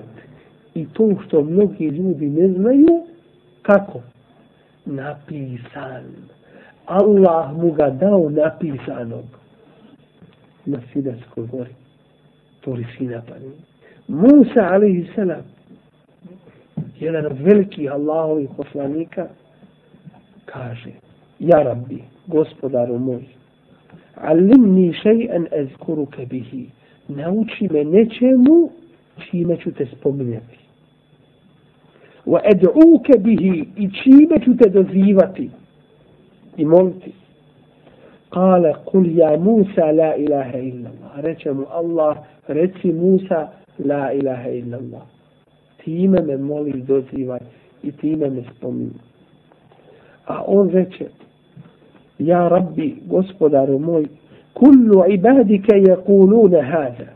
i 0.74 0.86
to 0.92 1.10
što 1.26 1.42
mnogi 1.42 1.86
ljudi 1.86 2.30
ne 2.30 2.48
znaju, 2.48 3.02
kako? 3.62 4.00
Napisan. 4.84 6.04
Allah 6.86 7.56
mu 7.56 7.72
ga 7.72 7.90
dao 7.90 8.30
napisanog 8.30 9.24
na 10.66 10.78
Sinarskoj 10.92 11.46
gori. 11.46 11.70
To 12.60 12.72
li 12.72 12.86
Sina 12.98 13.22
pa. 13.28 13.34
Musa, 14.08 14.68
alaihi 14.72 15.08
salam, 15.14 15.42
jedan 17.02 17.26
od 17.26 17.40
velikih 17.40 17.92
Allahovih 17.92 18.48
poslanika, 18.56 19.28
kaže, 20.44 20.90
Ja 21.38 21.62
rabbi, 21.62 22.02
gospodaru 22.26 22.98
moj, 22.98 23.24
alimni 24.14 24.92
še'an 25.04 25.46
ezkuruke 25.52 26.26
bihi, 26.26 26.66
nauči 27.08 27.68
me 27.72 27.84
nečemu 27.84 28.70
čime 29.30 29.56
ću 29.56 29.72
te 29.72 29.86
spominjati 29.86 30.62
wa 32.26 32.40
ed'uke 32.44 33.18
bihi 33.18 33.68
i 33.76 33.90
čime 34.02 34.40
ću 34.44 34.56
te 34.56 34.70
dozivati 34.70 35.50
i 36.56 36.64
moliti. 36.64 37.12
Kale, 38.30 38.74
kul 38.84 39.18
ja 39.18 39.36
Musa 39.36 39.92
la 39.92 40.14
ilaha 40.16 40.58
illallah. 40.58 41.12
Reče 41.16 41.52
mu 41.52 41.66
Allah, 41.70 42.16
reci 42.48 42.92
Musa 42.92 43.48
la 43.78 44.12
ilaha 44.12 44.48
illa 44.48 44.76
Allah. 44.76 45.02
Time 45.84 46.20
me 46.22 46.36
moli 46.36 46.82
dozivaj 46.82 47.40
i 47.82 47.92
time 47.92 48.30
me 48.30 48.42
spominje. 48.56 49.00
A 50.26 50.44
on 50.46 50.70
reče, 50.70 51.06
ja 52.18 52.48
rabbi, 52.48 52.96
gospodaru 53.06 53.78
moj, 53.78 54.06
kullu 54.54 55.04
ibadike 55.08 55.76
je 55.76 55.96
kulune 56.06 56.62
hada. 56.62 57.10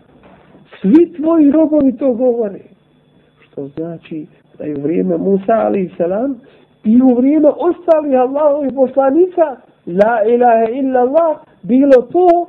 Svi 0.81 1.12
tvoji 1.12 1.51
robovi 1.51 1.97
to 1.97 2.12
govore. 2.12 2.61
Što 3.41 3.69
znači 3.69 4.27
da 4.59 4.64
je 4.64 4.77
u 4.77 4.81
vrijeme 4.81 5.17
Musa 5.19 5.53
ali 5.53 5.91
selam 5.97 6.41
i 6.85 7.03
u 7.03 7.14
vrijeme 7.14 7.49
ostali 7.49 8.17
Allahovi 8.17 8.75
poslanica 8.75 9.57
la 9.87 10.25
ilaha 10.35 10.71
illa 10.73 11.01
Allah 11.01 11.37
bilo 11.62 12.03
to 12.12 12.47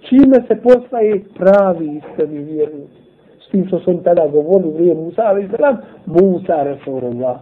čime 0.00 0.42
se 0.48 0.62
postaje 0.62 1.24
pravi 1.34 1.96
iskreni 1.96 2.44
vjernici. 2.44 3.07
S 3.48 3.50
tim 3.50 3.66
što 3.66 3.78
su 3.78 3.90
oni 3.90 4.02
tada 4.02 4.26
govorili 4.26 4.68
u 4.68 4.74
vrijeme 4.74 5.00
Musa 5.00 5.22
ali 5.24 5.48
salam 5.56 5.76
Musa 6.06 6.62
Resulullah. 6.62 7.36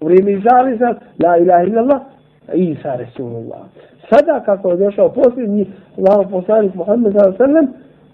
U 0.00 0.04
vrijeme 0.04 0.32
Isa 0.32 0.48
ali 0.52 0.78
salam 0.78 0.96
la 1.24 1.36
ilaha 1.38 1.62
illallah, 1.62 2.00
Isa 2.54 2.94
Resulullah. 2.94 3.60
Sada 4.10 4.40
kako 4.44 4.70
je 4.70 4.76
došao 4.76 5.12
posljednji 5.12 5.66
Allah 5.98 6.26
poslanik 6.30 6.74
Muhammed 6.74 7.12
s.a.v. 7.12 7.66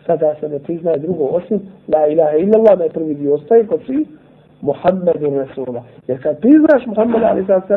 sada 0.06 0.34
se 0.40 0.48
ne 0.48 0.58
priznaje 0.58 0.98
drugo 0.98 1.24
osim 1.24 1.60
la 1.94 2.06
ilaha 2.06 2.36
illallah, 2.36 2.78
najprvi 2.78 3.14
dio 3.14 3.34
ostaje 3.34 3.66
kod 3.66 3.80
svih 3.86 4.08
Muhammed 4.60 5.22
i 5.22 5.38
Rasulullah. 5.38 5.82
Jer 6.06 6.22
kad 6.22 6.40
priznaš 6.40 6.86
Muhammed 6.86 7.22
a.s. 7.22 7.68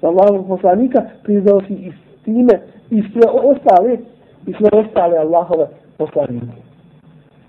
za 0.00 0.08
Allahog 0.08 0.48
poslanika, 0.48 1.02
priznao 1.22 1.60
si 1.60 1.72
i 1.72 1.92
time 2.24 2.60
i 2.90 3.02
sve 3.02 3.30
ostale, 3.42 3.98
i 4.46 4.52
sve 4.52 4.68
ostale 4.72 5.18
Allahove 5.18 5.66
poslanike. 5.96 6.46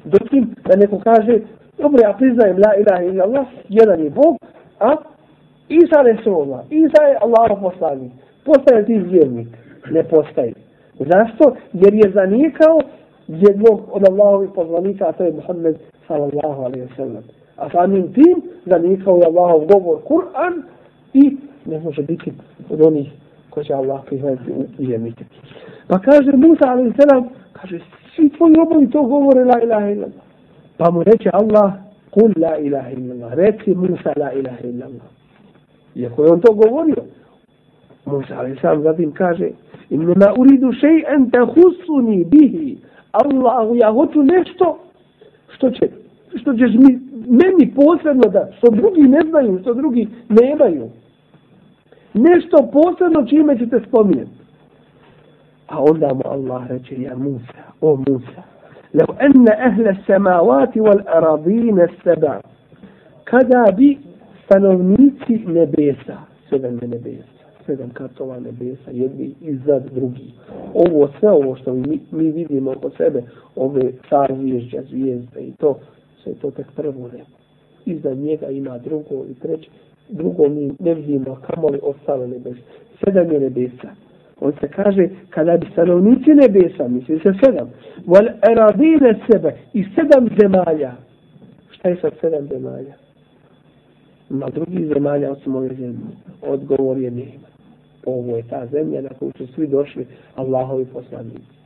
Dokim 0.05 0.55
da 0.65 0.75
neko 0.75 0.99
kaže, 0.99 1.39
dobro, 1.78 1.99
ja 2.03 2.13
priznajem 2.13 2.57
la 2.57 2.71
ilaha 2.82 3.03
illa 3.03 3.23
Allah, 3.23 3.47
jedan 3.69 3.99
je 4.03 4.09
Bog, 4.09 4.38
a 4.80 4.95
Isa 5.69 6.01
Resulullah, 6.01 6.61
Isa 6.69 7.03
je 7.03 7.17
Allah 7.21 7.59
poslanik. 7.61 8.11
Postaje 8.45 8.86
ti 8.86 8.97
vjernik? 8.97 9.47
Ne 9.91 10.03
postaje. 10.03 10.53
Zašto? 10.99 11.55
Jer 11.73 11.93
je 11.93 12.11
zanikao 12.13 12.80
jednog 13.28 13.82
od 13.91 14.09
Allahovih 14.09 14.49
poslanika, 14.55 15.07
a 15.07 15.11
to 15.11 15.23
je 15.23 15.32
Muhammed 15.32 15.75
sallallahu 16.07 16.61
alaihi 16.63 16.86
wa 16.86 16.95
sallam. 16.95 17.23
A 17.57 17.69
samim 17.69 18.13
tim 18.13 18.41
zanikao 18.65 19.17
je 19.17 19.25
Allahov 19.25 19.65
govor 19.65 19.97
Kur'an 20.07 20.63
i 21.13 21.38
ne 21.65 21.80
može 21.80 22.01
biti 22.01 22.34
od 22.69 22.82
onih 22.82 23.11
koji 23.49 23.65
će 23.65 23.73
Allah 23.73 24.01
prihvatiti 24.05 24.51
u 24.51 24.65
vjernike. 24.78 25.25
Pa 25.88 25.99
kaže 25.99 26.32
Musa 26.32 26.65
alaih 26.67 26.93
sallam, 26.99 27.30
kaže, 27.53 27.80
svi 28.15 28.30
tvoji 28.30 28.55
obrovi 28.59 28.89
to 28.89 29.03
govore 29.03 29.43
la 29.43 29.61
ilaha 29.63 29.89
illallah. 29.89 30.26
Pa 30.78 30.91
mu 30.91 31.03
reče 31.03 31.30
Allah, 31.34 31.73
kul 32.11 32.32
la 32.36 32.57
ilaha 32.57 32.89
illallah. 32.89 33.34
Reci 33.34 33.75
Musa 33.75 34.13
la 34.15 34.34
ilaha 34.34 34.63
illallah. 34.63 35.07
Iako 35.95 36.23
je 36.23 36.32
on 36.32 36.41
to 36.41 36.53
govorio. 36.53 37.03
Musa 38.05 38.36
ali 38.39 38.57
sam 38.61 38.84
zatim 38.84 39.11
kaže, 39.11 39.49
innama 39.89 40.34
uridu 40.38 40.67
še'en 40.67 41.32
te 41.32 41.39
husuni 41.39 42.25
bihi. 42.25 42.78
Allahu, 43.11 43.75
ja 43.75 43.91
hoću 43.91 44.23
nešto 44.23 44.80
što 45.55 45.71
će 45.71 45.89
što 46.36 46.53
ćeš 46.53 46.71
mi, 46.73 46.99
meni 47.28 47.73
posebno 47.75 48.30
da, 48.30 48.49
što 48.57 48.67
drugi 48.71 49.01
ne 49.01 49.19
znaju, 49.30 49.59
što 49.61 49.73
drugi 49.73 50.07
nemaju. 50.30 50.89
Nešto 52.13 52.57
posebno 52.73 53.25
čime 53.25 53.57
ćete 53.57 53.80
spominjati. 53.88 54.32
A 55.67 55.84
onda 55.84 56.13
mu 56.13 56.21
Allah 56.25 56.67
reče, 56.67 57.01
ja 57.01 57.15
Musa, 57.15 57.63
o 57.82 57.95
Musa, 57.95 58.43
لو 58.95 59.14
أن 59.20 59.49
أهل 59.49 59.88
السماوات 59.88 60.76
والأراضين 60.76 61.80
السبع 61.80 62.40
kada 63.32 63.72
bi 63.72 63.99
stanovnici 64.45 65.40
nebesa, 65.47 66.26
sedam 66.51 66.76
nebesa, 66.82 67.24
sedam 67.66 67.90
katova 67.90 68.36
nebesa, 68.40 68.90
jedni 68.90 69.34
iznad 69.40 69.82
drugi. 69.95 70.34
Ovo 70.74 71.09
sve 71.20 71.30
ovo 71.30 71.57
što 71.57 71.74
mi, 71.74 72.01
mi 72.11 72.30
vidimo 72.30 72.70
oko 72.70 72.90
sebe, 72.90 73.22
ove 73.57 73.93
star 74.07 74.34
zvijezđa, 74.38 74.82
zvijezde 74.90 75.40
i 75.40 75.53
to, 75.53 75.78
sve 76.22 76.34
to 76.34 76.51
tek 76.51 76.66
prvo 76.76 77.09
nebo. 77.12 77.36
Iznad 77.86 78.18
njega 78.18 78.47
ima 78.47 78.78
drugo 78.78 79.24
i 79.30 79.34
treće. 79.34 79.70
Drugo 80.09 80.49
mi 80.49 80.72
ne 80.78 80.95
vidimo 80.95 81.38
kamoli 81.47 81.78
ostale 81.82 82.28
nebesa. 82.28 82.61
Sedam 83.05 83.32
je 83.32 83.40
nebesa. 83.40 83.88
On 84.39 84.53
se 84.59 84.67
kaže, 84.67 85.09
kada 85.29 85.57
bi 85.57 85.67
stanovnici 85.71 86.29
nebesa, 86.29 86.88
misli 86.88 87.19
se 87.19 87.33
sedam, 87.43 87.69
vol 88.05 88.27
eradine 88.51 89.19
sebe 89.31 89.55
i 89.73 89.83
sedam 89.95 90.29
zemalja. 90.41 90.91
Šta 91.71 91.89
je 91.89 91.95
sa 92.01 92.09
sedam 92.21 92.47
zemalja? 92.47 92.93
Na 94.29 94.49
drugih 94.49 94.88
zemalja 94.93 95.31
osim 95.31 95.55
ove 95.55 95.67
zemlje. 95.67 96.13
Odgovor 96.41 96.97
je 96.97 97.11
nema. 97.11 97.47
Ovo 98.05 98.38
je 98.38 98.43
ta 98.49 98.65
zemlja 98.65 99.01
na 99.01 99.09
koju 99.19 99.31
su 99.38 99.47
svi 99.47 99.67
došli 99.67 100.07
Allahovi 100.35 100.85
poslanici. 100.85 101.57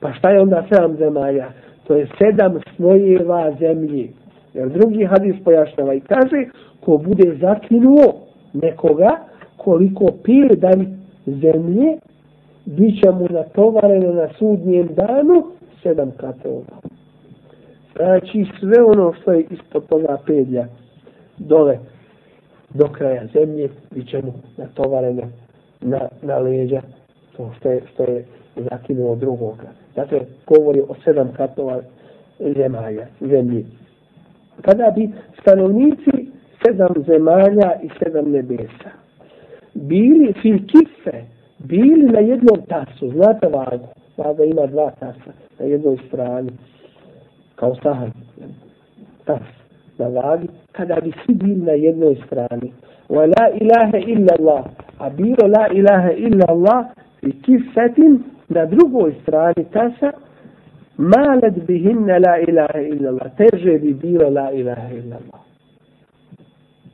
Pa 0.00 0.12
šta 0.12 0.30
je 0.30 0.40
onda 0.40 0.66
sedam 0.70 0.96
zemalja? 0.96 1.50
to 1.86 1.94
je 1.94 2.08
sedam 2.18 2.58
slojeva 2.76 3.52
zemlje. 3.60 4.08
Jer 4.54 4.68
drugi 4.68 5.04
hadis 5.04 5.34
pojašnjava 5.44 5.94
i 5.94 6.00
kaže, 6.00 6.44
ko 6.80 6.96
bude 6.96 7.36
zakinuo 7.40 8.14
nekoga, 8.52 9.10
koliko 9.56 10.06
pir 10.24 10.56
dan 10.56 10.86
zemlje, 11.26 11.98
bit 12.66 13.02
će 13.02 13.10
mu 13.10 13.26
natovareno 13.30 14.12
na 14.12 14.28
sudnjem 14.38 14.88
danu 14.94 15.46
sedam 15.82 16.10
katova. 16.10 16.62
Znači 17.96 18.46
sve 18.60 18.82
ono 18.82 19.12
što 19.12 19.32
je 19.32 19.46
ispod 19.50 19.86
toga 19.86 20.18
pedlja 20.26 20.66
dole 21.38 21.78
do 22.74 22.88
kraja 22.88 23.26
zemlje, 23.34 23.68
bit 23.90 24.08
će 24.08 24.22
mu 24.22 24.32
natovareno 24.56 25.22
na, 25.80 26.08
na 26.22 26.38
leđa 26.38 26.82
to 27.36 27.52
što 27.58 27.70
je, 27.70 27.82
što 27.94 28.02
je 28.02 28.24
zakinuo 28.70 29.16
drugoga. 29.16 29.68
Dakle, 29.96 30.20
govori 30.46 30.80
o 30.80 30.94
sedam 31.04 31.32
katova 31.36 31.80
zemalja, 32.38 33.06
zemlji. 33.20 33.66
Kada 34.62 34.92
bi 34.96 35.10
stanovnici 35.40 36.30
sedam 36.64 36.94
zemalja 37.06 37.80
i 37.82 37.88
sedam 37.98 38.30
nebesa 38.30 38.90
bili 39.74 40.34
fil 40.42 40.58
kife, 40.58 41.22
bili 41.58 42.04
na 42.12 42.20
jednom 42.20 42.62
tasu, 42.68 43.10
znate 43.10 43.48
vagu, 43.48 43.88
vaga 44.16 44.44
ima 44.44 44.66
dva 44.66 44.90
tasa 44.90 45.32
na 45.58 45.66
jednoj 45.66 45.96
strani, 46.08 46.50
kao 47.54 47.74
sahan, 47.82 48.12
tas 49.24 49.42
na 49.98 50.08
vagi, 50.08 50.48
kada 50.72 51.00
bi 51.00 51.12
svi 51.24 51.34
bili 51.34 51.62
na 51.62 51.72
jednoj 51.72 52.16
strani, 52.26 52.72
wa 53.08 53.26
la 53.26 53.48
ilaha 53.60 53.98
illa 53.98 54.32
Allah, 54.38 54.64
a 54.98 55.10
bilo 55.10 55.46
la 55.48 55.68
ilaha 55.72 56.12
illa 56.12 56.44
Allah, 56.48 56.86
i 57.22 57.32
kifetin 57.42 58.22
na 58.48 58.66
drugoj 58.66 59.14
strani 59.22 59.64
tasa 59.72 60.12
malet 60.98 61.66
bihinne 61.66 62.18
la 62.18 62.38
ilaha 62.40 62.80
illallah 62.80 63.28
teže 63.36 63.78
bi 63.78 63.92
bilo 63.94 64.30
la 64.30 64.50
ilaha 64.52 64.88
illallah. 64.92 65.40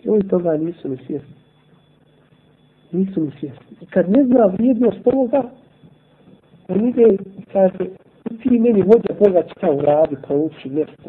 I 0.05 0.09
oni 0.09 0.29
toga 0.29 0.57
nisu 0.57 0.89
ni 0.89 0.97
svjesni 0.97 1.42
nisu 2.93 3.21
mu 3.21 3.31
svjesni 3.31 3.77
i 3.81 3.87
kad 3.87 4.11
ne 4.11 4.25
zna 4.25 4.47
vrijednost 4.47 5.07
ovoga 5.07 5.43
on 6.69 6.89
ide 6.89 7.03
i 7.03 7.45
kaže 7.53 7.85
ti 8.43 8.59
meni 8.59 8.83
vođa 8.83 9.15
Boga 9.19 9.43
šta 9.57 9.71
uradi 9.71 10.17
pa 10.29 10.35
uči 10.35 10.71
nešto 10.71 11.03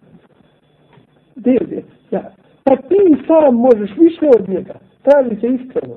je 1.46 1.84
ja 2.12 2.32
pa 2.64 2.76
ti 2.76 3.24
sam 3.28 3.56
možeš 3.56 3.92
više 3.98 4.26
od 4.40 4.50
njega 4.50 4.74
traži 5.04 5.42
se 5.42 5.48
iskreno 5.48 5.96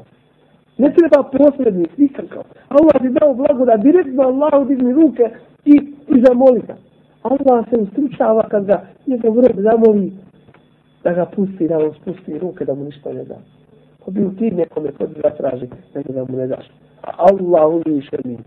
Ne 0.78 0.92
treba 0.94 1.22
posrednik 1.22 1.98
nikakav. 1.98 2.42
Allah 2.68 2.96
ti 3.02 3.08
dao 3.20 3.34
blago 3.34 3.64
da 3.64 3.76
direktno 3.76 4.22
Allahu 4.22 4.64
digni 4.64 4.92
ruke 4.92 5.30
i, 5.64 5.76
i 6.08 6.22
zamoli 6.26 6.60
ga. 6.66 6.76
Allah 7.22 7.64
se 7.70 7.76
ustručava 7.76 8.48
kad 8.48 8.64
ga 8.64 8.86
njegov 9.06 9.34
rob 9.34 9.60
zamoli 9.60 10.12
da 11.04 11.12
ga 11.12 11.26
pusti, 11.26 11.68
da 11.68 11.78
mu 11.78 11.92
spusti 11.92 12.38
ruke, 12.38 12.64
da 12.64 12.74
mu 12.74 12.84
ništa 12.84 13.12
ne 13.12 13.24
da. 13.24 13.36
Ko 14.06 14.12
bi 14.12 14.36
ti 14.38 14.50
nekome 14.50 14.92
kod 14.92 15.14
ga 15.22 15.30
traži, 15.30 15.66
nego 15.94 16.12
da 16.12 16.24
mu 16.28 16.38
ne 16.38 16.46
daš. 16.46 16.66
A 17.02 17.10
Allah 17.30 17.64
uviše 17.68 18.16
mi. 18.24 18.38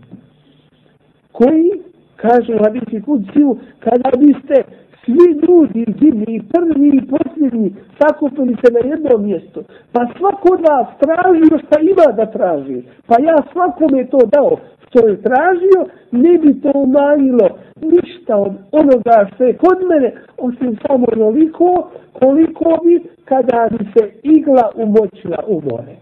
Koji, 1.32 1.70
kaže 2.16 2.54
u 2.54 2.62
hadisi 2.64 3.02
kuciju, 3.02 3.56
kada 3.80 4.10
biste 4.16 4.64
svi 5.04 5.26
ljudi, 5.46 5.84
divni, 6.00 6.42
prvi 6.52 6.88
i 6.88 7.06
posljednji, 7.12 7.74
sakupili 7.98 8.56
se 8.64 8.72
na 8.72 8.88
jedno 8.90 9.18
mjesto. 9.18 9.62
Pa 9.92 10.00
svako 10.18 10.48
od 10.54 10.60
vas 10.60 10.88
traži 11.02 11.66
šta 11.66 11.80
ima 11.80 12.12
da 12.16 12.26
traži. 12.26 12.82
Pa 13.06 13.14
ja 13.22 13.36
svakome 13.52 14.06
to 14.06 14.18
dao 14.32 14.56
što 14.90 15.08
je 15.08 15.22
tražio, 15.22 15.80
ne 16.12 16.38
bi 16.38 16.60
to 16.60 16.72
umanjilo 16.74 17.48
ništa 17.80 18.36
od 18.36 18.52
onoga 18.72 19.30
što 19.34 19.44
je 19.44 19.56
kod 19.56 19.78
mene, 19.88 20.12
osim 20.38 20.78
samo 20.86 21.06
onoliko, 21.12 21.90
koliko 22.12 22.78
bi 22.84 23.02
kada 23.24 23.68
bi 23.70 23.84
se 23.84 24.10
igla 24.22 24.72
umočila 24.74 25.44
u 25.46 25.62
more. 25.70 25.96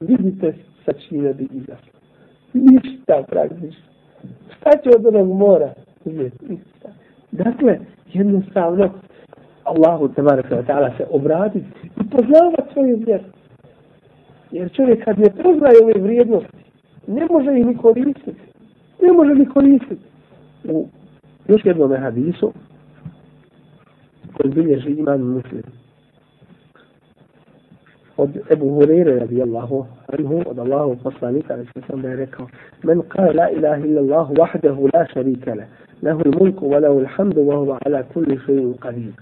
Vidite 0.00 0.54
sa 0.84 0.92
čime 0.92 1.34
bi 1.34 1.48
izašlo. 1.52 2.00
Ništa 2.52 3.22
praktično. 3.28 3.84
Šta 4.56 4.70
će 4.70 4.90
od 4.96 5.06
onog 5.06 5.28
mora? 5.36 5.72
Ništa. 6.04 6.88
Dakle, 7.32 7.78
jednostavno, 8.12 8.90
Allahu 9.64 10.08
tabaraka 10.08 10.56
wa 10.56 10.66
ta'ala 10.66 10.96
se 10.96 11.06
obratiti 11.10 11.66
i 11.84 12.10
poznavati 12.10 12.72
svoju 12.72 12.96
vjeru. 13.06 13.24
Jer 14.50 14.72
čovjek 14.72 15.04
kad 15.04 15.18
ne 15.18 15.30
poznaje 15.30 15.76
ove 15.82 15.92
vrijednosti, 16.02 16.64
ne 17.06 17.26
može 17.30 17.58
ih 17.58 17.66
ni 17.66 17.76
koristiti. 17.76 18.40
Ne 19.02 19.12
može 19.12 19.34
ni 19.34 19.46
koristiti. 19.46 20.02
U 20.64 20.88
još 21.48 21.64
jednom 21.64 21.96
hadisu, 21.96 22.52
koji 24.36 24.54
bilježi 24.54 24.90
iman 24.90 25.20
muslim. 25.20 25.62
Od 28.16 28.30
Ebu 28.50 28.66
Hureyre 28.66 29.18
radijallahu 29.18 29.86
anhu, 30.06 30.42
od 30.46 30.58
Allahu 30.58 30.96
poslanika, 31.02 31.54
ali 31.54 31.66
sam 31.86 32.02
da 32.02 32.08
je 32.08 32.16
rekao, 32.16 32.48
men 32.82 33.02
kaj 33.08 33.32
la 33.34 33.50
ilaha 33.50 33.86
illa 33.86 34.00
Allah 34.00 34.30
wahdahu 34.30 34.90
la 34.94 35.06
šarika 35.14 35.54
le, 35.54 35.66
lehu 36.02 36.22
il 36.24 36.32
mulku 36.38 36.70
wa 36.70 36.80
lehu 36.80 37.00
il 37.00 37.06
hamdu 37.06 37.40
wa 37.40 37.56
huwa 37.56 37.78
ala 37.86 38.02
kulli 38.02 38.38
šeju 38.46 38.74
qadir. 38.80 39.12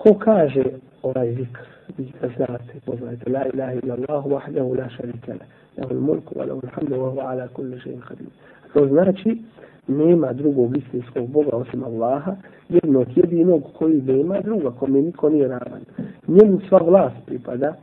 Ko 0.00 0.14
kaže 0.14 0.64
ovaj 1.02 1.34
zikr, 1.34 1.64
vi 1.98 2.12
ga 2.20 2.28
znate, 2.36 2.80
poznajte, 2.86 3.30
la 3.30 3.44
ilaha 3.54 3.72
illa 3.72 3.94
Allah 3.94 4.26
wahdahu 4.26 4.76
la 4.78 4.88
šarika 4.88 5.32
la, 5.32 5.44
lahu 5.76 5.94
il 5.94 6.00
mulku 6.00 6.38
wa 6.38 6.46
lahu 6.46 6.60
il 6.62 6.70
hamdu 6.72 6.94
wa 7.02 7.10
huwa 7.10 7.30
ala 7.30 7.48
kulli 7.48 7.76
shay'in 7.80 8.00
qadir. 8.00 8.30
To 8.72 8.86
znači, 8.86 9.42
nema 9.88 10.32
drugog 10.32 10.76
istinskog 10.76 11.28
Boga 11.28 11.56
osim 11.56 11.84
Allaha, 11.84 12.36
jednog 12.68 13.06
jedinog 13.16 13.62
koji 13.78 14.02
nema 14.02 14.40
druga, 14.40 14.70
kome 14.70 15.02
niko 15.02 15.28
nije 15.28 15.48
ravan. 15.48 15.82
Njemu 16.28 16.60
sva 16.68 16.78
vlast 16.78 17.16
pripada, 17.26 17.74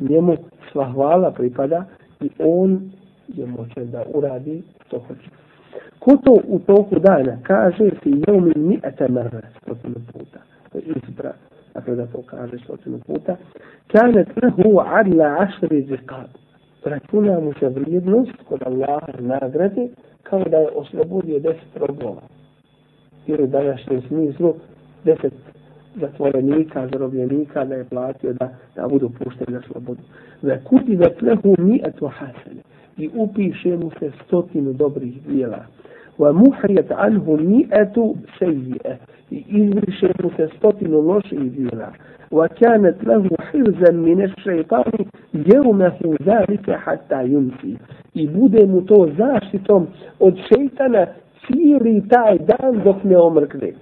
njemu 0.00 0.36
sva 0.72 0.92
hvala 0.92 1.30
pripada 1.30 1.84
i 2.20 2.30
on 2.38 2.90
je 3.28 3.46
moćan 3.46 3.90
da 3.90 4.04
uradi 4.14 4.62
što 4.86 4.98
hoće. 4.98 5.28
Ko 5.98 6.16
to 6.24 6.38
u 6.48 6.58
toku 6.58 6.98
dana 6.98 7.38
kaže 7.42 7.90
si 8.02 8.22
jeumi 8.26 8.52
mi 8.56 8.68
ni 8.68 8.80
stotinu 9.62 9.94
puta. 10.12 10.38
To 10.72 10.78
je 10.78 10.84
ispra, 10.84 11.32
dakle 11.74 11.94
da 11.94 12.06
to 12.06 12.22
kaže 12.22 12.58
stotinu 12.58 12.98
puta. 13.06 13.36
Kane 13.86 14.24
trehu 14.24 14.80
adla 14.80 15.36
ašri 15.38 15.82
zikad. 15.82 16.28
Računa 16.84 17.40
mu 17.40 17.52
se 17.60 17.68
vrijednost 17.68 18.32
kod 18.48 18.62
Allaha 18.66 19.12
nagrade 19.18 19.88
kao 20.22 20.44
da 20.44 20.56
je 20.56 20.68
oslobodio 20.74 21.38
deset 21.40 21.76
robova. 21.76 22.22
Jer 23.26 23.42
u 23.42 23.46
današnjem 23.46 24.02
smislu 24.02 24.54
deset 25.04 25.32
zatvorenika, 26.00 26.88
zarobljenika 26.92 27.64
da 27.64 27.74
je 27.74 27.84
platio 27.84 28.32
da, 28.32 28.48
da 28.76 28.88
budu 28.88 29.10
pušteni 29.18 29.52
na 29.52 29.62
slobodu. 29.62 30.02
Ve 30.42 30.60
kuti 30.64 30.96
ve 30.96 31.14
plehu 31.18 31.54
mi 31.58 31.80
eto 31.84 32.08
hasene 32.08 32.62
i 32.96 33.10
upiše 33.14 33.76
mu 33.76 33.90
se 33.98 34.10
stotinu 34.24 34.72
dobrih 34.72 35.22
dijela. 35.26 35.66
ومحيت 36.18 36.92
عنه 36.92 37.36
مئة 37.40 38.14
سيئة 38.38 38.96
إذ 39.32 39.78
الشيطان 39.88 40.30
تستطيل 40.38 40.94
الله 40.94 41.22
إذينا 41.32 41.92
وكانت 42.30 43.04
له 43.04 43.28
حرزا 43.40 43.92
من 43.92 44.22
الشيطان 44.22 44.92
يومه 45.54 46.16
ذلك 46.22 46.70
حتى 46.70 47.24
يمسي. 47.24 47.76
إبودة 48.16 48.66
متوزاش 48.66 49.44
تتوم 49.52 49.86
od 50.20 50.34
شيطانا 50.54 51.08
سيري 51.48 52.00
تاي 52.00 52.38
دان 52.38 52.82
دوك 52.84 53.06
نعمر 53.06 53.44
كده 53.44 53.72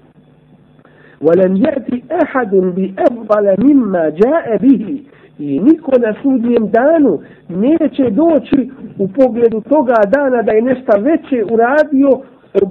يأتي 1.57 2.03
أحد 2.23 2.51
بأفضل 2.55 3.57
مما 3.59 4.09
جاء 4.09 4.57
به. 4.57 5.03
i 5.40 5.60
niko 5.60 5.92
na 6.00 6.14
sudnjem 6.22 6.70
danu 6.70 7.20
neće 7.50 8.10
doći 8.10 8.70
u 9.00 9.08
pogledu 9.08 9.62
toga 9.62 9.96
dana 10.08 10.42
da 10.42 10.52
je 10.52 10.62
nešto 10.62 10.92
veće 11.00 11.54
uradio 11.54 12.10
od, 12.54 12.70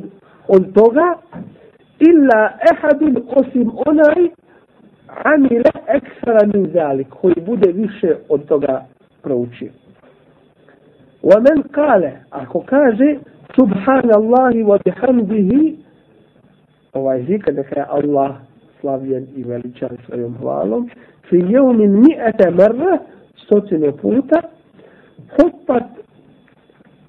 od 0.48 0.72
toga 0.72 1.14
illa 1.98 2.50
ehadun 2.72 3.16
osim 3.28 3.70
onaj 3.86 4.28
amile 5.24 5.70
ekstra 5.88 6.46
min 6.54 6.70
zalik 6.72 7.08
koji 7.08 7.34
bude 7.46 7.72
više 7.72 8.16
od 8.28 8.44
toga 8.44 8.84
proučio. 9.22 9.70
ومن 11.22 11.62
قال 11.74 12.02
ako 12.30 12.60
kaže 12.60 13.18
subhanallahi 13.56 14.62
wa 14.62 14.78
bihamdihi 14.84 15.76
ovaj 16.92 17.22
zikr 17.22 17.52
da 17.52 17.60
je 17.60 17.84
Allah 17.88 18.34
slavljen 18.80 19.26
i 19.36 19.42
veličan 19.42 19.96
svojom 20.06 20.36
hvalom 20.40 20.90
fi 21.28 21.36
jevmin 21.36 21.92
mi'ete 21.92 22.50
mrre 22.50 22.98
stotine 23.44 23.92
puta 23.92 24.40
hupat 25.36 25.84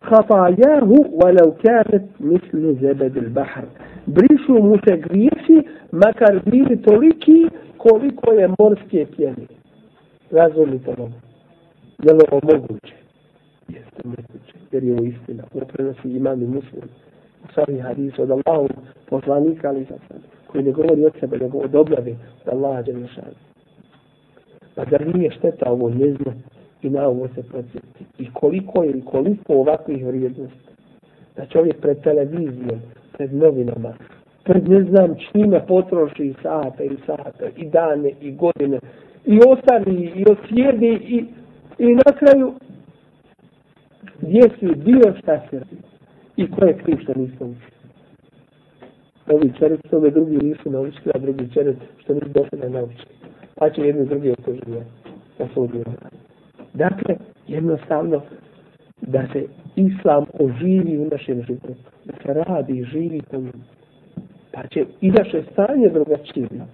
خطاياه 0.02 0.90
ولو 1.12 1.52
كانت 1.64 2.06
مثل 2.20 2.76
زبد 2.82 3.18
البحر 3.18 3.66
brišu 4.08 4.54
mu 4.64 4.78
se 4.88 4.98
grijesi 4.98 5.58
makar 5.92 6.40
bili 6.46 6.82
toliki 6.82 7.50
koliko 7.78 8.32
je 8.32 8.50
morske 8.60 9.06
pjene 9.16 9.48
razumite 10.32 10.92
ovo 10.98 11.10
je 12.04 12.14
li 12.14 12.22
ovo 12.32 12.42
moguće 12.44 12.98
jeste 13.68 14.02
moguće, 14.04 14.54
jer 14.72 14.84
je 14.84 14.94
ovo 14.94 15.04
istina. 15.04 15.44
Ovo 15.54 15.66
prenosi 15.66 16.10
imam 16.10 16.42
i 16.42 16.48
muslim. 16.48 16.84
U 17.44 17.48
sami 17.56 17.80
hadisu 17.80 18.22
od 18.22 18.32
Allahu 18.32 18.70
poslanika, 19.10 19.70
ali 19.70 19.86
sa 19.86 19.96
sam, 20.08 20.18
koji 20.53 20.65
ne 20.65 20.73
govori 20.73 21.05
od 21.05 21.13
sebe, 21.21 21.39
nego 21.39 21.59
od 21.59 21.75
objave 21.75 22.13
od 22.47 22.53
Allaha 22.53 22.83
Đelešanu. 22.83 23.35
Pa 24.75 24.85
zar 24.91 25.15
nije 25.15 25.31
šteta 25.31 25.71
ovo 25.71 25.91
njezno 25.91 26.33
i 26.83 26.91
na 26.91 27.07
ovo 27.07 27.29
se 27.29 27.43
procjeti? 27.43 28.05
I 28.19 28.33
koliko 28.33 28.83
je 28.83 28.91
i 28.91 29.05
koliko 29.05 29.55
ovakvih 29.55 30.07
vrijednosti? 30.07 30.73
Da 31.37 31.47
čovjek 31.47 31.81
pred 31.81 32.03
televizijom, 32.03 32.81
pred 33.13 33.35
novinama, 33.35 33.95
pred 34.45 34.69
ne 34.69 34.85
znam 34.85 35.15
čime 35.33 35.67
potroši 35.67 36.35
sate 36.43 36.85
i 36.85 36.97
sate, 37.07 37.51
i 37.57 37.69
dane, 37.69 38.13
i 38.21 38.33
godine, 38.33 38.79
i 39.25 39.41
ostani, 39.49 40.13
i 40.17 40.25
osjedi, 40.31 40.99
i, 41.17 41.25
i 41.79 41.95
na 41.95 42.13
kraju 42.19 42.55
gdje 44.21 44.43
si 44.43 44.67
bio 44.67 45.15
šta 45.23 45.41
si 45.51 45.57
i 46.37 46.51
ko 46.51 46.65
je 46.65 46.79
kriv 46.79 46.97
što 47.03 47.15
nismo 47.15 47.47
učili. 47.47 47.82
Ovi 49.27 49.53
čeret, 49.59 49.81
što 49.87 49.97
ove 49.97 50.11
drugi 50.11 50.37
nisu 50.37 50.71
naučili, 50.71 51.13
a 51.15 51.19
drugi 51.19 51.53
čeret, 51.55 51.77
što 51.99 52.15
nisu 52.15 52.29
do 52.29 52.47
sada 52.51 52.69
naučili. 52.69 53.15
Pa 53.55 53.71
će 53.71 53.81
jedni 53.83 54.07
drugi 54.07 54.31
opoživati 54.31 54.91
na 55.39 55.49
sudnju. 55.55 55.85
Dakle, 56.75 57.17
jednostavno, 57.47 58.23
da 59.01 59.27
se 59.33 59.45
islam 59.77 60.25
oživi 60.39 60.99
u 60.99 61.09
našem 61.11 61.43
životu, 61.43 61.75
da 62.05 62.13
se 62.23 62.35
radi 62.35 62.79
i 62.79 62.85
živi 62.85 63.23
po 63.31 63.37
njemu, 63.37 63.65
pa 64.53 64.67
će 64.67 64.85
i 65.01 65.11
naše 65.11 65.43
stanje 65.53 65.89
drugačije 65.89 66.47
biti. 66.51 66.65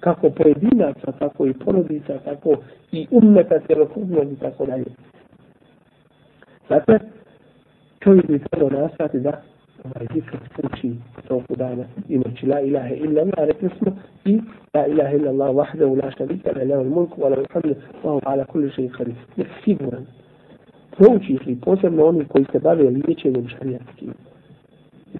Kako 0.00 0.30
pojedinaca, 0.30 1.12
tako 1.18 1.46
i 1.46 1.54
porodica, 1.54 2.18
tako 2.24 2.56
i 2.92 3.06
umeta 3.10 3.58
cjelokupnog 3.66 4.32
i 4.32 4.36
tako 4.36 4.66
dalje. 4.66 4.84
Dakle, 6.68 6.98
čovjek 8.00 8.26
bi 8.26 8.38
trebao 8.38 8.70
nastati 8.70 9.20
da 9.20 9.42
ovaj 9.84 10.06
zikr 10.14 10.36
uči 10.64 10.94
toku 11.28 11.56
dana 11.56 11.84
i 12.08 12.18
noći 12.18 12.46
la 12.46 12.60
ilaha 12.60 12.94
illa 12.94 13.20
Allah, 13.22 13.48
rekli 13.48 13.68
smo 13.78 13.96
i 14.24 14.40
la 14.74 14.86
ilaha 14.86 15.16
illa 15.16 15.30
Allah 15.30 15.54
wahdahu 15.54 16.02
la 16.02 16.10
šarika 16.10 16.52
la 16.56 16.62
ilaha 16.62 16.82
mulku 16.82 17.20
wa 17.20 17.28
la 17.28 17.36
ilhamdu 17.36 17.74
wa 18.04 18.10
huwa 18.10 18.20
ala 18.24 18.44
kulli 18.44 18.70
šeji 18.70 18.88
qadir. 18.88 19.14
Je 19.36 19.46
siguran. 19.64 20.06
Prouči 20.96 21.32
ih 21.32 21.46
li 21.46 21.56
posebno 21.60 22.06
oni 22.06 22.24
koji 22.24 22.44
se 22.52 22.58
bave 22.58 22.90
liječenjem 22.90 23.48
šarijatskim. 23.48 24.14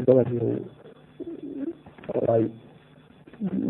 Dolazi 0.06 0.36
u 0.36 0.56
ovaj 2.14 2.44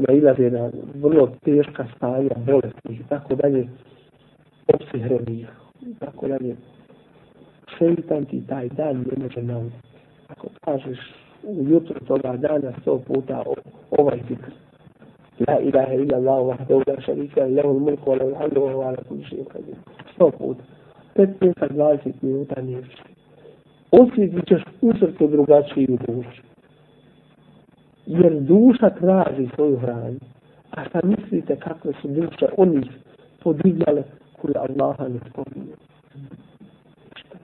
nailaze 0.09 0.51
na 0.51 0.71
vrlo 0.95 1.27
teška 1.45 1.87
stanja, 1.97 2.31
bolesti 2.47 2.93
i 2.93 3.05
tako 3.09 3.35
dalje, 3.35 3.69
opsihrenih 4.75 5.49
i 5.83 5.95
tako 5.99 6.29
dalje 6.29 6.57
šeitan 7.79 8.25
ti 8.25 8.47
taj 8.47 8.69
dan 8.69 8.97
ne 8.97 9.23
može 9.23 9.43
naučiti. 9.43 9.92
Ako 10.33 10.49
kažeš 10.65 10.99
u 11.43 11.81
toga 12.07 12.37
dana 12.37 12.73
sto 12.81 12.99
puta 12.99 13.43
ovaj 13.91 14.21
zikr. 14.29 14.51
La 15.49 15.61
ilaha 15.61 15.95
illa 15.95 16.17
Allah 16.17 16.47
wahdahu 16.47 16.83
la 16.87 16.97
sharika 17.07 17.41
lahu 17.41 17.69
al-mulku 17.69 18.11
wa 18.11 18.17
lahu 18.17 18.31
al-hamdu 18.31 18.61
wa 18.61 18.73
huwa 18.73 18.87
ala 18.89 19.03
kulli 19.09 19.25
shay'in 19.25 19.45
qadir. 19.45 19.77
Sto 20.15 20.31
puta. 20.31 20.63
15 21.17 21.55
20 21.69 22.13
minuta 22.23 22.63
nije 22.63 22.83
Osjetit 23.91 24.49
ćeš 24.49 24.63
u 24.81 24.93
srcu 25.01 25.27
drugačiju 25.27 25.99
dušu. 26.07 26.43
Jer 28.07 28.41
duša 28.41 28.91
traži 28.91 29.49
svoju 29.55 29.77
hranu. 29.77 30.19
A 30.71 30.85
šta 30.85 31.01
mislite 31.05 31.57
kakve 31.57 31.93
su 32.03 32.09
duše 32.09 32.47
onih 32.57 32.91
podivljale 33.43 34.03
koje 34.41 34.55
Allaha 34.57 35.09
ne 35.09 35.21
spominje? 35.31 35.73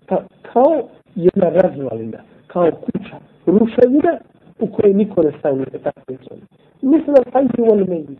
Pa 0.06 0.22
kao 0.52 0.88
jedna 1.14 1.48
razvalina, 1.48 2.18
kao 2.48 2.70
kuća, 2.70 3.16
ruševina 3.46 4.18
u 4.60 4.66
kojoj 4.66 4.94
niko 4.94 5.22
ne 5.22 5.32
stavlja 5.38 5.64
takve 5.64 6.16
zone. 6.28 6.42
Mislim 6.82 7.14
da 7.14 7.30
taj 7.30 7.42
je 7.42 7.72
on 7.72 7.78
meni. 7.78 8.16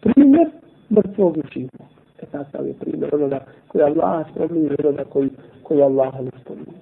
Primjer 0.00 0.48
mrtvog 0.90 1.36
i 1.36 1.42
živog. 1.52 1.88
E 2.22 2.26
takav 2.26 2.66
je 2.66 2.74
primjer 2.80 3.14
onoga 3.14 3.40
koji 3.68 3.82
Allah 3.82 4.26
spominje, 4.30 4.70
onoga 4.84 5.04
koji, 5.04 5.30
koji 5.62 5.82
Allah 5.82 6.14
ne 6.20 6.30
spominje. 6.40 6.78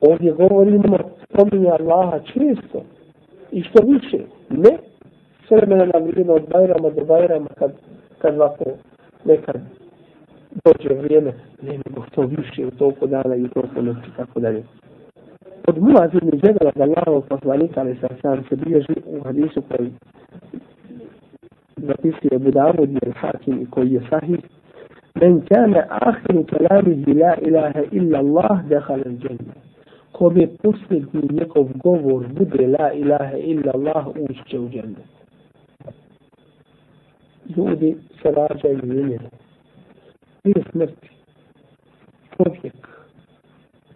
Ovdje 0.00 0.32
govorimo, 0.32 0.98
spominje 1.24 1.70
Allaha 1.70 2.18
često. 2.18 2.82
I 3.52 3.62
što 3.62 3.82
više, 3.86 4.18
ne 4.50 4.78
s 5.48 5.50
vremena 5.50 5.84
na 5.84 5.98
vrijeme 5.98 6.32
od 6.32 6.42
Bajrama 6.52 6.90
do 6.90 7.04
Bajrama 7.04 7.48
kad, 7.58 7.72
kad 8.18 8.34
ovako 8.34 8.64
nekad 9.24 9.56
dođe 10.64 10.94
vrijeme, 10.94 11.32
ne 11.62 11.78
nego 11.86 12.06
što 12.12 12.22
više 12.22 12.66
u 12.66 12.70
toliko 12.70 13.06
dana 13.06 13.36
i 13.36 13.42
u 13.42 13.48
toliko 13.48 13.82
noći, 13.82 14.10
tako 14.16 14.40
dalje. 14.40 14.64
Od 15.68 15.78
muazirni 15.82 16.30
džedala 16.30 16.72
da 16.76 16.84
Allahov 16.84 17.22
poslanika, 17.28 17.80
ali 17.80 17.96
sa 18.00 18.08
sam 18.22 18.44
se 18.48 18.56
bilježi 18.56 18.94
u 19.06 19.22
hadisu 19.24 19.62
koji 19.62 19.92
zapisuje 21.76 22.38
Budavud 22.38 22.90
i 22.90 22.98
Al-Hakim 22.98 23.62
i 23.62 23.66
koji 23.70 23.92
je 23.92 24.00
sahih, 24.10 24.40
men 25.14 25.40
kane 25.40 25.86
ahiru 25.88 26.44
kalamihi 26.44 27.14
la 27.14 27.34
ilaha 27.40 27.82
illa 27.92 28.18
Allah 28.18 28.64
dehal 28.68 29.00
al 29.06 29.16
dženna. 29.22 29.54
Kome 30.12 30.48
posljednji 30.62 31.22
njegov 31.30 31.68
govor 31.74 32.26
bude 32.32 32.66
la 32.66 32.92
ilaha 32.92 33.36
illa 33.36 33.72
Allah 33.74 34.06
ušće 34.30 34.58
u 34.58 34.68
dženna. 34.68 35.04
Ljudi 37.56 37.96
se 38.22 38.30
rađaju 38.30 38.80
i 38.84 39.00
umiru. 39.00 39.28
Prije 40.42 40.64
smrti 40.70 41.10
čovjek 42.36 42.88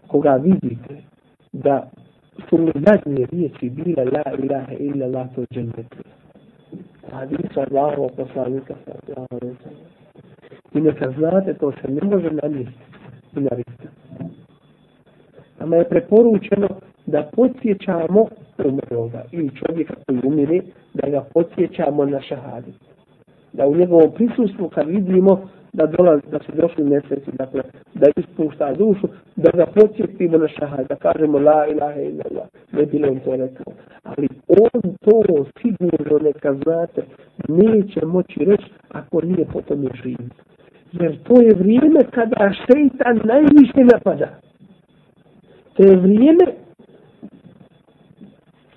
koga 0.07 0.35
vidite 0.35 1.08
da 1.53 1.91
su 2.49 2.59
mu 2.59 2.73
zadnje 2.75 3.27
riječi 3.33 3.71
bile 3.71 4.05
la 4.05 4.25
ilaha 4.45 4.73
illa 4.73 5.07
la 5.07 5.29
to 5.35 5.45
džennetu 5.55 5.99
hadisu 7.13 7.61
Allahu 7.61 8.11
poslanika 8.17 8.75
sallallahu 8.85 9.27
alaihi 9.31 9.57
wa 9.57 9.63
sallam. 9.63 9.87
I 10.75 10.81
neka 10.81 11.11
znate, 11.19 11.55
to 11.55 11.73
se 11.73 11.89
ne 11.89 12.01
može 12.03 12.31
namjestiti 12.31 12.85
i 13.37 13.41
navistiti. 13.41 13.89
Nama 15.59 15.77
je 15.77 15.89
preporučeno 15.89 16.69
da 17.07 17.31
podsjećamo 17.37 18.27
umroga 18.65 19.25
ili 19.33 19.51
čovjeka 19.57 19.95
koji 20.07 20.21
umire, 20.25 20.61
da 20.95 21.11
ga 21.11 21.25
podsjećamo 21.35 22.05
na 22.05 22.21
šahadit. 22.21 22.75
Da 23.53 23.67
u 23.67 23.77
njegovom 23.77 24.13
prisustvu 24.15 24.69
kad 24.69 24.87
vidimo 24.89 25.49
da 25.73 25.87
dolazi, 25.87 26.23
da 26.31 26.39
se 26.39 26.53
došli 26.53 26.85
mjeseci, 26.85 27.31
dakle, 27.33 27.63
da 27.95 28.07
ispušta 28.17 28.75
dušu, 28.75 29.09
da 29.37 29.51
ga 29.55 29.67
podsjetimo 29.67 30.39
na 30.39 30.49
šahad, 30.49 30.87
da 30.89 30.97
kažemo 30.97 31.39
la 31.39 31.67
ilaha 31.67 32.01
illa 32.01 32.25
Allah, 32.31 32.47
ne 32.73 32.87
bi 32.87 32.99
nam 32.99 33.21
to 33.21 33.37
rekao. 33.37 33.73
Ali 34.03 34.29
on 34.49 34.95
to 35.01 35.45
sigurno 35.61 36.19
neka 36.19 36.55
znate, 36.55 37.03
neće 37.49 38.07
moći 38.07 38.45
reći 38.45 38.71
ako 38.89 39.21
nije 39.21 39.45
potom 39.53 39.83
je 39.83 39.91
živ. 40.03 40.19
Jer 40.93 41.19
to 41.23 41.41
je 41.41 41.55
vrijeme 41.55 42.01
kada 42.11 42.53
šeitan 42.53 43.21
najviše 43.25 43.85
napada. 43.93 44.29
To 45.75 45.83
je 45.83 45.97
vrijeme 45.97 46.45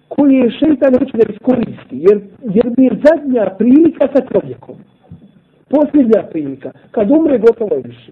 koje 0.08 0.40
je 0.40 0.52
šeitan 0.52 0.94
hoće 1.00 1.18
da 1.18 1.34
iskoristi, 1.34 1.98
jer, 2.10 2.22
jer 2.42 2.66
bi 2.76 2.84
je 2.84 3.00
zadnja 3.04 3.56
prilika 3.58 4.08
sa 4.16 4.22
čovjekom 4.32 4.76
posljednja 5.72 6.24
prilika, 6.32 6.72
kad 6.92 7.12
umre 7.12 7.38
gotovo 7.38 7.76
je 7.76 7.82
više. 7.86 8.12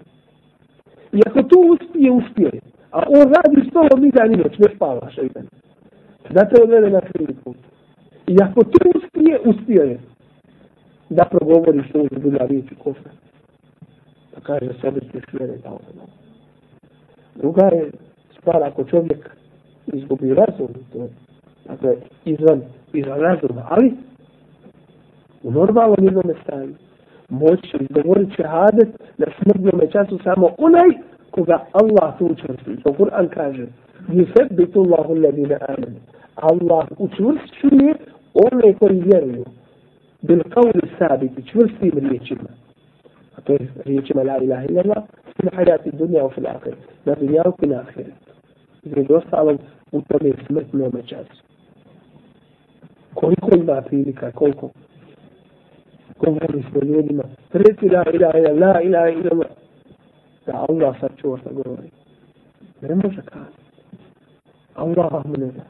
I 1.12 1.20
ako 1.26 1.42
to 1.42 1.56
uspije, 1.72 2.10
uspije. 2.10 2.50
A 2.90 2.98
on 3.08 3.32
radi 3.34 3.68
s 3.68 3.72
tobom 3.72 4.04
i 4.04 4.10
dan 4.10 4.32
i 4.32 4.36
noć, 4.36 4.58
ne 4.58 4.74
spava 4.76 5.10
šeitan. 5.10 5.46
Da 6.30 6.44
te 6.48 6.62
odvede 6.62 6.90
na 6.90 7.00
priliku. 7.00 7.54
I 8.26 8.36
ako 8.42 8.64
to 8.64 8.78
uspije, 8.96 9.40
uspije 9.44 9.88
je. 9.90 9.98
Da 11.08 11.24
progovori 11.24 11.82
što 11.88 11.98
uz 11.98 12.22
bila 12.22 12.46
riječi 12.46 12.74
kofra. 12.74 13.10
Da 14.34 14.40
kaže 14.40 14.70
sebe 14.80 15.00
ste 15.08 15.20
svjere 15.30 15.56
da 15.56 15.68
ono. 15.68 16.06
Druga 17.34 17.64
je 17.64 17.90
stvar 18.38 18.62
ako 18.62 18.84
čovjek 18.84 19.30
izgubi 19.86 20.34
razum, 20.34 20.68
to 20.92 20.98
je 20.98 21.08
dakle, 21.64 21.96
izvan, 22.24 22.62
izvan 22.92 23.20
razuma, 23.20 23.66
ali 23.68 23.92
u 25.42 25.50
normalnom 25.50 26.04
jednom 26.04 26.34
stanju 26.42 26.74
moći 27.30 27.76
izgovorit 27.80 28.36
će 28.36 28.42
hadet 28.42 28.88
na 29.18 29.26
smrtnom 29.42 29.80
času 29.92 30.18
samo 30.24 30.50
onaj 30.58 30.90
koga 31.30 31.66
Allah 31.72 32.18
tu 32.18 32.26
učvrsti. 32.26 32.82
To 32.82 32.92
Kur'an 32.92 33.28
kaže 33.28 33.66
يثبت 34.08 34.76
الله 34.76 35.12
الذين 35.12 35.52
آمنوا 35.52 36.00
الله 36.52 36.86
učvršćuje 36.98 37.94
one 38.34 38.74
koji 38.74 39.00
vjeruju 39.00 39.44
bil 40.22 40.38
qawli 40.38 40.88
sabiti 40.98 41.42
čvrstim 41.46 42.08
riječima 42.08 42.48
a 43.36 43.40
to 43.40 43.52
je 43.52 43.58
riječima 43.84 44.22
la 44.22 44.36
ilaha 44.38 44.64
illa 44.64 44.82
Allah 44.84 45.04
fil 45.36 45.50
hayati 45.56 45.90
dunya 45.90 46.22
wa 46.22 46.34
fil 46.34 46.46
akhir 46.46 46.74
na 47.04 47.14
dunjavu 47.14 47.54
i 47.62 47.66
na 47.66 47.80
ahiret 47.80 48.14
između 48.82 49.14
ostalom 49.14 49.58
u 49.92 50.00
tome 50.02 50.32
smrtnom 50.46 50.92
času 51.06 51.42
koliko 53.14 53.50
ima 53.56 53.82
prilika 53.82 54.32
koliko 54.32 54.70
govori 56.20 56.64
smo 56.70 56.80
ljudima, 56.82 57.22
reci 57.52 57.88
la 57.88 58.04
ilaha 58.12 58.38
ila, 58.38 58.66
la 58.66 58.82
ilaha 58.82 59.08
ila, 59.08 59.44
da 60.46 60.66
Allah 60.68 61.00
sad 61.00 61.10
čuva 61.16 61.38
šta 61.38 61.50
govori. 61.52 61.90
Ne 62.80 62.94
može 62.94 63.22
kazati. 63.24 63.60
Allah 64.74 65.26
mu 65.26 65.36
ne 65.36 65.46
da. 65.46 65.64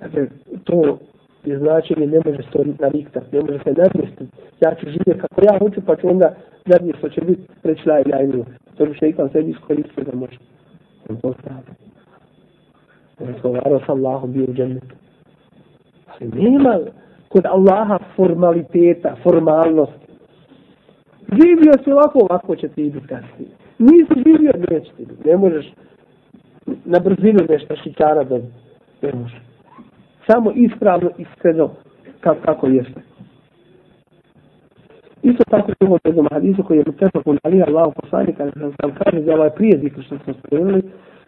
Dakle, 0.00 0.28
to 0.64 0.98
je 1.44 1.58
značenje, 1.58 2.06
ne 2.06 2.20
može 2.24 2.42
se 2.42 2.50
to 2.50 2.64
naviktati, 2.80 3.36
ne 3.36 3.42
može 3.42 3.58
se 3.58 3.72
nadmestiti. 3.72 4.26
Ja 4.60 4.74
ću 4.74 4.86
živjeti 4.86 5.20
kako 5.20 5.40
ja 5.44 5.58
hoću, 5.58 5.80
pa 5.86 5.96
ću 5.96 6.08
onda 6.08 6.34
zadnje 6.66 6.92
što 6.98 7.08
će 7.08 7.20
biti 7.20 7.42
reći 7.62 7.88
la 7.88 8.00
ilaha 8.00 8.22
ila. 8.22 8.44
To 8.76 8.86
bi 8.86 8.94
šeitan 8.94 9.28
sebi 9.32 9.50
iskoristio 9.50 10.04
da 10.04 10.16
može. 10.16 10.38
On 11.08 11.16
to 11.16 11.34
stavlja. 11.40 11.74
Razgovarao 13.18 13.80
sa 13.86 13.92
Allahom 13.92 14.32
bio 14.32 14.44
u 14.44 14.54
džennetu. 14.54 14.94
Ali 16.06 16.30
nema, 16.30 16.78
kod 17.34 17.46
Allaha 17.46 17.98
formaliteta, 18.16 19.16
formalnosti. 19.22 20.06
Živio 21.32 21.72
si 21.84 21.92
ovako, 21.92 22.18
ovako 22.30 22.56
će 22.56 22.68
ti 22.68 22.90
biti 22.90 23.06
kasnije. 23.06 23.50
Nisi 23.78 24.14
živio, 24.26 24.52
neće 24.70 24.90
ti 24.96 25.06
biti. 25.06 25.28
Ne 25.28 25.36
možeš 25.36 25.72
na 26.84 26.98
brzinu 26.98 27.40
nešto 27.48 27.76
šikara 27.76 28.24
da 28.24 28.38
ne 29.02 29.12
može. 29.14 29.40
Samo 30.26 30.52
ispravno, 30.54 31.10
iskreno, 31.18 31.70
kako, 32.20 32.40
kako 32.44 32.66
jeste. 32.66 33.00
Isto 35.22 35.44
tako 35.50 35.70
je 35.70 35.86
ovo 35.86 35.98
jednom 36.04 36.28
hadisu 36.32 36.62
koji 36.62 36.78
je 36.78 36.84
mutefak 36.86 37.22
ali 37.42 37.62
Allah 37.62 37.92
poslanik, 38.02 38.40
ali 38.40 38.52
sam 38.52 38.72
sam 38.80 38.94
kaže 39.04 39.22
za 39.22 39.34
ovaj 39.34 39.50
prije 39.50 39.78
zikr 39.78 40.02
što 40.02 40.18
smo 40.18 40.34
spomenuli, 40.34 40.82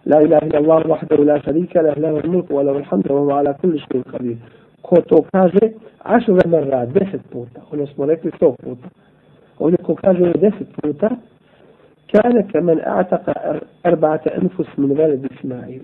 La 0.07 0.23
ilaha 0.23 0.47
illa 0.47 0.59
Allah 0.59 0.87
wahdahu 0.87 1.25
la 1.27 1.41
sharika 1.43 1.83
lahu 1.83 2.01
lahu 2.01 2.29
mulku 2.31 2.55
wa 2.55 2.63
lahu 2.63 2.79
alhamdu 2.79 3.15
wa 3.15 3.21
huwa 3.21 3.39
ala 3.39 3.55
kulli 3.55 3.79
shay'in 3.79 4.05
qadir. 4.13 4.37
Ko 4.87 5.01
to 5.03 5.23
kaže, 5.33 5.73
ašu 5.99 6.35
vremena 6.35 6.87
deset 6.87 7.23
puta, 7.31 7.61
ono 7.73 7.87
smo 7.87 8.07
rekli 8.07 8.31
sto 8.37 8.55
puta. 8.63 8.89
Ovdje 9.59 9.79
ko 9.83 9.95
kaže 9.95 10.23
ono 10.23 10.33
deset 10.33 10.69
puta, 10.83 11.11
kane 12.13 12.47
kamen 12.53 12.81
a'taka 12.85 13.33
erba'ata 13.85 14.31
enfus 14.43 14.67
min 14.77 14.93
veled 14.93 15.27
Ismail. 15.33 15.83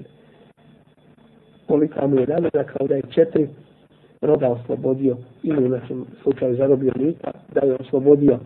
Kolika 1.67 2.07
mu 2.07 2.21
je 2.21 2.27
namena 2.27 2.65
kao 2.65 2.87
da 2.87 2.95
je 2.95 3.03
četiri 3.15 3.49
roda 4.21 4.51
oslobodio, 4.51 5.17
ili 5.43 5.65
u 5.65 5.69
našem 5.69 6.05
slučaju 6.23 6.57
zarobio 6.57 6.93
lika, 6.97 7.31
da 7.55 7.67
je 7.67 7.77
oslobodio 7.81 8.39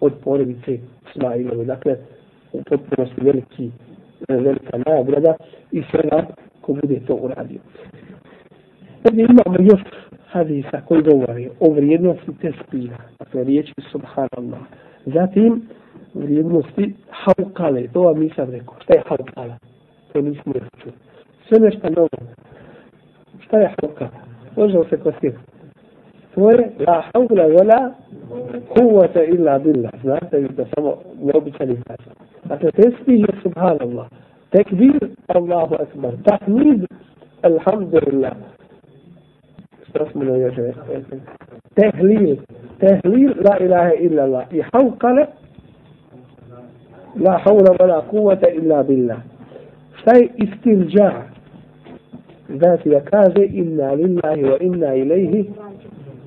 od 0.00 0.12
porodice 0.24 0.78
Ismailove. 1.10 1.64
Dakle, 1.64 1.96
u 2.52 2.62
potpunosti 2.62 3.20
veliki, 3.20 3.70
e, 4.28 4.36
velika 4.36 4.78
nagrada 4.86 5.34
i 5.72 5.82
svega 5.90 6.26
ko 6.60 6.72
bude 6.72 7.00
to 7.06 7.14
uradio. 7.14 7.60
Ovdje 9.04 9.26
imamo 9.30 9.56
još 9.72 9.80
hadisa 10.26 10.80
koji 10.88 11.02
govori 11.02 11.50
o 11.60 11.72
vrijednosti 11.72 12.32
tespira, 12.40 12.96
dakle 13.18 13.44
riječi 13.44 13.72
subhanallah. 13.90 14.60
Zatim 15.06 15.62
vrijednosti 16.14 16.94
haukale, 17.10 17.88
to 17.92 18.02
vam 18.02 18.18
nisam 18.18 18.50
rekao. 18.50 18.74
Šta 18.80 18.94
je 18.94 19.02
haukala? 19.08 19.56
To 20.12 20.20
nismo 20.20 20.52
rekli. 20.52 20.92
Sve 21.48 21.58
nešto 21.58 21.90
novo. 21.90 22.08
Šta 23.40 23.58
je 23.58 23.74
haukala? 23.80 24.10
Možemo 24.56 24.84
se 24.84 24.96
kositi. 24.96 25.32
To 26.34 26.50
je 26.50 26.70
la 26.86 27.02
haukala 27.14 27.46
vela 27.46 27.94
kuvata 28.68 29.24
illa 29.24 29.58
billah. 29.58 29.92
Znate 30.02 30.36
li 30.36 30.48
da 30.48 30.64
samo 30.74 30.94
neobičani 31.22 31.76
znači. 31.86 32.08
Dakle, 32.44 32.70
tespih 32.70 33.20
je 33.20 33.42
subhanallah. 33.42 34.06
Tekbir, 34.50 35.08
Allahu 35.26 35.74
akbar. 35.74 36.12
Tahmid, 36.24 36.84
alhamdulillah. 37.42 38.57
rasmina 39.98 40.36
i 40.36 40.44
ođe. 40.44 40.72
Tehlil. 41.74 42.36
Tehlil, 42.80 43.32
la 43.44 43.58
ilaha 43.58 43.92
illa 43.94 44.22
Allah. 44.22 44.44
I 44.52 44.62
haukale, 44.72 45.26
la 47.16 47.38
haula 47.44 47.72
wala 47.78 48.02
kuvata 48.10 48.48
illa 48.48 48.82
billah. 48.82 49.18
Šta 50.00 50.16
je 50.16 50.28
istirđa? 50.36 51.12
Znači 52.48 52.88
da 52.88 53.00
kaže, 53.00 53.46
inna 53.46 53.92
lillahi 53.92 54.42
wa 54.42 54.56
inna 54.60 54.94
ilaihi 54.94 55.50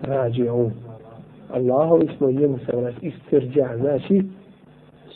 rađi'un. 0.03 0.69
Allahu 1.53 1.99
smo 2.17 2.29
i 2.29 2.35
njemu 2.35 2.57
se 2.57 2.77
vraći. 2.77 2.97
Istirđa, 3.01 3.69
znači, 3.79 4.23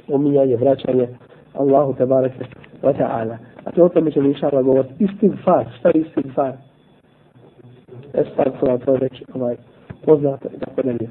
spominjanje, 0.03 0.56
vraćanje 0.56 1.08
Allahu 1.53 1.93
te 1.93 2.06
barake 2.06 2.45
wa 2.84 2.93
ta'ala. 2.93 3.38
A 3.66 3.72
to 3.72 3.84
o 3.84 3.89
tome 3.89 4.12
ćemo 4.12 4.28
inša 4.28 4.49
Allah 4.51 4.66
govoriti. 4.66 4.93
Istigfar, 5.03 5.66
šta 5.80 5.89
je 5.89 6.01
istigfar? 6.01 6.53
Stvar 8.32 8.51
koja 8.59 8.78
to 8.78 8.93
već 8.93 9.24
ovaj, 9.34 9.55
poznata 10.05 10.49
i 10.55 10.59
tako 10.59 10.82
dalje. 10.82 11.09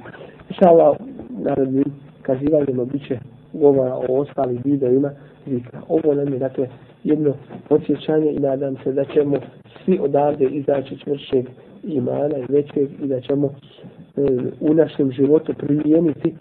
Inša 0.50 0.68
Allah, 0.68 0.96
narednim 1.30 1.84
kazivanjima 2.22 2.84
bit 2.84 3.07
će 3.09 3.18
govora 3.52 3.94
o 3.94 4.20
ostalim 4.20 4.61
videoima 4.64 5.11
zikra. 5.46 5.80
Ovo 5.88 6.14
nam 6.14 6.32
je 6.32 6.38
dakle 6.38 6.68
jedno 7.05 7.34
podsjećanje 7.68 8.32
i 8.32 8.38
nadam 8.38 8.76
se 8.84 8.92
da 8.92 9.05
ćemo 9.05 9.36
svi 9.84 9.98
odavde 10.02 10.44
izaći 10.44 10.98
čvršeg 10.98 11.46
imana 11.82 12.38
i 12.38 12.52
većeg 12.52 12.88
i 13.02 13.07
da 13.07 13.20
ćemo 13.20 13.46
e, 13.46 14.20
u 14.61 14.74
našem 14.74 15.12
životu 15.12 15.55
primijeniti 15.59 16.34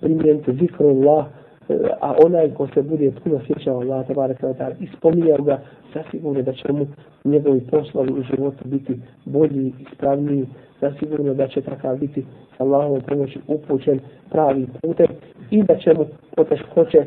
primijeniti 0.00 0.52
zikru 0.52 0.88
Allah 0.88 1.26
e, 1.68 1.74
eh, 1.74 1.78
a 2.00 2.14
onaj 2.24 2.50
ko 2.50 2.68
se 2.74 2.82
bude 2.82 3.12
puno 3.24 3.40
sjećao 3.46 3.80
Allah 3.80 4.06
tabara 4.06 4.34
kada 4.34 4.54
ta'ala 4.54 4.96
spominjao 4.96 5.38
ga 5.38 5.60
zasigurno 5.94 6.42
da 6.42 6.52
će 6.52 6.72
mu 6.72 6.86
njegovi 7.24 7.60
poslovi 7.70 8.12
u 8.12 8.22
životu 8.22 8.64
biti 8.64 9.00
bolji 9.24 9.66
i 9.66 9.72
ispravniji. 9.92 10.46
Zasigurno 10.80 11.34
da 11.34 11.48
će 11.48 11.60
takav 11.60 11.96
biti 11.96 12.24
sa 12.58 12.64
Allahom 12.64 13.00
pomoći 13.08 13.38
upućen 13.46 14.00
pravi 14.30 14.66
putem 14.82 15.06
i 15.50 15.62
da 15.62 15.76
će 15.78 15.94
mu 15.94 16.06
poteškoće 16.36 17.06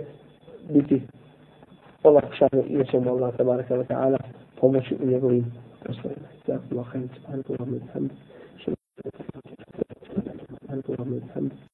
biti 0.70 1.02
olakšane 2.04 2.64
i 2.68 2.78
da 2.78 2.84
će 2.84 3.00
mu 3.00 3.10
Allah 3.10 3.36
tabaraka 3.38 3.76
wa 3.76 3.86
ta'ala 3.86 4.18
pomoći 4.60 4.96
u 5.04 5.08
njegovim 5.08 5.46
poslovima. 5.86 6.28
Zatim 6.48 6.78
Allah, 6.78 6.88
subhanahu 6.92 7.44
wa 7.50 8.00
ta'ala, 11.34 11.50